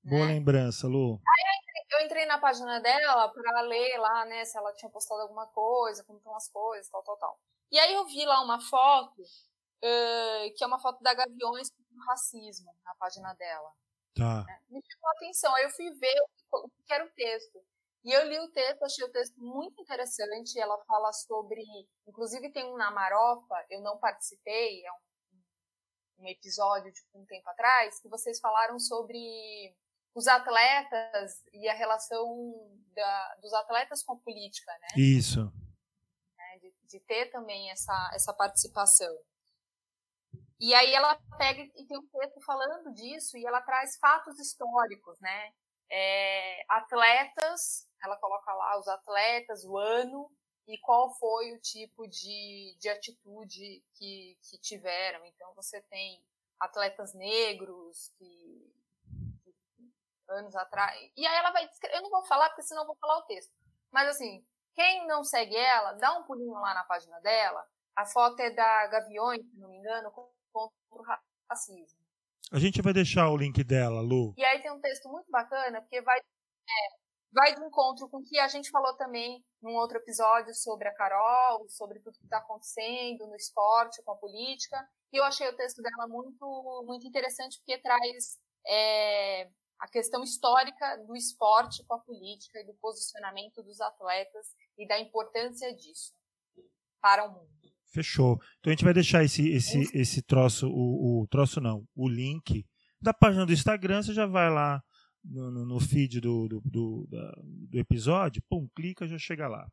Né? 0.03 0.17
Boa 0.17 0.25
lembrança, 0.25 0.87
Lu. 0.87 1.21
Aí 1.27 1.99
eu 1.99 2.05
entrei 2.05 2.25
na 2.25 2.39
página 2.39 2.79
dela 2.79 3.29
para 3.29 3.61
ler 3.61 3.97
lá, 3.99 4.25
né, 4.25 4.43
se 4.45 4.57
ela 4.57 4.73
tinha 4.73 4.89
postado 4.89 5.21
alguma 5.21 5.45
coisa, 5.47 6.03
como 6.03 6.17
estão 6.17 6.35
as 6.35 6.49
coisas, 6.49 6.89
tal, 6.89 7.03
tal, 7.03 7.17
tal. 7.17 7.39
E 7.71 7.79
aí 7.79 7.93
eu 7.93 8.05
vi 8.05 8.25
lá 8.25 8.41
uma 8.41 8.59
foto 8.59 9.21
uh, 9.21 10.53
que 10.55 10.63
é 10.63 10.67
uma 10.67 10.79
foto 10.79 11.01
da 11.03 11.13
Gaviões 11.13 11.69
com 11.69 12.05
racismo 12.07 12.75
na 12.83 12.95
página 12.95 13.33
dela. 13.33 13.71
Tá. 14.15 14.43
Né? 14.47 14.59
Me 14.69 14.81
chamou 14.81 15.09
a 15.09 15.11
atenção. 15.17 15.55
Aí 15.55 15.63
eu 15.63 15.69
fui 15.69 15.91
ver 15.91 16.15
o 16.51 16.69
que 16.85 16.93
era 16.93 17.05
o 17.05 17.09
texto. 17.11 17.59
E 18.03 18.11
eu 18.11 18.27
li 18.27 18.37
o 18.39 18.51
texto, 18.51 18.83
achei 18.83 19.05
o 19.05 19.11
texto 19.11 19.39
muito 19.39 19.81
interessante. 19.81 20.59
Ela 20.59 20.77
fala 20.85 21.11
sobre. 21.13 21.63
Inclusive, 22.05 22.51
tem 22.51 22.65
um 22.65 22.77
na 22.77 22.91
Marofa, 22.91 23.65
eu 23.69 23.81
não 23.81 23.97
participei, 23.97 24.85
é 24.85 24.91
um, 24.91 26.23
um 26.23 26.27
episódio 26.27 26.91
de 26.91 27.01
um 27.13 27.25
tempo 27.25 27.49
atrás, 27.49 27.99
que 28.01 28.09
vocês 28.09 28.39
falaram 28.39 28.77
sobre 28.77 29.17
os 30.13 30.27
atletas 30.27 31.43
e 31.51 31.67
a 31.67 31.73
relação 31.73 32.53
da, 32.93 33.35
dos 33.41 33.53
atletas 33.53 34.03
com 34.03 34.13
a 34.13 34.17
política, 34.17 34.71
né? 34.79 34.87
Isso. 34.97 35.51
É, 36.37 36.59
de, 36.59 36.73
de, 36.87 36.99
ter 36.99 37.31
também 37.31 37.71
essa, 37.71 38.11
essa 38.13 38.33
participação. 38.33 39.17
E 40.63 40.73
aí 40.73 40.93
ela 40.93 41.19
pega 41.37 41.61
e 41.61 41.85
tem 41.85 41.97
um 41.97 42.07
texto 42.07 42.39
falando 42.39 42.93
disso 42.93 43.37
e 43.37 43.45
ela 43.45 43.59
traz 43.59 43.97
fatos 43.97 44.39
históricos, 44.39 45.19
né? 45.19 45.51
É, 45.91 46.63
atletas, 46.69 47.85
ela 48.01 48.15
coloca 48.15 48.53
lá 48.53 48.79
os 48.79 48.87
atletas, 48.87 49.65
o 49.65 49.77
ano 49.77 50.31
e 50.65 50.77
qual 50.77 51.13
foi 51.15 51.51
o 51.51 51.59
tipo 51.59 52.07
de, 52.07 52.77
de 52.79 52.87
atitude 52.87 53.83
que, 53.93 54.37
que 54.41 54.57
tiveram. 54.59 55.25
Então 55.25 55.53
você 55.53 55.81
tem 55.81 56.23
atletas 56.57 57.13
negros 57.13 58.13
que, 58.17 58.73
que 59.43 59.53
anos 60.29 60.55
atrás. 60.55 60.97
E 61.17 61.27
aí 61.27 61.35
ela 61.39 61.51
vai 61.51 61.69
Eu 61.91 62.03
não 62.03 62.09
vou 62.09 62.23
falar 62.23 62.47
porque 62.47 62.63
senão 62.63 62.83
eu 62.83 62.87
vou 62.87 62.95
falar 63.01 63.17
o 63.17 63.25
texto. 63.25 63.51
Mas 63.91 64.07
assim, 64.07 64.47
quem 64.73 65.05
não 65.07 65.25
segue 65.25 65.57
ela, 65.57 65.91
dá 65.95 66.17
um 66.17 66.23
pulinho 66.23 66.53
lá 66.53 66.73
na 66.73 66.85
página 66.85 67.19
dela. 67.19 67.67
A 67.97 68.05
foto 68.05 68.39
é 68.39 68.49
da 68.49 68.87
Gaviões, 68.87 69.45
se 69.45 69.59
não 69.59 69.67
me 69.67 69.77
engano, 69.77 70.09
contra 70.53 70.77
o 70.91 71.01
racismo. 71.49 71.99
A 72.51 72.59
gente 72.59 72.81
vai 72.81 72.93
deixar 72.93 73.29
o 73.29 73.37
link 73.37 73.63
dela, 73.63 73.99
Lu. 73.99 74.33
E 74.37 74.45
aí 74.45 74.61
tem 74.61 74.71
um 74.71 74.79
texto 74.79 75.09
muito 75.09 75.29
bacana, 75.31 75.81
porque 75.81 76.01
vai, 76.01 76.19
é, 76.19 76.95
vai 77.31 77.55
de 77.55 77.63
encontro 77.63 78.07
com 78.07 78.17
o 78.17 78.23
que 78.23 78.37
a 78.39 78.47
gente 78.47 78.69
falou 78.69 78.95
também 78.95 79.43
num 79.61 79.73
outro 79.73 79.97
episódio 79.97 80.53
sobre 80.53 80.87
a 80.87 80.93
Carol, 80.93 81.67
sobre 81.67 81.99
tudo 81.99 82.19
que 82.19 82.25
está 82.25 82.37
acontecendo 82.37 83.25
no 83.25 83.35
esporte, 83.35 84.03
com 84.03 84.11
a 84.11 84.17
política. 84.17 84.77
E 85.11 85.17
eu 85.17 85.23
achei 85.23 85.47
o 85.49 85.55
texto 85.55 85.81
dela 85.81 86.07
muito, 86.07 86.83
muito 86.85 87.07
interessante, 87.07 87.57
porque 87.57 87.81
traz 87.81 88.39
é, 88.67 89.49
a 89.79 89.87
questão 89.87 90.23
histórica 90.23 90.97
do 91.07 91.15
esporte 91.15 91.83
com 91.85 91.95
a 91.95 91.99
política 91.99 92.59
e 92.59 92.65
do 92.65 92.73
posicionamento 92.75 93.63
dos 93.63 93.81
atletas 93.81 94.47
e 94.77 94.87
da 94.87 94.99
importância 94.99 95.73
disso 95.75 96.13
para 97.01 97.25
o 97.25 97.31
mundo. 97.31 97.62
Fechou. 97.93 98.39
Então 98.59 98.71
a 98.71 98.75
gente 98.75 98.83
vai 98.83 98.93
deixar 98.93 99.23
esse, 99.23 99.47
esse, 99.49 99.81
esse 99.93 100.21
troço, 100.23 100.67
o, 100.67 101.21
o 101.21 101.27
troço 101.27 101.61
não, 101.61 101.85
o 101.95 102.09
link 102.09 102.65
da 102.99 103.13
página 103.13 103.45
do 103.45 103.53
Instagram, 103.53 104.01
você 104.01 104.13
já 104.13 104.25
vai 104.25 104.49
lá 104.49 104.81
no, 105.23 105.51
no, 105.51 105.65
no 105.65 105.79
feed 105.79 106.19
do, 106.19 106.47
do, 106.47 106.61
do, 106.65 107.07
da, 107.09 107.33
do 107.69 107.77
episódio, 107.77 108.41
pum, 108.49 108.67
clica 108.75 109.07
já 109.07 109.17
chega 109.17 109.47
lá. 109.47 109.67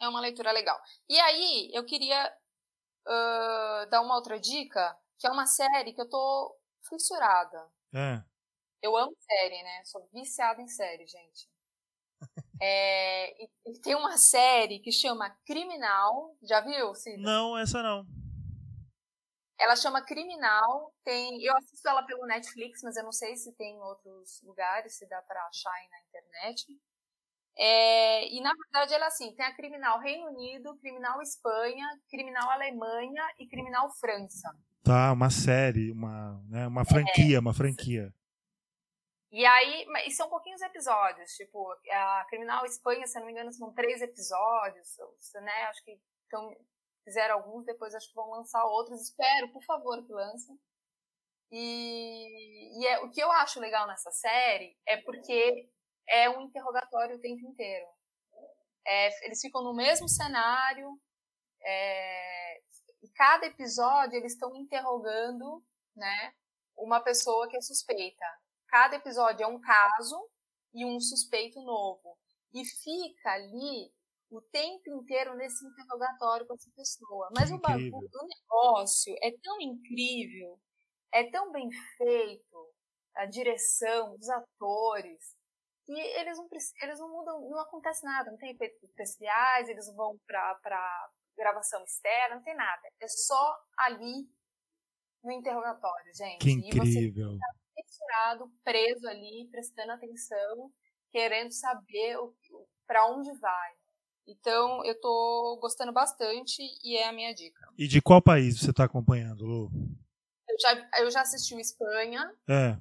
É 0.00 0.08
uma 0.08 0.20
leitura 0.20 0.50
legal. 0.50 0.78
E 1.08 1.18
aí, 1.18 1.70
eu 1.72 1.84
queria 1.84 2.28
uh, 3.06 3.88
dar 3.88 4.02
uma 4.02 4.16
outra 4.16 4.38
dica, 4.38 4.96
que 5.18 5.26
é 5.26 5.30
uma 5.30 5.46
série 5.46 5.92
que 5.92 6.00
eu 6.00 6.08
tô 6.08 6.58
fissurada. 6.88 7.70
É. 7.94 8.22
Eu 8.82 8.96
amo 8.96 9.16
série, 9.20 9.62
né? 9.62 9.84
Sou 9.84 10.06
viciada 10.12 10.60
em 10.60 10.68
série, 10.68 11.06
gente. 11.06 11.48
É, 12.66 13.44
e, 13.44 13.48
e 13.66 13.80
tem 13.82 13.94
uma 13.94 14.16
série 14.16 14.78
que 14.78 14.90
chama 14.90 15.28
Criminal. 15.46 16.34
Já 16.42 16.62
viu, 16.62 16.94
Cida? 16.94 17.20
Não, 17.20 17.58
essa 17.58 17.82
não. 17.82 18.06
Ela 19.60 19.76
chama 19.76 20.02
Criminal. 20.02 20.90
Tem, 21.04 21.44
eu 21.44 21.54
assisto 21.58 21.86
ela 21.86 22.02
pelo 22.04 22.26
Netflix, 22.26 22.80
mas 22.82 22.96
eu 22.96 23.04
não 23.04 23.12
sei 23.12 23.36
se 23.36 23.52
tem 23.52 23.76
em 23.76 23.82
outros 23.82 24.40
lugares, 24.42 24.96
se 24.96 25.06
dá 25.06 25.20
para 25.20 25.46
achar 25.46 25.72
aí 25.72 25.88
na 25.90 26.00
internet. 26.08 26.80
É, 27.56 28.34
e 28.34 28.40
na 28.40 28.52
verdade 28.54 28.94
ela 28.94 29.04
é 29.04 29.08
assim, 29.08 29.32
tem 29.36 29.44
a 29.44 29.54
Criminal 29.54 30.00
Reino 30.00 30.28
Unido, 30.28 30.74
Criminal 30.78 31.20
Espanha, 31.20 31.86
Criminal 32.10 32.50
Alemanha 32.50 33.22
e 33.38 33.46
Criminal 33.46 33.90
França. 34.00 34.50
Tá, 34.82 35.12
uma 35.12 35.28
série, 35.28 35.92
uma, 35.92 36.42
né, 36.48 36.66
uma 36.66 36.84
franquia, 36.84 37.36
é, 37.36 37.40
uma 37.40 37.54
franquia. 37.54 38.12
E 39.34 39.44
aí, 39.44 39.84
e 40.06 40.12
são 40.12 40.28
pouquinhos 40.28 40.62
episódios, 40.62 41.32
tipo, 41.32 41.68
a 41.90 42.24
Criminal 42.28 42.64
Espanha, 42.64 43.04
se 43.04 43.18
não 43.18 43.26
me 43.26 43.32
engano, 43.32 43.52
são 43.52 43.74
três 43.74 44.00
episódios, 44.00 44.96
né? 45.42 45.64
Acho 45.64 45.82
que 45.82 46.00
então, 46.28 46.56
fizeram 47.02 47.34
alguns, 47.34 47.64
depois 47.64 47.92
acho 47.96 48.08
que 48.08 48.14
vão 48.14 48.30
lançar 48.30 48.64
outros. 48.64 49.02
Espero, 49.02 49.52
por 49.52 49.64
favor, 49.64 50.00
que 50.06 50.12
lancem. 50.12 50.56
E, 51.50 52.78
e 52.80 52.86
é, 52.86 53.00
o 53.00 53.10
que 53.10 53.20
eu 53.20 53.28
acho 53.32 53.58
legal 53.58 53.88
nessa 53.88 54.12
série 54.12 54.78
é 54.86 54.98
porque 54.98 55.68
é 56.08 56.30
um 56.30 56.42
interrogatório 56.42 57.16
o 57.16 57.20
tempo 57.20 57.44
inteiro. 57.44 57.88
É, 58.86 59.26
eles 59.26 59.40
ficam 59.40 59.64
no 59.64 59.74
mesmo 59.74 60.08
cenário, 60.08 60.96
é, 61.60 62.60
e 63.02 63.08
cada 63.16 63.46
episódio 63.46 64.16
eles 64.16 64.34
estão 64.34 64.54
interrogando 64.54 65.60
né, 65.96 66.32
uma 66.76 67.00
pessoa 67.00 67.48
que 67.48 67.56
é 67.56 67.60
suspeita. 67.60 68.43
Cada 68.74 68.96
episódio 68.96 69.44
é 69.44 69.46
um 69.46 69.60
caso 69.60 70.28
e 70.74 70.84
um 70.84 70.98
suspeito 70.98 71.62
novo. 71.62 72.18
E 72.52 72.64
fica 72.64 73.30
ali 73.30 73.88
o 74.28 74.40
tempo 74.50 74.90
inteiro 74.90 75.36
nesse 75.36 75.64
interrogatório 75.64 76.44
com 76.44 76.54
essa 76.54 76.68
pessoa. 76.74 77.30
Mas 77.36 77.52
o, 77.52 77.60
bagulho, 77.60 77.92
o 77.92 78.26
negócio 78.26 79.14
é 79.22 79.30
tão 79.40 79.60
incrível, 79.60 80.58
é 81.12 81.30
tão 81.30 81.52
bem 81.52 81.70
feito, 81.96 82.74
a 83.14 83.26
direção, 83.26 84.16
os 84.16 84.28
atores, 84.28 85.36
que 85.86 85.92
eles 85.92 86.36
não, 86.36 86.48
eles 86.82 86.98
não 86.98 87.12
mudam, 87.12 87.48
não 87.48 87.60
acontece 87.60 88.04
nada, 88.04 88.32
não 88.32 88.38
tem 88.38 88.50
efeitos 88.50 88.82
especiais, 88.82 89.68
eles 89.68 89.86
vão 89.94 90.18
para 90.26 91.12
gravação 91.36 91.80
externa, 91.84 92.34
não 92.34 92.42
tem 92.42 92.56
nada. 92.56 92.88
É 93.00 93.06
só 93.06 93.56
ali 93.78 94.28
no 95.22 95.30
interrogatório, 95.30 96.12
gente. 96.12 96.40
Que 96.40 96.50
incrível. 96.50 96.82
E 96.82 96.90
você 96.90 97.63
preso 98.62 99.06
ali, 99.08 99.48
prestando 99.50 99.92
atenção, 99.92 100.70
querendo 101.10 101.52
saber 101.52 102.16
para 102.86 103.06
onde 103.06 103.32
vai. 103.38 103.72
Então, 104.26 104.84
eu 104.84 104.98
tô 105.00 105.58
gostando 105.60 105.92
bastante 105.92 106.62
e 106.82 106.96
é 106.96 107.08
a 107.08 107.12
minha 107.12 107.34
dica. 107.34 107.68
E 107.76 107.86
de 107.86 108.00
qual 108.00 108.22
país 108.22 108.58
você 108.58 108.70
está 108.70 108.84
acompanhando, 108.84 109.44
Lu? 109.44 109.70
Eu 110.48 110.56
já, 110.60 110.90
eu 111.00 111.10
já 111.10 111.20
assisti 111.20 111.54
o 111.54 111.60
Espanha, 111.60 112.32
é. 112.48 112.78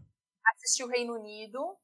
assisti 0.55 0.83
o 0.83 0.87
Reino 0.87 1.13
Unido, 1.15 1.77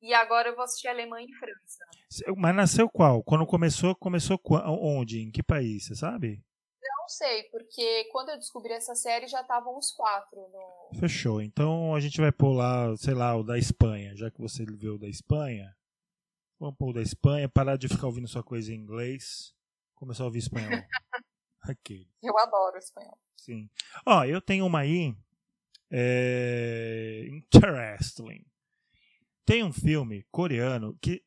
e 0.00 0.12
agora 0.12 0.50
eu 0.50 0.54
vou 0.54 0.64
assistir 0.64 0.88
Alemanha 0.88 1.26
e 1.28 1.34
França. 1.34 2.34
Mas 2.36 2.54
nasceu 2.54 2.88
qual? 2.88 3.22
Quando 3.22 3.46
começou, 3.46 3.96
começou 3.96 4.38
onde? 4.66 5.20
Em 5.20 5.30
que 5.30 5.42
país, 5.42 5.86
você 5.86 5.94
sabe? 5.94 6.44
Não 7.04 7.08
sei, 7.10 7.42
porque 7.50 8.04
quando 8.04 8.30
eu 8.30 8.38
descobri 8.38 8.72
essa 8.72 8.94
série 8.94 9.28
já 9.28 9.42
estavam 9.42 9.76
os 9.76 9.92
quatro 9.92 10.40
no. 10.48 10.98
Fechou. 10.98 11.42
Então 11.42 11.94
a 11.94 12.00
gente 12.00 12.18
vai 12.18 12.32
pôr 12.32 12.54
lá, 12.54 12.96
sei 12.96 13.12
lá, 13.12 13.36
o 13.36 13.42
da 13.42 13.58
Espanha, 13.58 14.16
já 14.16 14.30
que 14.30 14.40
você 14.40 14.64
viu 14.64 14.94
o 14.94 14.98
da 14.98 15.06
Espanha. 15.06 15.76
Vamos 16.58 16.76
pôr 16.78 16.88
o 16.88 16.92
da 16.94 17.02
Espanha, 17.02 17.46
parar 17.46 17.76
de 17.76 17.88
ficar 17.88 18.06
ouvindo 18.06 18.26
sua 18.26 18.42
coisa 18.42 18.72
em 18.72 18.76
inglês, 18.76 19.54
começar 19.94 20.22
a 20.22 20.26
ouvir 20.26 20.38
espanhol. 20.38 20.70
Aquele. 21.60 22.08
Eu 22.22 22.38
adoro 22.38 22.78
espanhol. 22.78 23.18
Sim. 23.36 23.68
Ó, 24.06 24.24
eu 24.24 24.40
tenho 24.40 24.64
uma 24.64 24.78
aí. 24.78 25.14
É... 25.90 27.26
Interesting. 27.28 28.46
Tem 29.44 29.62
um 29.62 29.74
filme 29.74 30.22
coreano 30.30 30.96
que 31.02 31.22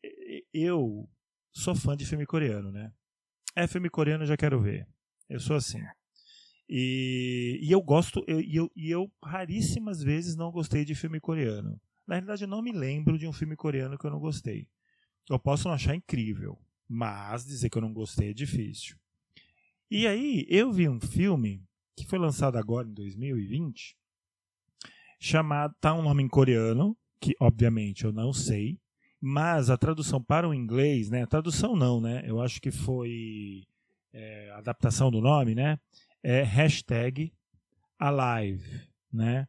eu 0.52 1.08
sou 1.54 1.76
fã 1.76 1.96
de 1.96 2.04
filme 2.04 2.26
coreano, 2.26 2.72
né? 2.72 2.92
É 3.56 3.68
filme 3.68 3.92
coreano, 3.92 4.26
já 4.26 4.36
quero 4.36 4.60
ver. 4.60 4.88
Eu 5.30 5.40
sou 5.40 5.56
assim. 5.56 5.82
E, 6.70 7.60
e 7.62 7.72
eu 7.72 7.82
gosto, 7.82 8.24
e 8.28 8.56
eu, 8.56 8.70
eu, 8.76 9.02
eu 9.02 9.12
raríssimas 9.24 10.04
vezes 10.04 10.36
não 10.36 10.52
gostei 10.52 10.84
de 10.84 10.96
filme 10.96 11.20
coreano. 11.20 11.80
Na 12.06 12.16
realidade, 12.16 12.44
eu 12.44 12.48
não 12.48 12.62
me 12.62 12.72
lembro 12.72 13.18
de 13.18 13.28
um 13.28 13.34
filme 13.34 13.56
coreano 13.56 13.98
que 13.98 14.06
eu 14.06 14.12
não 14.12 14.20
gostei. 14.20 14.68
Eu 15.30 15.40
posso 15.40 15.68
não 15.68 15.76
achar 15.76 15.96
incrível, 15.96 16.58
mas 16.88 17.46
dizer 17.46 17.70
que 17.70 17.78
eu 17.78 17.82
não 17.82 17.94
gostei 17.94 18.30
é 18.30 18.34
difícil. 18.34 18.98
E 19.92 20.08
aí, 20.08 20.46
eu 20.50 20.72
vi 20.72 20.88
um 20.88 21.00
filme 21.00 21.64
que 21.96 22.06
foi 22.06 22.20
lançado 22.20 22.58
agora 22.58 22.88
em 22.88 22.94
2020, 22.94 23.98
chamado, 25.20 25.74
tá 25.82 25.94
um 25.94 26.02
nome 26.02 26.24
em 26.24 26.28
coreano, 26.28 26.96
que 27.20 27.34
obviamente 27.40 28.06
eu 28.06 28.14
não 28.14 28.32
sei, 28.32 28.80
mas 29.20 29.70
a 29.70 29.78
tradução 29.78 30.22
para 30.22 30.48
o 30.48 30.54
inglês, 30.54 31.10
né? 31.10 31.26
Tradução 31.26 31.76
não, 31.76 32.00
né? 32.00 32.24
Eu 32.26 32.40
acho 32.40 32.62
que 32.62 32.72
foi 32.72 33.66
é, 34.18 34.52
adaptação 34.52 35.12
do 35.12 35.22
nome, 35.22 35.54
né? 35.54 35.80
É 36.24 36.42
hashtag 36.42 37.32
Alive, 38.00 38.90
né? 39.14 39.48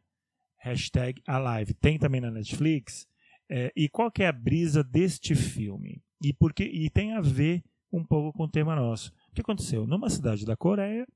Hashtag 0.57 1.21
Alive. 1.25 1.73
Tem 1.73 1.97
também 1.97 2.21
na 2.21 2.29
Netflix. 2.29 3.07
É, 3.49 3.71
e 3.75 3.89
qual 3.89 4.11
que 4.11 4.21
é 4.21 4.27
a 4.27 4.31
brisa 4.31 4.83
deste 4.83 5.33
filme? 5.33 6.03
E, 6.21 6.31
porque, 6.33 6.63
e 6.63 6.89
tem 6.89 7.13
a 7.13 7.21
ver 7.21 7.63
um 7.91 8.05
pouco 8.05 8.37
com 8.37 8.43
o 8.43 8.49
tema 8.49 8.75
nosso. 8.75 9.11
O 9.31 9.33
que 9.33 9.41
aconteceu? 9.41 9.87
Numa 9.87 10.09
cidade 10.09 10.45
da 10.45 10.55
Coreia, 10.55 11.07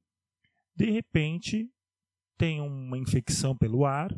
de 0.75 0.89
repente, 0.89 1.69
tem 2.37 2.59
uma 2.59 2.97
infecção 2.97 3.55
pelo 3.55 3.85
ar 3.85 4.11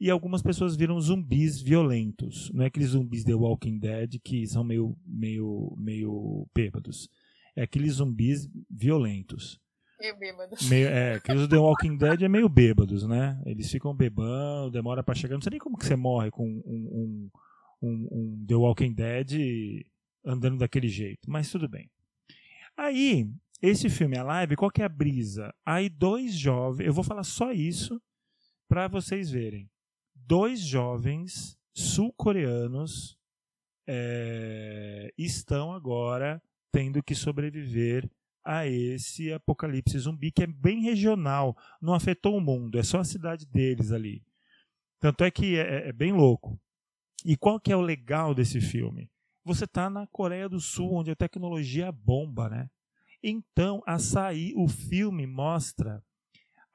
e 0.00 0.10
algumas 0.10 0.42
pessoas 0.42 0.74
viram 0.74 1.00
zumbis 1.00 1.62
violentos. 1.62 2.50
Não 2.52 2.64
é 2.64 2.66
aqueles 2.66 2.90
zumbis 2.90 3.22
The 3.22 3.34
Walking 3.34 3.78
Dead 3.78 4.18
que 4.24 4.44
são 4.48 4.64
meio, 4.64 4.96
meio, 5.06 5.72
meio 5.78 6.48
bêbados. 6.52 7.08
É 7.56 7.62
aqueles 7.62 7.94
zumbis 7.94 8.48
violentos. 8.70 9.60
Meio 10.00 10.18
bêbados. 10.18 10.68
Meio, 10.68 10.88
é, 10.88 11.14
aqueles 11.14 11.48
The 11.48 11.56
Walking 11.56 11.96
Dead 11.96 12.22
é 12.22 12.28
meio 12.28 12.48
bêbados, 12.48 13.06
né? 13.06 13.40
Eles 13.46 13.70
ficam 13.70 13.94
bebando, 13.94 14.72
demora 14.72 15.02
para 15.02 15.14
chegar. 15.14 15.34
Não 15.34 15.40
sei 15.40 15.50
nem 15.50 15.60
como 15.60 15.78
que 15.78 15.86
você 15.86 15.96
morre 15.96 16.30
com 16.30 16.46
um, 16.46 16.60
um, 16.66 17.30
um, 17.82 18.08
um 18.10 18.46
The 18.46 18.54
Walking 18.54 18.92
Dead 18.92 19.86
andando 20.24 20.58
daquele 20.58 20.88
jeito, 20.88 21.30
mas 21.30 21.50
tudo 21.50 21.68
bem. 21.68 21.88
Aí, 22.76 23.30
esse 23.62 23.88
filme, 23.88 24.18
a 24.18 24.24
live, 24.24 24.56
qual 24.56 24.70
que 24.70 24.82
é 24.82 24.84
a 24.84 24.88
brisa? 24.88 25.54
Aí 25.64 25.88
dois 25.88 26.34
jovens, 26.34 26.86
eu 26.86 26.92
vou 26.92 27.04
falar 27.04 27.22
só 27.22 27.52
isso 27.52 28.02
para 28.68 28.88
vocês 28.88 29.30
verem 29.30 29.70
dois 30.26 30.60
jovens 30.60 31.58
sul-coreanos 31.72 33.18
é, 33.86 35.12
estão 35.18 35.72
agora 35.72 36.42
tendo 36.74 37.04
que 37.04 37.14
sobreviver 37.14 38.10
a 38.44 38.66
esse 38.66 39.32
apocalipse 39.32 39.96
zumbi 39.96 40.32
que 40.32 40.42
é 40.42 40.46
bem 40.46 40.82
regional, 40.82 41.56
não 41.80 41.94
afetou 41.94 42.36
o 42.36 42.40
mundo, 42.40 42.80
é 42.80 42.82
só 42.82 42.98
a 42.98 43.04
cidade 43.04 43.46
deles 43.46 43.92
ali. 43.92 44.24
Tanto 44.98 45.22
é 45.22 45.30
que 45.30 45.56
é, 45.56 45.88
é 45.88 45.92
bem 45.92 46.12
louco. 46.12 46.60
E 47.24 47.36
qual 47.36 47.60
que 47.60 47.70
é 47.70 47.76
o 47.76 47.80
legal 47.80 48.34
desse 48.34 48.60
filme? 48.60 49.08
Você 49.44 49.66
está 49.66 49.88
na 49.88 50.04
Coreia 50.08 50.48
do 50.48 50.58
Sul, 50.58 50.94
onde 50.94 51.12
a 51.12 51.16
tecnologia 51.16 51.92
bomba, 51.92 52.48
né? 52.48 52.68
Então, 53.22 53.80
a 53.86 53.96
sair, 54.00 54.52
o 54.56 54.66
filme 54.66 55.28
mostra 55.28 56.02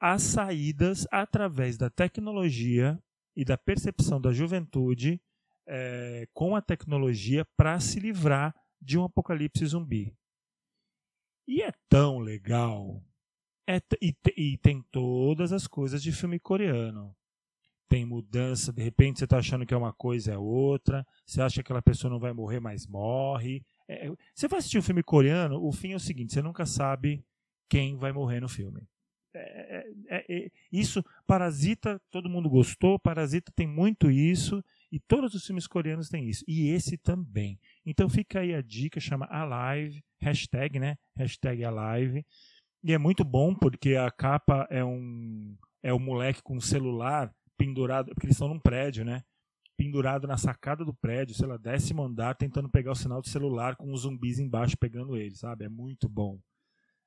as 0.00 0.22
saídas 0.22 1.06
através 1.10 1.76
da 1.76 1.90
tecnologia 1.90 2.98
e 3.36 3.44
da 3.44 3.58
percepção 3.58 4.18
da 4.18 4.32
juventude 4.32 5.20
é, 5.66 6.26
com 6.32 6.56
a 6.56 6.62
tecnologia 6.62 7.44
para 7.54 7.78
se 7.80 8.00
livrar 8.00 8.54
de 8.80 8.98
um 8.98 9.04
apocalipse 9.04 9.64
zumbi. 9.66 10.14
E 11.46 11.62
é 11.62 11.72
tão 11.88 12.18
legal. 12.18 13.02
É 13.66 13.80
e, 14.00 14.14
e, 14.36 14.58
tem 14.58 14.82
todas 14.90 15.52
as 15.52 15.66
coisas 15.66 16.02
de 16.02 16.12
filme 16.12 16.38
coreano. 16.38 17.14
Tem 17.88 18.04
mudança, 18.04 18.72
de 18.72 18.82
repente 18.82 19.18
você 19.18 19.24
está 19.24 19.38
achando 19.38 19.66
que 19.66 19.74
é 19.74 19.76
uma 19.76 19.92
coisa, 19.92 20.32
é 20.32 20.38
outra. 20.38 21.04
Você 21.26 21.42
acha 21.42 21.56
que 21.56 21.60
aquela 21.62 21.82
pessoa 21.82 22.10
não 22.10 22.20
vai 22.20 22.32
morrer, 22.32 22.60
mas 22.60 22.86
morre. 22.86 23.64
É, 23.88 24.06
é, 24.06 24.12
você 24.32 24.46
vai 24.46 24.60
assistir 24.60 24.78
um 24.78 24.82
filme 24.82 25.02
coreano, 25.02 25.60
o 25.60 25.72
fim 25.72 25.92
é 25.92 25.96
o 25.96 26.00
seguinte: 26.00 26.32
você 26.32 26.40
nunca 26.40 26.64
sabe 26.64 27.24
quem 27.68 27.96
vai 27.96 28.12
morrer 28.12 28.40
no 28.40 28.48
filme. 28.48 28.88
É, 29.34 29.86
é, 30.08 30.24
é, 30.28 30.50
isso, 30.72 31.04
Parasita, 31.26 32.00
todo 32.10 32.28
mundo 32.28 32.48
gostou, 32.48 32.98
Parasita 32.98 33.52
tem 33.54 33.66
muito 33.66 34.10
isso, 34.10 34.64
E 34.90 34.98
todos 34.98 35.34
os 35.34 35.44
filmes 35.44 35.66
coreanos 35.66 36.08
têm 36.08 36.28
isso. 36.28 36.44
E 36.48 36.68
esse 36.68 36.96
também. 36.98 37.58
Então 37.86 38.08
fica 38.08 38.40
aí 38.40 38.54
a 38.54 38.60
dica, 38.60 38.98
chama 38.98 39.26
Alive, 39.30 40.02
hashtag, 40.20 40.78
né? 40.78 40.96
Hashtag 41.16 41.64
Alive. 41.64 42.26
E 42.82 42.92
é 42.92 42.98
muito 42.98 43.24
bom 43.24 43.54
porque 43.54 43.94
a 43.94 44.10
capa 44.10 44.66
é 44.70 44.84
um 44.84 45.56
é 45.82 45.92
o 45.92 45.96
um 45.96 46.00
moleque 46.00 46.42
com 46.42 46.56
um 46.56 46.60
celular 46.60 47.32
pendurado, 47.56 48.10
porque 48.14 48.26
eles 48.26 48.36
estão 48.36 48.48
num 48.48 48.58
prédio, 48.58 49.04
né? 49.04 49.22
Pendurado 49.76 50.26
na 50.26 50.36
sacada 50.36 50.84
do 50.84 50.94
prédio, 50.94 51.34
sei 51.34 51.46
lá, 51.46 51.56
décimo 51.56 52.02
andar, 52.02 52.34
tentando 52.34 52.68
pegar 52.68 52.92
o 52.92 52.96
sinal 52.96 53.22
de 53.22 53.30
celular 53.30 53.76
com 53.76 53.92
os 53.92 54.02
zumbis 54.02 54.38
embaixo 54.38 54.76
pegando 54.78 55.16
ele, 55.16 55.34
sabe? 55.34 55.64
É 55.64 55.68
muito 55.68 56.08
bom. 56.08 56.38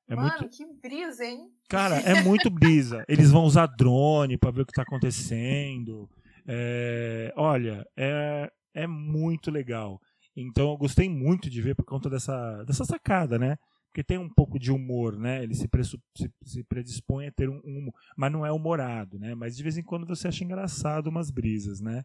É 0.08 0.14
Mano, 0.14 0.28
muito... 0.40 0.56
que 0.56 0.66
brisa, 0.80 1.24
hein? 1.24 1.50
Cara, 1.68 1.96
é 2.02 2.22
muito 2.22 2.50
brisa. 2.50 3.04
Eles 3.08 3.30
vão 3.30 3.44
usar 3.44 3.66
drone 3.66 4.36
para 4.36 4.50
ver 4.50 4.62
o 4.62 4.66
que 4.66 4.72
tá 4.72 4.82
acontecendo. 4.82 6.08
É... 6.46 7.32
Olha, 7.36 7.86
é... 7.96 8.50
é 8.74 8.86
muito 8.86 9.50
legal. 9.50 10.00
Então 10.36 10.70
eu 10.70 10.76
gostei 10.76 11.08
muito 11.08 11.48
de 11.48 11.62
ver 11.62 11.74
por 11.74 11.84
conta 11.84 12.10
dessa, 12.10 12.64
dessa 12.64 12.84
sacada, 12.84 13.38
né? 13.38 13.56
Porque 13.88 14.02
tem 14.02 14.18
um 14.18 14.28
pouco 14.28 14.58
de 14.58 14.72
humor, 14.72 15.16
né? 15.16 15.44
Ele 15.44 15.54
se, 15.54 15.68
se, 16.16 16.32
se 16.44 16.64
predispõe 16.64 17.28
a 17.28 17.32
ter 17.32 17.48
um, 17.48 17.60
um, 17.64 17.92
mas 18.16 18.32
não 18.32 18.44
é 18.44 18.50
humorado, 18.50 19.20
né? 19.20 19.36
Mas 19.36 19.56
de 19.56 19.62
vez 19.62 19.78
em 19.78 19.84
quando 19.84 20.04
você 20.04 20.26
acha 20.26 20.42
engraçado 20.42 21.06
umas 21.06 21.30
brisas, 21.30 21.80
né? 21.80 22.02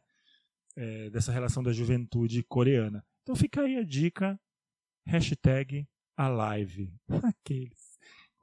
É, 0.76 1.10
dessa 1.10 1.32
relação 1.32 1.64
da 1.64 1.74
juventude 1.74 2.44
coreana. 2.44 3.04
Então 3.24 3.36
fica 3.36 3.62
aí 3.62 3.76
a 3.78 3.84
dica, 3.84 4.40
hashtag 5.08 5.88
Alive. 6.16 6.94
Aqueles. 7.24 7.98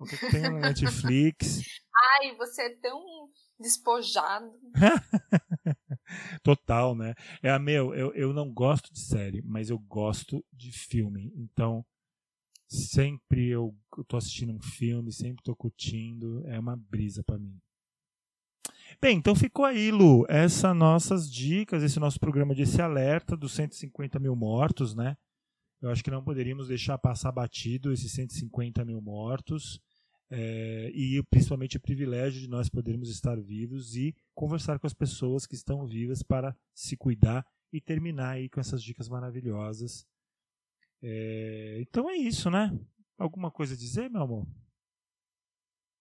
que 0.09 0.31
tem 0.31 0.51
no 0.51 0.59
Netflix. 0.59 1.61
Ai, 2.21 2.35
você 2.37 2.63
é 2.63 2.77
tão 2.77 3.31
despojado. 3.61 4.51
Total, 6.43 6.95
né? 6.95 7.15
É, 7.43 7.59
meu, 7.59 7.95
eu, 7.95 8.13
eu 8.15 8.33
não 8.33 8.53
gosto 8.53 8.93
de 8.93 9.01
série, 9.01 9.43
mas 9.43 9.71
eu 9.71 9.79
gosto 9.79 10.45
de 10.53 10.73
filme. 10.73 11.33
Então, 11.37 11.85
Sempre 12.69 13.49
eu, 13.49 13.75
estou 13.97 14.19
assistindo 14.19 14.53
um 14.53 14.61
filme, 14.61 15.13
sempre 15.13 15.41
estou 15.41 15.55
curtindo, 15.55 16.45
é 16.49 16.59
uma 16.59 16.77
brisa 16.77 17.23
para 17.23 17.39
mim. 17.39 17.57
Bem, 19.01 19.19
então 19.19 19.37
ficou 19.37 19.65
aí, 19.65 19.93
Lu, 19.93 20.27
essas 20.29 20.75
nossas 20.75 21.31
dicas, 21.31 21.83
esse 21.83 22.01
nosso 22.01 22.19
programa 22.19 22.55
de 22.55 22.63
esse 22.63 22.83
alerta 22.83 23.37
dos 23.37 23.53
150 23.53 24.19
mil 24.19 24.35
mortos, 24.35 24.97
né? 24.97 25.17
Eu 25.81 25.91
acho 25.91 26.03
que 26.03 26.11
não 26.11 26.25
poderíamos 26.25 26.67
deixar 26.67 26.99
passar 26.99 27.31
batido 27.31 27.93
esses 27.93 28.11
150 28.13 28.85
mil 28.85 29.01
mortos 29.01 29.79
é, 30.31 30.91
e 30.93 31.23
principalmente 31.31 31.77
o 31.77 31.81
privilégio 31.81 32.41
de 32.41 32.49
nós 32.49 32.69
podermos 32.69 33.09
estar 33.09 33.41
vivos 33.41 33.95
e 33.95 34.15
conversar 34.35 34.79
com 34.79 34.87
as 34.87 34.95
pessoas 34.95 35.47
que 35.47 35.55
estão 35.55 35.87
vivas 35.87 36.23
para 36.23 36.57
se 36.75 36.97
cuidar 36.97 37.47
e 37.73 37.81
terminar 37.81 38.31
aí 38.31 38.49
com 38.49 38.61
essas 38.61 38.83
dicas 38.83 39.09
maravilhosas 39.09 40.07
é, 41.03 41.79
então 41.81 42.09
é 42.09 42.17
isso, 42.17 42.51
né? 42.51 42.71
Alguma 43.19 43.51
coisa 43.51 43.75
a 43.75 43.77
dizer, 43.77 44.11
meu 44.11 44.23
amor? 44.23 44.47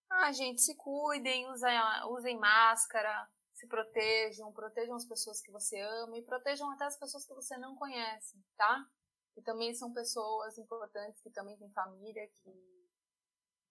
Ah, 0.10 0.32
gente, 0.32 0.62
se 0.62 0.76
cuidem, 0.76 1.48
usem, 1.52 1.78
usem 2.10 2.40
máscara, 2.40 3.30
se 3.54 3.68
protejam, 3.68 4.52
protejam 4.54 4.96
as 4.96 5.06
pessoas 5.06 5.42
que 5.42 5.52
você 5.52 5.80
ama 5.80 6.18
e 6.18 6.24
protejam 6.24 6.72
até 6.72 6.86
as 6.86 6.98
pessoas 6.98 7.26
que 7.26 7.34
você 7.34 7.58
não 7.58 7.76
conhece, 7.76 8.42
tá? 8.58 8.86
Que 9.34 9.42
também 9.42 9.74
são 9.76 9.94
pessoas 9.94 10.58
importantes, 10.58 11.22
que 11.22 11.30
também 11.30 11.58
têm 11.58 11.70
família, 11.72 12.28
que, 12.28 12.50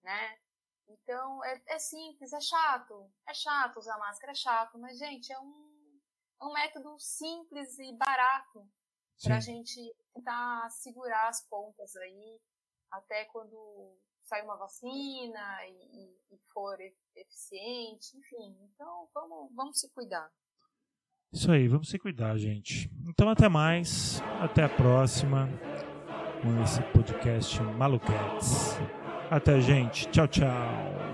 né? 0.03 0.37
Então, 0.87 1.43
é, 1.43 1.61
é 1.67 1.79
simples, 1.79 2.31
é 2.31 2.41
chato, 2.41 3.11
é 3.27 3.33
chato 3.33 3.77
usar 3.77 3.97
máscara, 3.97 4.31
é 4.31 4.35
chato, 4.35 4.77
mas, 4.77 4.97
gente, 4.97 5.31
é 5.31 5.39
um, 5.39 5.99
é 6.41 6.45
um 6.45 6.53
método 6.53 6.95
simples 6.99 7.77
e 7.79 7.93
barato 7.97 8.67
para 9.23 9.37
a 9.37 9.39
gente 9.39 9.75
tentar 10.13 10.69
segurar 10.69 11.29
as 11.29 11.41
pontas 11.47 11.95
aí 11.95 12.39
até 12.91 13.25
quando 13.25 13.97
sair 14.23 14.43
uma 14.43 14.57
vacina 14.57 15.65
e, 15.67 16.17
e, 16.31 16.37
for 16.53 16.77
eficiente, 17.15 18.17
enfim. 18.17 18.55
Então 18.73 19.07
vamos, 19.13 19.53
vamos 19.53 19.79
se 19.79 19.89
cuidar. 19.91 20.29
Isso 21.31 21.51
aí, 21.51 21.67
vamos 21.67 21.89
se 21.89 21.99
cuidar, 21.99 22.37
gente. 22.37 22.89
Então 23.07 23.29
até 23.29 23.47
mais, 23.47 24.21
até 24.41 24.63
a 24.63 24.69
próxima 24.69 25.47
com 26.41 26.61
esse 26.63 26.81
podcast 26.91 27.61
Maluquetes. 27.61 28.77
Até, 29.29 29.59
gente. 29.61 30.07
Tchau, 30.09 30.27
tchau. 30.27 31.04